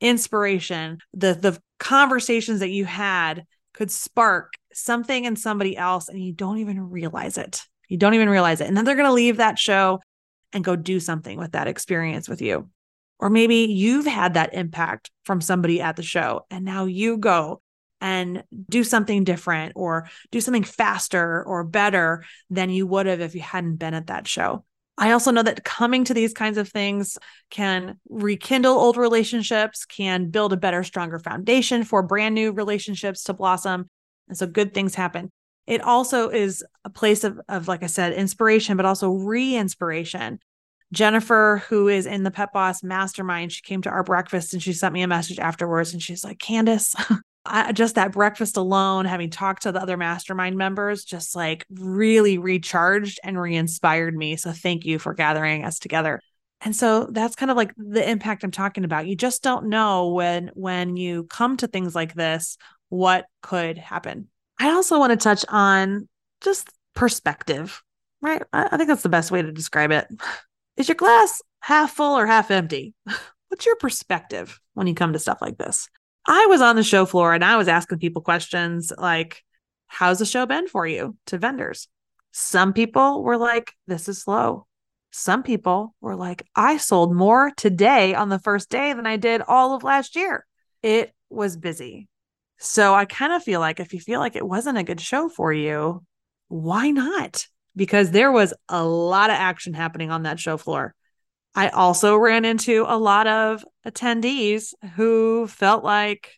inspiration, 0.01 0.99
the 1.13 1.33
the 1.33 1.59
conversations 1.79 2.59
that 2.59 2.69
you 2.69 2.85
had 2.85 3.45
could 3.73 3.91
spark 3.91 4.53
something 4.73 5.25
in 5.25 5.35
somebody 5.35 5.75
else 5.75 6.09
and 6.09 6.23
you 6.23 6.33
don't 6.33 6.59
even 6.59 6.89
realize 6.89 7.37
it. 7.37 7.63
You 7.89 7.97
don't 7.97 8.13
even 8.13 8.29
realize 8.29 8.61
it. 8.61 8.67
And 8.67 8.75
then 8.75 8.85
they're 8.85 8.95
going 8.95 9.07
to 9.07 9.13
leave 9.13 9.37
that 9.37 9.59
show 9.59 9.99
and 10.53 10.63
go 10.63 10.75
do 10.75 10.99
something 10.99 11.37
with 11.37 11.51
that 11.51 11.67
experience 11.67 12.29
with 12.29 12.41
you. 12.41 12.69
Or 13.19 13.29
maybe 13.29 13.55
you've 13.55 14.05
had 14.05 14.33
that 14.33 14.53
impact 14.53 15.11
from 15.23 15.41
somebody 15.41 15.81
at 15.81 15.95
the 15.95 16.03
show 16.03 16.45
and 16.49 16.65
now 16.65 16.85
you 16.85 17.17
go 17.17 17.61
and 18.05 18.43
do 18.69 18.83
something 18.83 19.23
different 19.23 19.73
or 19.75 20.07
do 20.29 20.39
something 20.39 20.63
faster 20.63 21.43
or 21.43 21.63
better 21.63 22.23
than 22.51 22.69
you 22.69 22.85
would 22.85 23.07
have 23.07 23.19
if 23.19 23.33
you 23.33 23.41
hadn't 23.41 23.77
been 23.77 23.95
at 23.95 24.05
that 24.05 24.27
show. 24.27 24.63
I 24.95 25.09
also 25.09 25.31
know 25.31 25.41
that 25.41 25.63
coming 25.63 26.03
to 26.03 26.13
these 26.13 26.31
kinds 26.31 26.59
of 26.59 26.69
things 26.69 27.17
can 27.49 27.99
rekindle 28.07 28.77
old 28.77 28.95
relationships, 28.95 29.85
can 29.85 30.29
build 30.29 30.53
a 30.53 30.57
better, 30.57 30.83
stronger 30.83 31.17
foundation 31.17 31.83
for 31.83 32.03
brand 32.03 32.35
new 32.35 32.51
relationships 32.51 33.23
to 33.23 33.33
blossom. 33.33 33.89
And 34.27 34.37
so 34.37 34.45
good 34.45 34.75
things 34.75 34.93
happen. 34.93 35.31
It 35.65 35.81
also 35.81 36.29
is 36.29 36.63
a 36.83 36.91
place 36.91 37.23
of, 37.23 37.41
of 37.49 37.67
like 37.67 37.81
I 37.81 37.87
said, 37.87 38.13
inspiration, 38.13 38.77
but 38.77 38.85
also 38.85 39.09
re 39.09 39.55
inspiration. 39.55 40.37
Jennifer, 40.93 41.63
who 41.69 41.87
is 41.87 42.05
in 42.05 42.21
the 42.21 42.29
Pet 42.29 42.53
Boss 42.53 42.83
Mastermind, 42.83 43.51
she 43.51 43.63
came 43.63 43.81
to 43.81 43.89
our 43.89 44.03
breakfast 44.03 44.53
and 44.53 44.61
she 44.61 44.73
sent 44.73 44.93
me 44.93 45.01
a 45.01 45.07
message 45.07 45.39
afterwards 45.39 45.91
and 45.91 46.03
she's 46.03 46.23
like, 46.23 46.37
Candace, 46.37 46.93
I, 47.45 47.71
just 47.71 47.95
that 47.95 48.11
breakfast 48.11 48.57
alone, 48.57 49.05
having 49.05 49.29
talked 49.29 49.63
to 49.63 49.71
the 49.71 49.81
other 49.81 49.97
mastermind 49.97 50.57
members, 50.57 51.03
just 51.05 51.35
like 51.35 51.65
really 51.69 52.37
recharged 52.37 53.19
and 53.23 53.39
re 53.39 53.55
inspired 53.55 54.15
me. 54.15 54.35
So 54.35 54.51
thank 54.51 54.85
you 54.85 54.99
for 54.99 55.13
gathering 55.13 55.63
us 55.63 55.79
together. 55.79 56.19
And 56.61 56.75
so 56.75 57.07
that's 57.11 57.35
kind 57.35 57.51
of 57.51 57.57
like 57.57 57.73
the 57.77 58.07
impact 58.09 58.43
I'm 58.43 58.51
talking 58.51 58.85
about. 58.85 59.07
You 59.07 59.15
just 59.15 59.43
don't 59.43 59.67
know 59.67 60.09
when 60.09 60.51
when 60.55 60.97
you 60.97 61.25
come 61.25 61.57
to 61.57 61.67
things 61.67 61.93
like 61.93 62.13
this 62.13 62.57
what 62.89 63.25
could 63.41 63.77
happen. 63.77 64.29
I 64.59 64.71
also 64.71 64.97
want 64.99 65.11
to 65.11 65.17
touch 65.17 65.45
on 65.49 66.07
just 66.41 66.69
perspective, 66.95 67.83
right? 68.21 68.41
I 68.53 68.77
think 68.77 68.87
that's 68.87 69.03
the 69.03 69.09
best 69.09 69.31
way 69.31 69.41
to 69.41 69.51
describe 69.51 69.91
it. 69.91 70.07
Is 70.77 70.89
your 70.89 70.95
glass 70.95 71.41
half 71.61 71.91
full 71.93 72.17
or 72.17 72.25
half 72.25 72.51
empty? 72.51 72.93
What's 73.49 73.65
your 73.65 73.75
perspective 73.77 74.59
when 74.73 74.87
you 74.87 74.95
come 74.95 75.13
to 75.13 75.19
stuff 75.19 75.37
like 75.41 75.57
this? 75.57 75.89
I 76.27 76.47
was 76.47 76.61
on 76.61 76.75
the 76.75 76.83
show 76.83 77.05
floor 77.05 77.33
and 77.33 77.43
I 77.43 77.57
was 77.57 77.67
asking 77.67 77.99
people 77.99 78.21
questions 78.21 78.91
like, 78.97 79.43
How's 79.87 80.19
the 80.19 80.25
show 80.25 80.45
been 80.45 80.67
for 80.67 80.85
you 80.87 81.15
to 81.27 81.37
vendors? 81.37 81.87
Some 82.31 82.73
people 82.73 83.23
were 83.23 83.37
like, 83.37 83.73
This 83.87 84.09
is 84.09 84.21
slow. 84.21 84.67
Some 85.11 85.43
people 85.43 85.95
were 86.01 86.15
like, 86.15 86.45
I 86.55 86.75
sold 86.77 87.15
more 87.15 87.51
today 87.55 88.13
on 88.13 88.27
the 88.27 88.39
first 88.39 88.69
day 88.69 88.91
than 88.91 89.07
I 89.07 89.15
did 89.15 89.41
all 89.41 89.73
of 89.73 89.83
last 89.83 90.17
year. 90.17 90.45
It 90.83 91.13
was 91.29 91.55
busy. 91.55 92.09
So 92.57 92.93
I 92.93 93.05
kind 93.05 93.31
of 93.31 93.41
feel 93.41 93.59
like 93.59 93.79
if 93.79 93.93
you 93.93 93.99
feel 93.99 94.19
like 94.19 94.35
it 94.35 94.45
wasn't 94.45 94.77
a 94.77 94.83
good 94.83 94.99
show 94.99 95.29
for 95.29 95.53
you, 95.53 96.03
why 96.49 96.91
not? 96.91 97.47
Because 97.75 98.11
there 98.11 98.31
was 98.31 98.53
a 98.67 98.83
lot 98.83 99.29
of 99.29 99.37
action 99.37 99.73
happening 99.73 100.11
on 100.11 100.23
that 100.23 100.39
show 100.39 100.57
floor. 100.57 100.93
I 101.55 101.69
also 101.69 102.17
ran 102.17 102.43
into 102.43 102.85
a 102.87 102.97
lot 102.97 103.27
of 103.27 103.63
attendees 103.87 104.73
who 104.95 105.47
felt 105.47 105.83
like 105.83 106.31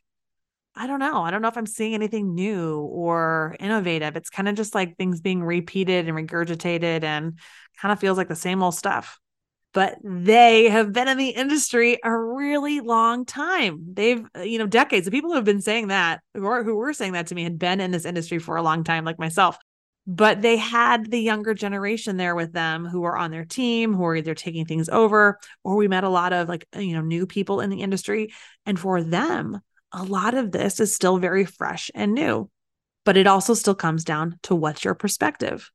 I 0.80 0.86
don't 0.86 0.99
know. 0.99 1.24
I 1.24 1.32
don't 1.32 1.41
know 1.41 1.47
if 1.47 1.57
I'm 1.57 1.65
seeing 1.65 1.95
anything 1.95 2.36
new 2.36 2.82
or 2.82 3.55
innovative. 3.59 4.15
It's 4.15 4.30
kind 4.30 4.47
of 4.47 4.53
just 4.53 4.76
like 4.76 4.95
things 4.95 5.22
being 5.22 5.41
repeated 5.41 6.07
and 6.07 6.15
regurgitated 6.15 7.03
and 7.03 7.39
kind 7.82 7.91
of 7.91 7.99
feels 7.99 8.15
like 8.15 8.28
the 8.28 8.36
same 8.36 8.61
old 8.61 8.76
stuff. 8.76 9.20
But 9.74 9.97
they 10.03 10.70
have 10.70 10.93
been 10.93 11.07
in 11.07 11.18
the 11.18 11.30
industry 11.30 11.97
a 12.03 12.15
really 12.15 12.80
long 12.80 13.26
time. 13.26 13.93
They've, 13.93 14.24
uh, 14.38 14.41
you 14.41 14.59
know, 14.59 14.68
decades. 14.68 15.05
The 15.05 15.11
people 15.11 15.32
who 15.32 15.36
have 15.36 15.45
been 15.45 15.61
saying 15.61 15.88
that, 15.88 16.22
or 16.36 16.63
who 16.63 16.76
were 16.76 16.93
saying 16.93 17.13
that 17.13 17.28
to 17.28 17.36
me, 17.36 17.43
had 17.43 17.57
been 17.57 17.82
in 17.82 17.89
this 17.89 18.05
industry 18.05 18.38
for 18.38 18.55
a 18.55 18.61
long 18.61 18.84
time, 18.84 19.03
like 19.03 19.18
myself 19.18 19.57
but 20.08 20.41
they 20.41 20.55
had 20.55 21.12
the 21.12 21.20
younger 21.20 21.53
generation 21.53 22.18
there 22.18 22.34
with 22.34 22.53
them 22.53 22.86
who 22.86 23.01
were 23.01 23.18
on 23.18 23.30
their 23.30 23.45
team 23.45 23.93
who 23.93 24.01
were 24.01 24.16
either 24.16 24.34
taking 24.34 24.66
things 24.66 24.88
over 24.88 25.38
or 25.64 25.76
we 25.76 25.88
met 25.88 26.05
a 26.05 26.10
lot 26.10 26.32
of 26.32 26.47
like 26.47 26.66
you 26.78 26.93
know 26.93 27.01
new 27.01 27.28
people 27.28 27.60
in 27.60 27.70
the 27.70 27.82
industry. 27.82 28.34
And 28.66 28.80
for 28.80 29.03
them 29.03 29.60
a 29.91 30.03
lot 30.03 30.34
of 30.34 30.51
this 30.51 30.80
is 30.80 30.95
still 30.95 31.18
very 31.18 31.45
fresh 31.45 31.91
and 31.93 32.14
new 32.14 32.49
but 33.08 33.16
it 33.16 33.26
also 33.26 33.53
still 33.53 33.74
comes 33.74 34.03
down 34.03 34.38
to 34.43 34.53
what's 34.53 34.84
your 34.84 34.93
perspective? 34.93 35.72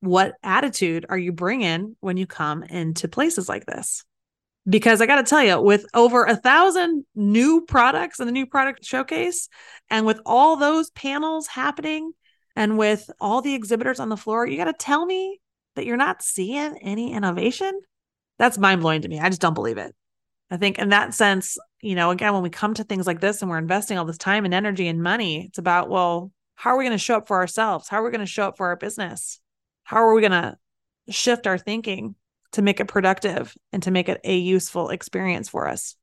What 0.00 0.34
attitude 0.42 1.06
are 1.08 1.16
you 1.16 1.32
bringing 1.32 1.96
when 2.00 2.18
you 2.18 2.26
come 2.26 2.62
into 2.64 3.08
places 3.08 3.48
like 3.48 3.64
this? 3.64 4.04
Because 4.68 5.00
I 5.00 5.06
got 5.06 5.16
to 5.16 5.22
tell 5.22 5.42
you, 5.42 5.58
with 5.58 5.86
over 5.94 6.24
a 6.24 6.36
thousand 6.36 7.06
new 7.14 7.62
products 7.62 8.20
in 8.20 8.26
the 8.26 8.32
new 8.32 8.44
product 8.44 8.84
showcase, 8.84 9.48
and 9.88 10.04
with 10.04 10.20
all 10.26 10.58
those 10.58 10.90
panels 10.90 11.46
happening, 11.46 12.12
and 12.56 12.78
with 12.78 13.10
all 13.20 13.42
the 13.42 13.54
exhibitors 13.54 14.00
on 14.00 14.08
the 14.08 14.16
floor, 14.16 14.46
you 14.46 14.56
got 14.56 14.64
to 14.64 14.72
tell 14.72 15.04
me 15.04 15.40
that 15.76 15.84
you're 15.84 15.98
not 15.98 16.22
seeing 16.22 16.78
any 16.78 17.12
innovation. 17.12 17.78
That's 18.38 18.58
mind 18.58 18.80
blowing 18.80 19.02
to 19.02 19.08
me. 19.08 19.20
I 19.20 19.28
just 19.28 19.42
don't 19.42 19.54
believe 19.54 19.76
it. 19.76 19.94
I 20.50 20.56
think 20.56 20.78
in 20.78 20.88
that 20.88 21.12
sense, 21.12 21.58
you 21.82 21.94
know, 21.94 22.10
again, 22.10 22.32
when 22.32 22.42
we 22.42 22.50
come 22.50 22.72
to 22.74 22.84
things 22.84 23.06
like 23.06 23.20
this 23.20 23.42
and 23.42 23.50
we're 23.50 23.58
investing 23.58 23.98
all 23.98 24.04
this 24.04 24.18
time 24.18 24.44
and 24.44 24.54
energy 24.54 24.88
and 24.88 25.02
money, 25.02 25.44
it's 25.46 25.58
about, 25.58 25.90
well, 25.90 26.32
how 26.54 26.70
are 26.70 26.78
we 26.78 26.84
going 26.84 26.92
to 26.92 26.98
show 26.98 27.16
up 27.16 27.28
for 27.28 27.36
ourselves? 27.36 27.88
How 27.88 28.00
are 28.00 28.04
we 28.04 28.10
going 28.10 28.20
to 28.20 28.26
show 28.26 28.48
up 28.48 28.56
for 28.56 28.68
our 28.68 28.76
business? 28.76 29.40
How 29.84 29.98
are 29.98 30.14
we 30.14 30.22
going 30.22 30.32
to 30.32 30.56
shift 31.10 31.46
our 31.46 31.58
thinking 31.58 32.14
to 32.52 32.62
make 32.62 32.80
it 32.80 32.88
productive 32.88 33.54
and 33.72 33.82
to 33.82 33.90
make 33.90 34.08
it 34.08 34.20
a 34.24 34.36
useful 34.36 34.88
experience 34.88 35.48
for 35.48 35.68
us? 35.68 35.94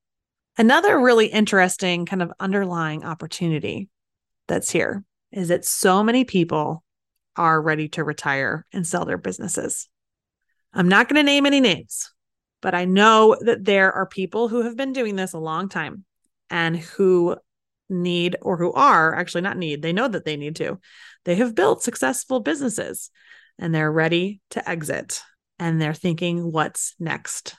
Another 0.57 0.99
really 0.99 1.27
interesting 1.27 2.05
kind 2.05 2.21
of 2.21 2.31
underlying 2.39 3.03
opportunity 3.03 3.89
that's 4.47 4.69
here 4.69 5.03
is 5.33 5.49
that 5.49 5.65
so 5.65 6.03
many 6.03 6.23
people 6.23 6.83
are 7.35 7.61
ready 7.61 7.89
to 7.89 8.03
retire 8.03 8.65
and 8.71 8.85
sell 8.85 9.05
their 9.05 9.17
businesses. 9.17 9.89
I'm 10.73 10.87
not 10.87 11.09
going 11.09 11.17
to 11.17 11.23
name 11.23 11.45
any 11.45 11.59
names, 11.59 12.11
but 12.61 12.73
I 12.73 12.85
know 12.85 13.35
that 13.41 13.65
there 13.65 13.91
are 13.91 14.05
people 14.05 14.47
who 14.47 14.61
have 14.61 14.77
been 14.77 14.93
doing 14.93 15.15
this 15.15 15.33
a 15.33 15.39
long 15.39 15.69
time 15.69 16.05
and 16.49 16.77
who 16.77 17.35
need 17.89 18.37
or 18.41 18.57
who 18.57 18.71
are 18.73 19.15
actually 19.15 19.41
not 19.41 19.57
need, 19.57 19.81
they 19.81 19.93
know 19.93 20.07
that 20.07 20.25
they 20.25 20.37
need 20.37 20.55
to. 20.57 20.79
They 21.25 21.35
have 21.35 21.55
built 21.55 21.83
successful 21.83 22.39
businesses 22.39 23.09
and 23.59 23.73
they're 23.73 23.91
ready 23.91 24.41
to 24.51 24.67
exit 24.67 25.21
and 25.59 25.81
they're 25.81 25.93
thinking, 25.93 26.51
what's 26.51 26.95
next? 26.99 27.55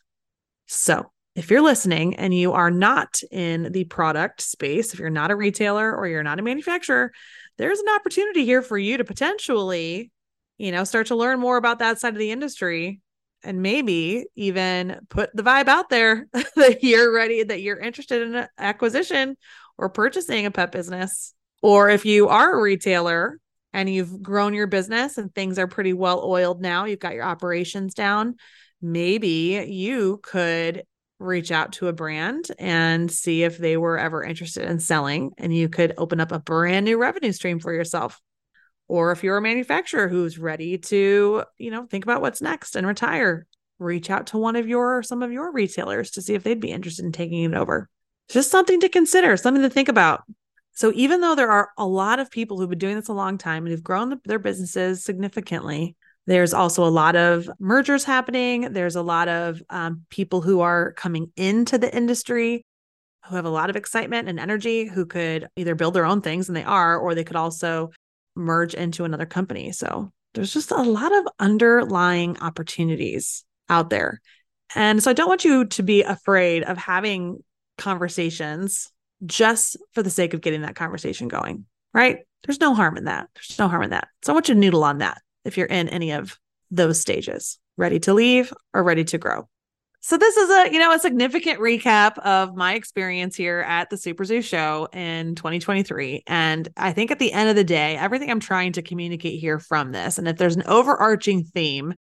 So, 0.67 1.11
if 1.35 1.51
you're 1.51 1.63
listening 1.63 2.15
and 2.15 2.33
you 2.33 2.53
are 2.53 2.71
not 2.71 3.21
in 3.31 3.73
the 3.73 3.85
product 3.85 4.41
space, 4.41 4.95
if 4.95 5.01
you're 5.01 5.11
not 5.11 5.33
a 5.33 5.37
retailer 5.37 5.95
or 5.95 6.07
you're 6.07 6.23
not 6.23 6.39
a 6.39 6.43
manufacturer, 6.43 7.11
there's 7.59 7.81
an 7.81 7.89
opportunity 7.95 8.45
here 8.45 8.63
for 8.63 8.79
you 8.79 8.97
to 8.97 9.05
potentially, 9.05 10.11
you 10.59 10.73
know, 10.73 10.85
start 10.85 11.09
to 11.09 11.17
learn 11.17 11.41
more 11.41 11.57
about 11.57 11.79
that 11.79 12.01
side 12.01 12.15
of 12.15 12.19
the 12.19 12.31
industry 12.31 13.01
and 13.43 13.63
maybe 13.63 14.27
even 14.35 15.01
put 15.09 15.35
the 15.37 15.43
vibe 15.43 15.69
out 15.69 15.91
there 15.91 16.27
that 16.57 16.83
you're 16.83 17.13
ready, 17.13 17.43
that 17.43 17.61
you're 17.61 17.79
interested 17.79 18.23
in 18.23 18.47
acquisition 18.59 19.37
or 19.79 19.89
purchasing 19.89 20.47
a 20.47 20.51
pet 20.51 20.73
business. 20.73 21.35
Or 21.63 21.91
if 21.91 22.05
you 22.05 22.29
are 22.29 22.59
a 22.59 22.61
retailer 22.61 23.39
and 23.73 23.89
you've 23.89 24.23
grown 24.23 24.55
your 24.55 24.67
business 24.67 25.19
and 25.19 25.35
things 25.35 25.59
are 25.59 25.67
pretty 25.67 25.93
well 25.93 26.23
oiled 26.25 26.61
now, 26.61 26.85
you've 26.85 27.01
got 27.01 27.15
your 27.15 27.25
operations 27.25 27.95
down, 27.95 28.37
maybe 28.81 29.65
you 29.69 30.21
could 30.23 30.85
reach 31.25 31.51
out 31.51 31.73
to 31.73 31.89
a 31.89 31.93
brand 31.93 32.47
and 32.59 33.11
see 33.11 33.43
if 33.43 33.59
they 33.59 33.77
were 33.77 33.99
ever 33.99 34.23
interested 34.23 34.69
in 34.69 34.79
selling 34.79 35.33
and 35.39 35.55
you 35.55 35.69
could 35.69 35.95
open 35.99 36.21
up 36.21 36.33
a 36.33 36.39
brand 36.39 36.85
new 36.85 36.99
revenue 36.99 37.33
stream 37.33 37.59
for 37.59 37.73
yourself. 37.73 38.21
Or 38.87 39.13
if 39.13 39.25
you're 39.25 39.39
a 39.39 39.43
manufacturer 39.43 40.09
who's 40.09 40.39
ready 40.39 40.79
to 40.79 41.45
you 41.59 41.71
know 41.71 41.87
think 41.87 42.05
about 42.05 42.21
what's 42.21 42.43
next 42.43 42.77
and 42.77 42.87
retire 42.87 43.47
reach 43.79 44.11
out 44.11 44.29
to 44.29 44.39
one 44.39 44.57
of 44.57 44.69
your 44.69 45.03
some 45.03 45.23
of 45.23 45.33
your 45.33 45.53
retailers 45.53 46.11
to 46.13 46.23
see 46.23 46.35
if 46.35 46.43
they'd 46.43 46.61
be 46.61 46.71
interested 46.71 47.05
in 47.05 47.13
taking 47.13 47.43
it 47.45 47.55
over. 47.55 47.89
Just 48.29 48.51
something 48.51 48.81
to 48.81 48.89
consider 48.89 49.37
something 49.37 49.63
to 49.63 49.71
think 49.71 49.89
about. 49.89 50.23
So 50.73 50.93
even 50.95 51.21
though 51.21 51.35
there 51.35 51.51
are 51.51 51.71
a 51.79 51.87
lot 51.87 52.19
of 52.19 52.31
people 52.31 52.59
who've 52.59 52.69
been 52.69 52.79
doing 52.79 52.97
this 52.97 53.09
a 53.09 53.13
long 53.13 53.39
time 53.39 53.65
and 53.65 53.73
who've 53.73 53.83
grown 53.83 54.21
their 54.25 54.39
businesses 54.39 55.05
significantly 55.05 55.97
there's 56.27 56.55
also 56.55 56.85
a 56.85 56.89
lot 56.89 57.17
of 57.17 57.51
mergers 57.59 58.05
happening. 58.05 58.73
There's 58.73 58.97
a 58.97 59.03
lot 59.03 59.29
of 59.29 59.63
um, 59.69 60.07
people 60.11 60.41
who 60.41 60.61
are 60.61 60.93
coming 60.93 61.31
into 61.37 61.79
the 61.79 61.95
industry 61.95 62.65
who 63.27 63.37
have 63.37 63.45
a 63.45 63.51
lot 63.51 63.71
of 63.71 63.77
excitement 63.77 64.29
and 64.29 64.39
energy 64.39 64.87
who 64.87 65.07
could 65.07 65.49
either 65.57 65.75
build 65.75 65.95
their 65.95 66.05
own 66.05 66.21
things, 66.21 66.49
and 66.49 66.57
they 66.57 66.65
are, 66.65 66.99
or 66.99 67.15
they 67.15 67.25
could 67.25 67.37
also 67.37 67.91
merge 68.37 68.75
into 68.75 69.05
another 69.05 69.27
company. 69.27 69.73
So 69.73 70.11
there's 70.35 70.53
just 70.53 70.71
a 70.71 70.83
lot 70.83 71.15
of 71.15 71.27
underlying 71.39 72.39
opportunities 72.39 73.45
out 73.69 73.91
there. 73.91 74.21
And 74.75 75.03
so 75.03 75.11
I 75.11 75.15
don't 75.15 75.29
want 75.29 75.45
you 75.45 75.67
to 75.67 75.83
be 75.83 76.03
afraid 76.03 76.65
of 76.65 76.77
having 76.77 77.39
conversations 77.79 78.91
just 79.25 79.77
for 79.93 80.03
the 80.03 80.11
sake 80.11 80.35
of 80.35 80.41
getting 80.41 80.63
that 80.63 80.75
conversation 80.75 81.29
going, 81.29 81.65
right? 81.95 82.19
There's 82.45 82.61
no 82.61 82.75
harm 82.75 82.97
in 82.97 83.05
that. 83.05 83.29
There's 83.35 83.59
no 83.59 83.69
harm 83.69 83.85
in 83.85 83.91
that. 83.91 84.09
So 84.23 84.33
I 84.33 84.35
want 84.35 84.49
you 84.49 84.55
to 84.55 84.61
noodle 84.61 84.85
on 84.85 84.99
that 84.99 85.23
if 85.45 85.57
you're 85.57 85.67
in 85.67 85.89
any 85.89 86.13
of 86.13 86.39
those 86.71 87.01
stages, 87.01 87.59
ready 87.77 88.01
to 88.01 88.15
leave 88.15 88.53
or 88.73 88.83
ready 88.83 89.05
to 89.05 89.19
grow. 89.19 89.49
So 90.07 90.19
this 90.19 90.37
is 90.37 90.51
a, 90.51 90.71
you 90.71 90.79
know, 90.79 90.93
a 90.93 90.99
significant 90.99 91.61
recap 91.61 92.19
of 92.19 92.55
my 92.55 92.75
experience 92.75 93.35
here 93.35 93.65
at 93.67 93.89
the 93.89 93.97
SuperZoo 93.97 94.45
show 94.45 94.87
in 94.93 95.35
2023. 95.35 96.25
And 96.27 96.69
I 96.77 96.93
think 96.93 97.11
at 97.11 97.19
the 97.19 97.33
end 97.33 97.49
of 97.49 97.57
the 97.57 97.65
day, 97.65 97.97
everything 97.97 98.31
I'm 98.31 98.39
trying 98.39 98.73
to 98.73 98.83
communicate 98.83 99.41
here 99.41 99.59
from 99.59 99.93
this, 99.93 100.19
and 100.19 100.29
if 100.29 100.37
there's 100.37 100.57
an 100.57 100.65
overarching 100.67 101.45
theme 101.45 101.95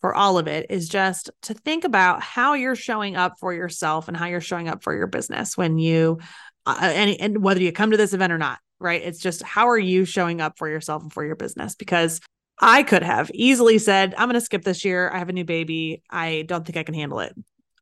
for 0.00 0.14
all 0.14 0.38
of 0.38 0.46
it, 0.46 0.66
is 0.70 0.88
just 0.88 1.30
to 1.42 1.54
think 1.54 1.82
about 1.82 2.22
how 2.22 2.54
you're 2.54 2.76
showing 2.76 3.16
up 3.16 3.34
for 3.40 3.52
yourself 3.52 4.06
and 4.06 4.16
how 4.16 4.26
you're 4.26 4.40
showing 4.40 4.68
up 4.68 4.84
for 4.84 4.94
your 4.94 5.08
business 5.08 5.56
when 5.56 5.78
you, 5.78 6.20
uh, 6.64 6.78
and, 6.80 7.16
and 7.18 7.42
whether 7.42 7.60
you 7.60 7.72
come 7.72 7.90
to 7.90 7.96
this 7.96 8.14
event 8.14 8.32
or 8.32 8.38
not, 8.38 8.60
right? 8.78 9.02
It's 9.02 9.18
just 9.18 9.42
how 9.42 9.68
are 9.68 9.78
you 9.78 10.04
showing 10.04 10.40
up 10.40 10.58
for 10.58 10.68
yourself 10.68 11.02
and 11.02 11.12
for 11.12 11.24
your 11.24 11.34
business? 11.34 11.74
Because 11.74 12.20
I 12.62 12.84
could 12.84 13.02
have 13.02 13.28
easily 13.34 13.78
said, 13.78 14.14
I'm 14.16 14.28
going 14.28 14.34
to 14.34 14.40
skip 14.40 14.62
this 14.62 14.84
year. 14.84 15.10
I 15.12 15.18
have 15.18 15.28
a 15.28 15.32
new 15.32 15.44
baby. 15.44 16.02
I 16.08 16.44
don't 16.46 16.64
think 16.64 16.76
I 16.76 16.84
can 16.84 16.94
handle 16.94 17.18
it. 17.18 17.34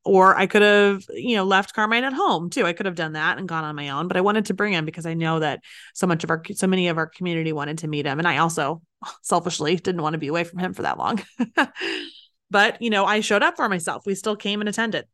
Or 0.07 0.35
I 0.35 0.47
could 0.47 0.63
have, 0.63 1.05
you 1.11 1.37
know, 1.37 1.45
left 1.45 1.75
Carmine 1.75 2.05
at 2.05 2.15
home 2.15 2.49
too. 2.49 2.65
I 2.65 2.73
could 2.73 2.87
have 2.87 2.95
done 2.95 3.13
that 3.13 3.37
and 3.37 3.47
gone 3.47 3.65
on 3.65 3.77
my 3.77 3.91
own, 3.91 4.09
but 4.09 4.17
I 4.17 4.23
wanted 4.23 4.47
to 4.47 4.55
bring 4.55 4.73
him 4.73 4.87
because 4.87 5.05
I 5.05 5.13
know 5.13 5.41
that 5.41 5.61
so 5.93 6.07
much 6.07 6.25
of 6.25 6.31
our, 6.31 6.43
so 6.55 6.67
many 6.67 6.89
of 6.89 6.97
our 6.97 7.07
community 7.07 7.53
wanted 7.53 7.79
to 7.79 7.89
meet 7.89 8.07
him. 8.07 8.19
And 8.19 8.27
I 8.27 8.39
also 8.39 8.81
selfishly 9.23 9.77
didn't 9.77 10.01
want 10.01 10.15
to 10.15 10.19
be 10.19 10.29
away 10.29 10.45
from 10.45 10.59
him 10.59 10.73
for 10.73 10.83
that 10.83 10.97
long. 10.97 11.23
but, 12.51 12.81
you 12.81 12.89
know, 12.89 13.05
I 13.05 13.21
showed 13.21 13.43
up 13.43 13.57
for 13.57 13.69
myself. 13.69 14.07
We 14.07 14.15
still 14.15 14.37
came 14.37 14.61
and 14.61 14.69
attended. 14.69 15.05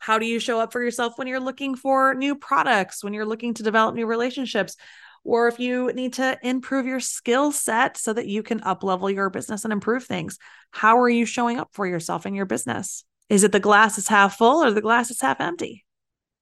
How 0.00 0.18
do 0.18 0.26
you 0.26 0.38
show 0.38 0.60
up 0.60 0.70
for 0.70 0.82
yourself 0.82 1.16
when 1.16 1.28
you're 1.28 1.40
looking 1.40 1.74
for 1.76 2.14
new 2.14 2.34
products, 2.34 3.02
when 3.02 3.14
you're 3.14 3.24
looking 3.24 3.54
to 3.54 3.62
develop 3.62 3.94
new 3.94 4.06
relationships? 4.06 4.76
Or 5.24 5.48
if 5.48 5.58
you 5.58 5.92
need 5.92 6.14
to 6.14 6.38
improve 6.42 6.86
your 6.86 7.00
skill 7.00 7.50
set 7.50 7.96
so 7.96 8.12
that 8.12 8.26
you 8.26 8.42
can 8.42 8.62
up 8.62 8.84
level 8.84 9.10
your 9.10 9.30
business 9.30 9.64
and 9.64 9.72
improve 9.72 10.04
things. 10.04 10.38
How 10.70 10.98
are 10.98 11.08
you 11.08 11.24
showing 11.24 11.58
up 11.58 11.70
for 11.72 11.86
yourself 11.86 12.26
in 12.26 12.34
your 12.34 12.46
business? 12.46 13.04
Is 13.30 13.42
it 13.42 13.52
the 13.52 13.60
glass 13.60 13.96
is 13.96 14.06
half 14.06 14.36
full 14.36 14.62
or 14.62 14.70
the 14.70 14.82
glass 14.82 15.10
is 15.10 15.20
half 15.20 15.40
empty? 15.40 15.84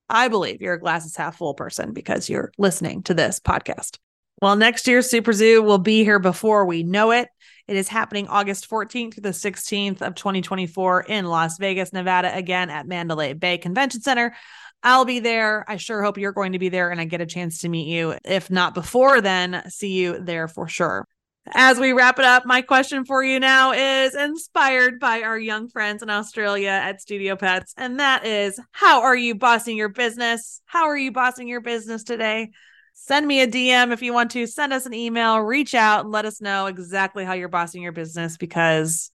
I 0.09 0.29
believe 0.29 0.61
you're 0.61 0.75
a 0.75 0.81
glass 0.81 1.07
is 1.07 1.17
half 1.17 1.37
full 1.37 1.55
person 1.55 1.93
because 1.93 2.29
you're 2.29 2.53
listening 2.59 3.03
to 3.05 3.15
this 3.15 3.41
podcast. 3.41 3.99
Well, 4.43 4.57
next 4.57 4.89
year's 4.89 5.09
SuperZoo 5.09 5.63
will 5.63 5.79
be 5.79 6.03
here 6.03 6.19
before 6.19 6.67
we 6.67 6.83
know 6.83 7.13
it. 7.13 7.29
It 7.69 7.77
is 7.77 7.89
happening 7.89 8.27
August 8.27 8.69
14th 8.69 9.15
to 9.15 9.21
the 9.21 9.29
16th 9.29 10.03
of 10.03 10.17
2024 10.17 11.03
in 11.03 11.27
Las 11.27 11.59
Vegas, 11.59 11.93
Nevada, 11.93 12.37
again 12.37 12.69
at 12.69 12.89
Mandalay 12.89 13.35
Bay 13.35 13.59
Convention 13.59 14.01
Center. 14.01 14.35
I'll 14.83 15.05
be 15.05 15.21
there. 15.21 15.65
I 15.69 15.77
sure 15.77 16.03
hope 16.03 16.19
you're 16.19 16.33
going 16.33 16.53
to 16.53 16.59
be 16.59 16.69
there 16.69 16.91
and 16.91 17.01
I 17.01 17.05
get 17.05 17.21
a 17.21 17.27
chance 17.27 17.61
to 17.61 17.69
meet 17.69 17.87
you. 17.87 18.17
If 18.25 18.51
not 18.51 18.75
before 18.75 19.21
then, 19.21 19.63
see 19.69 19.93
you 19.93 20.19
there 20.19 20.49
for 20.49 20.69
sure. 20.69 21.07
As 21.55 21.79
we 21.79 21.93
wrap 21.93 22.19
it 22.21 22.25
up, 22.25 22.47
my 22.47 22.63
question 22.63 23.05
for 23.05 23.25
you 23.25 23.41
now 23.41 23.73
is 23.73 24.15
inspired 24.15 25.01
by 25.01 25.23
our 25.23 25.39
young 25.39 25.69
friends 25.69 26.03
in 26.03 26.09
Australia 26.09 26.69
at 26.69 27.01
Studio 27.01 27.35
Pets. 27.35 27.75
And 27.77 27.99
that 27.99 28.25
is 28.25 28.61
how 28.71 29.03
are 29.03 29.17
you 29.17 29.35
bossing 29.35 29.77
your 29.77 29.89
business? 29.89 30.61
How 30.67 30.85
are 30.85 30.97
you 30.97 31.11
bossing 31.11 31.49
your 31.49 31.61
business 31.61 32.05
today? 32.05 32.51
Send 32.95 33.27
me 33.27 33.41
a 33.41 33.49
DM 33.49 33.93
if 33.93 34.03
you 34.03 34.13
want 34.13 34.31
to. 34.33 34.47
Send 34.47 34.73
us 34.73 34.87
an 34.87 34.95
email, 34.95 35.39
reach 35.39 35.75
out 35.75 36.05
and 36.05 36.13
let 36.13 36.27
us 36.27 36.41
know 36.41 36.67
exactly 36.67 37.25
how 37.25 37.33
you're 37.33 37.49
bossing 37.49 37.83
your 37.83 37.93
business 37.93 38.37
because 38.37 39.11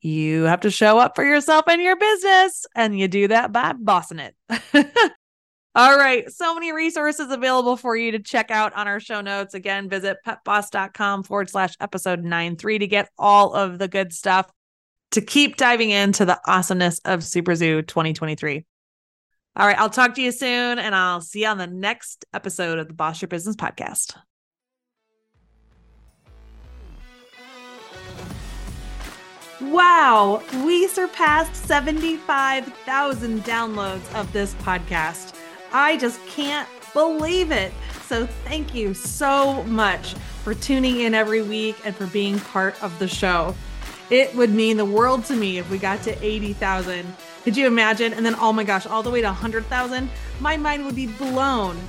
you 0.00 0.44
have 0.44 0.60
to 0.60 0.70
show 0.70 0.98
up 0.98 1.16
for 1.16 1.24
yourself 1.24 1.64
and 1.68 1.82
your 1.82 1.96
business. 1.96 2.66
And 2.74 2.98
you 2.98 3.08
do 3.08 3.28
that 3.28 3.52
by 3.52 3.72
bossing 3.72 4.18
it. 4.18 4.34
All 5.74 5.96
right. 5.96 6.30
So 6.32 6.54
many 6.54 6.72
resources 6.72 7.30
available 7.30 7.76
for 7.76 7.96
you 7.96 8.12
to 8.12 8.18
check 8.18 8.50
out 8.50 8.72
on 8.74 8.88
our 8.88 8.98
show 8.98 9.20
notes. 9.20 9.52
Again, 9.52 9.90
visit 9.90 10.16
petboss.com 10.26 11.24
forward 11.24 11.50
slash 11.50 11.74
episode 11.80 12.24
93 12.24 12.78
to 12.78 12.86
get 12.86 13.10
all 13.18 13.52
of 13.54 13.78
the 13.78 13.86
good 13.86 14.14
stuff 14.14 14.50
to 15.10 15.20
keep 15.20 15.56
diving 15.56 15.90
into 15.90 16.24
the 16.24 16.40
awesomeness 16.46 16.98
of 17.04 17.20
SuperZoo 17.20 17.86
2023. 17.86 18.64
All 19.56 19.66
right. 19.66 19.78
I'll 19.78 19.90
talk 19.90 20.14
to 20.14 20.22
you 20.22 20.32
soon 20.32 20.78
and 20.78 20.94
I'll 20.94 21.20
see 21.20 21.42
you 21.42 21.48
on 21.48 21.58
the 21.58 21.66
next 21.66 22.24
episode 22.32 22.78
of 22.78 22.88
the 22.88 22.94
Boss 22.94 23.20
Your 23.20 23.28
Business 23.28 23.56
podcast. 23.56 24.16
Wow, 29.60 30.42
we 30.66 30.86
surpassed 30.86 31.56
75,000 31.64 33.42
downloads 33.42 34.14
of 34.14 34.30
this 34.30 34.52
podcast. 34.56 35.34
I 35.72 35.96
just 35.96 36.20
can't 36.26 36.68
believe 36.92 37.50
it. 37.50 37.72
So, 38.04 38.26
thank 38.44 38.74
you 38.74 38.92
so 38.92 39.62
much 39.64 40.12
for 40.44 40.52
tuning 40.52 41.00
in 41.00 41.14
every 41.14 41.40
week 41.40 41.76
and 41.86 41.96
for 41.96 42.06
being 42.08 42.38
part 42.38 42.80
of 42.82 42.98
the 42.98 43.08
show. 43.08 43.54
It 44.10 44.34
would 44.36 44.50
mean 44.50 44.76
the 44.76 44.84
world 44.84 45.24
to 45.26 45.34
me 45.34 45.56
if 45.56 45.70
we 45.70 45.78
got 45.78 46.02
to 46.02 46.22
80,000. 46.22 47.06
Could 47.42 47.56
you 47.56 47.66
imagine? 47.66 48.12
And 48.12 48.26
then, 48.26 48.34
oh 48.38 48.52
my 48.52 48.62
gosh, 48.62 48.86
all 48.86 49.02
the 49.02 49.10
way 49.10 49.22
to 49.22 49.26
100,000? 49.26 50.10
My 50.38 50.58
mind 50.58 50.84
would 50.84 50.94
be 50.94 51.06
blown. 51.06 51.80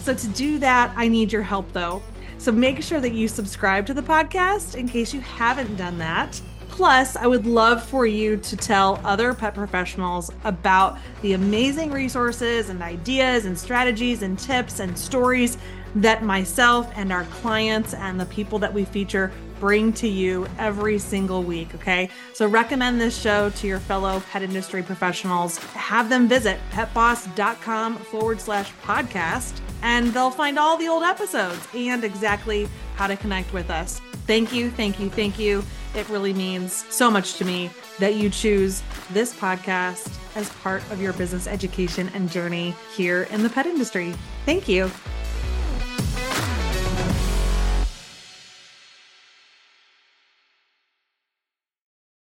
So, 0.00 0.14
to 0.14 0.28
do 0.28 0.58
that, 0.58 0.92
I 0.94 1.08
need 1.08 1.32
your 1.32 1.42
help 1.42 1.72
though. 1.72 2.02
So, 2.36 2.52
make 2.52 2.82
sure 2.82 3.00
that 3.00 3.14
you 3.14 3.28
subscribe 3.28 3.86
to 3.86 3.94
the 3.94 4.02
podcast 4.02 4.74
in 4.74 4.86
case 4.86 5.14
you 5.14 5.22
haven't 5.22 5.76
done 5.76 5.96
that. 5.98 6.38
Plus, 6.74 7.14
I 7.14 7.28
would 7.28 7.46
love 7.46 7.84
for 7.84 8.04
you 8.04 8.36
to 8.36 8.56
tell 8.56 9.00
other 9.04 9.32
pet 9.32 9.54
professionals 9.54 10.32
about 10.42 10.98
the 11.22 11.34
amazing 11.34 11.92
resources 11.92 12.68
and 12.68 12.82
ideas 12.82 13.44
and 13.44 13.56
strategies 13.56 14.22
and 14.22 14.36
tips 14.36 14.80
and 14.80 14.98
stories 14.98 15.56
that 15.94 16.24
myself 16.24 16.90
and 16.96 17.12
our 17.12 17.22
clients 17.26 17.94
and 17.94 18.18
the 18.18 18.26
people 18.26 18.58
that 18.58 18.74
we 18.74 18.84
feature 18.84 19.30
bring 19.60 19.92
to 19.92 20.08
you 20.08 20.48
every 20.58 20.98
single 20.98 21.44
week. 21.44 21.72
Okay. 21.76 22.10
So 22.32 22.48
recommend 22.48 23.00
this 23.00 23.16
show 23.16 23.50
to 23.50 23.68
your 23.68 23.78
fellow 23.78 24.20
pet 24.32 24.42
industry 24.42 24.82
professionals. 24.82 25.58
Have 25.58 26.08
them 26.08 26.26
visit 26.26 26.58
petboss.com 26.72 27.98
forward 27.98 28.40
slash 28.40 28.72
podcast 28.82 29.60
and 29.82 30.08
they'll 30.08 30.28
find 30.32 30.58
all 30.58 30.76
the 30.76 30.88
old 30.88 31.04
episodes 31.04 31.68
and 31.72 32.02
exactly 32.02 32.66
how 32.96 33.06
to 33.06 33.16
connect 33.16 33.52
with 33.52 33.70
us. 33.70 34.00
Thank 34.26 34.52
you. 34.52 34.70
Thank 34.70 34.98
you. 34.98 35.08
Thank 35.08 35.38
you. 35.38 35.62
It 35.94 36.08
really 36.08 36.32
means 36.32 36.84
so 36.90 37.10
much 37.10 37.34
to 37.34 37.44
me 37.44 37.70
that 38.00 38.14
you 38.14 38.28
choose 38.28 38.82
this 39.12 39.34
podcast 39.34 40.18
as 40.34 40.50
part 40.54 40.82
of 40.90 41.00
your 41.00 41.12
business 41.12 41.46
education 41.46 42.10
and 42.14 42.30
journey 42.30 42.74
here 42.96 43.24
in 43.24 43.42
the 43.42 43.48
pet 43.48 43.66
industry. 43.66 44.14
Thank 44.44 44.68
you. 44.68 44.90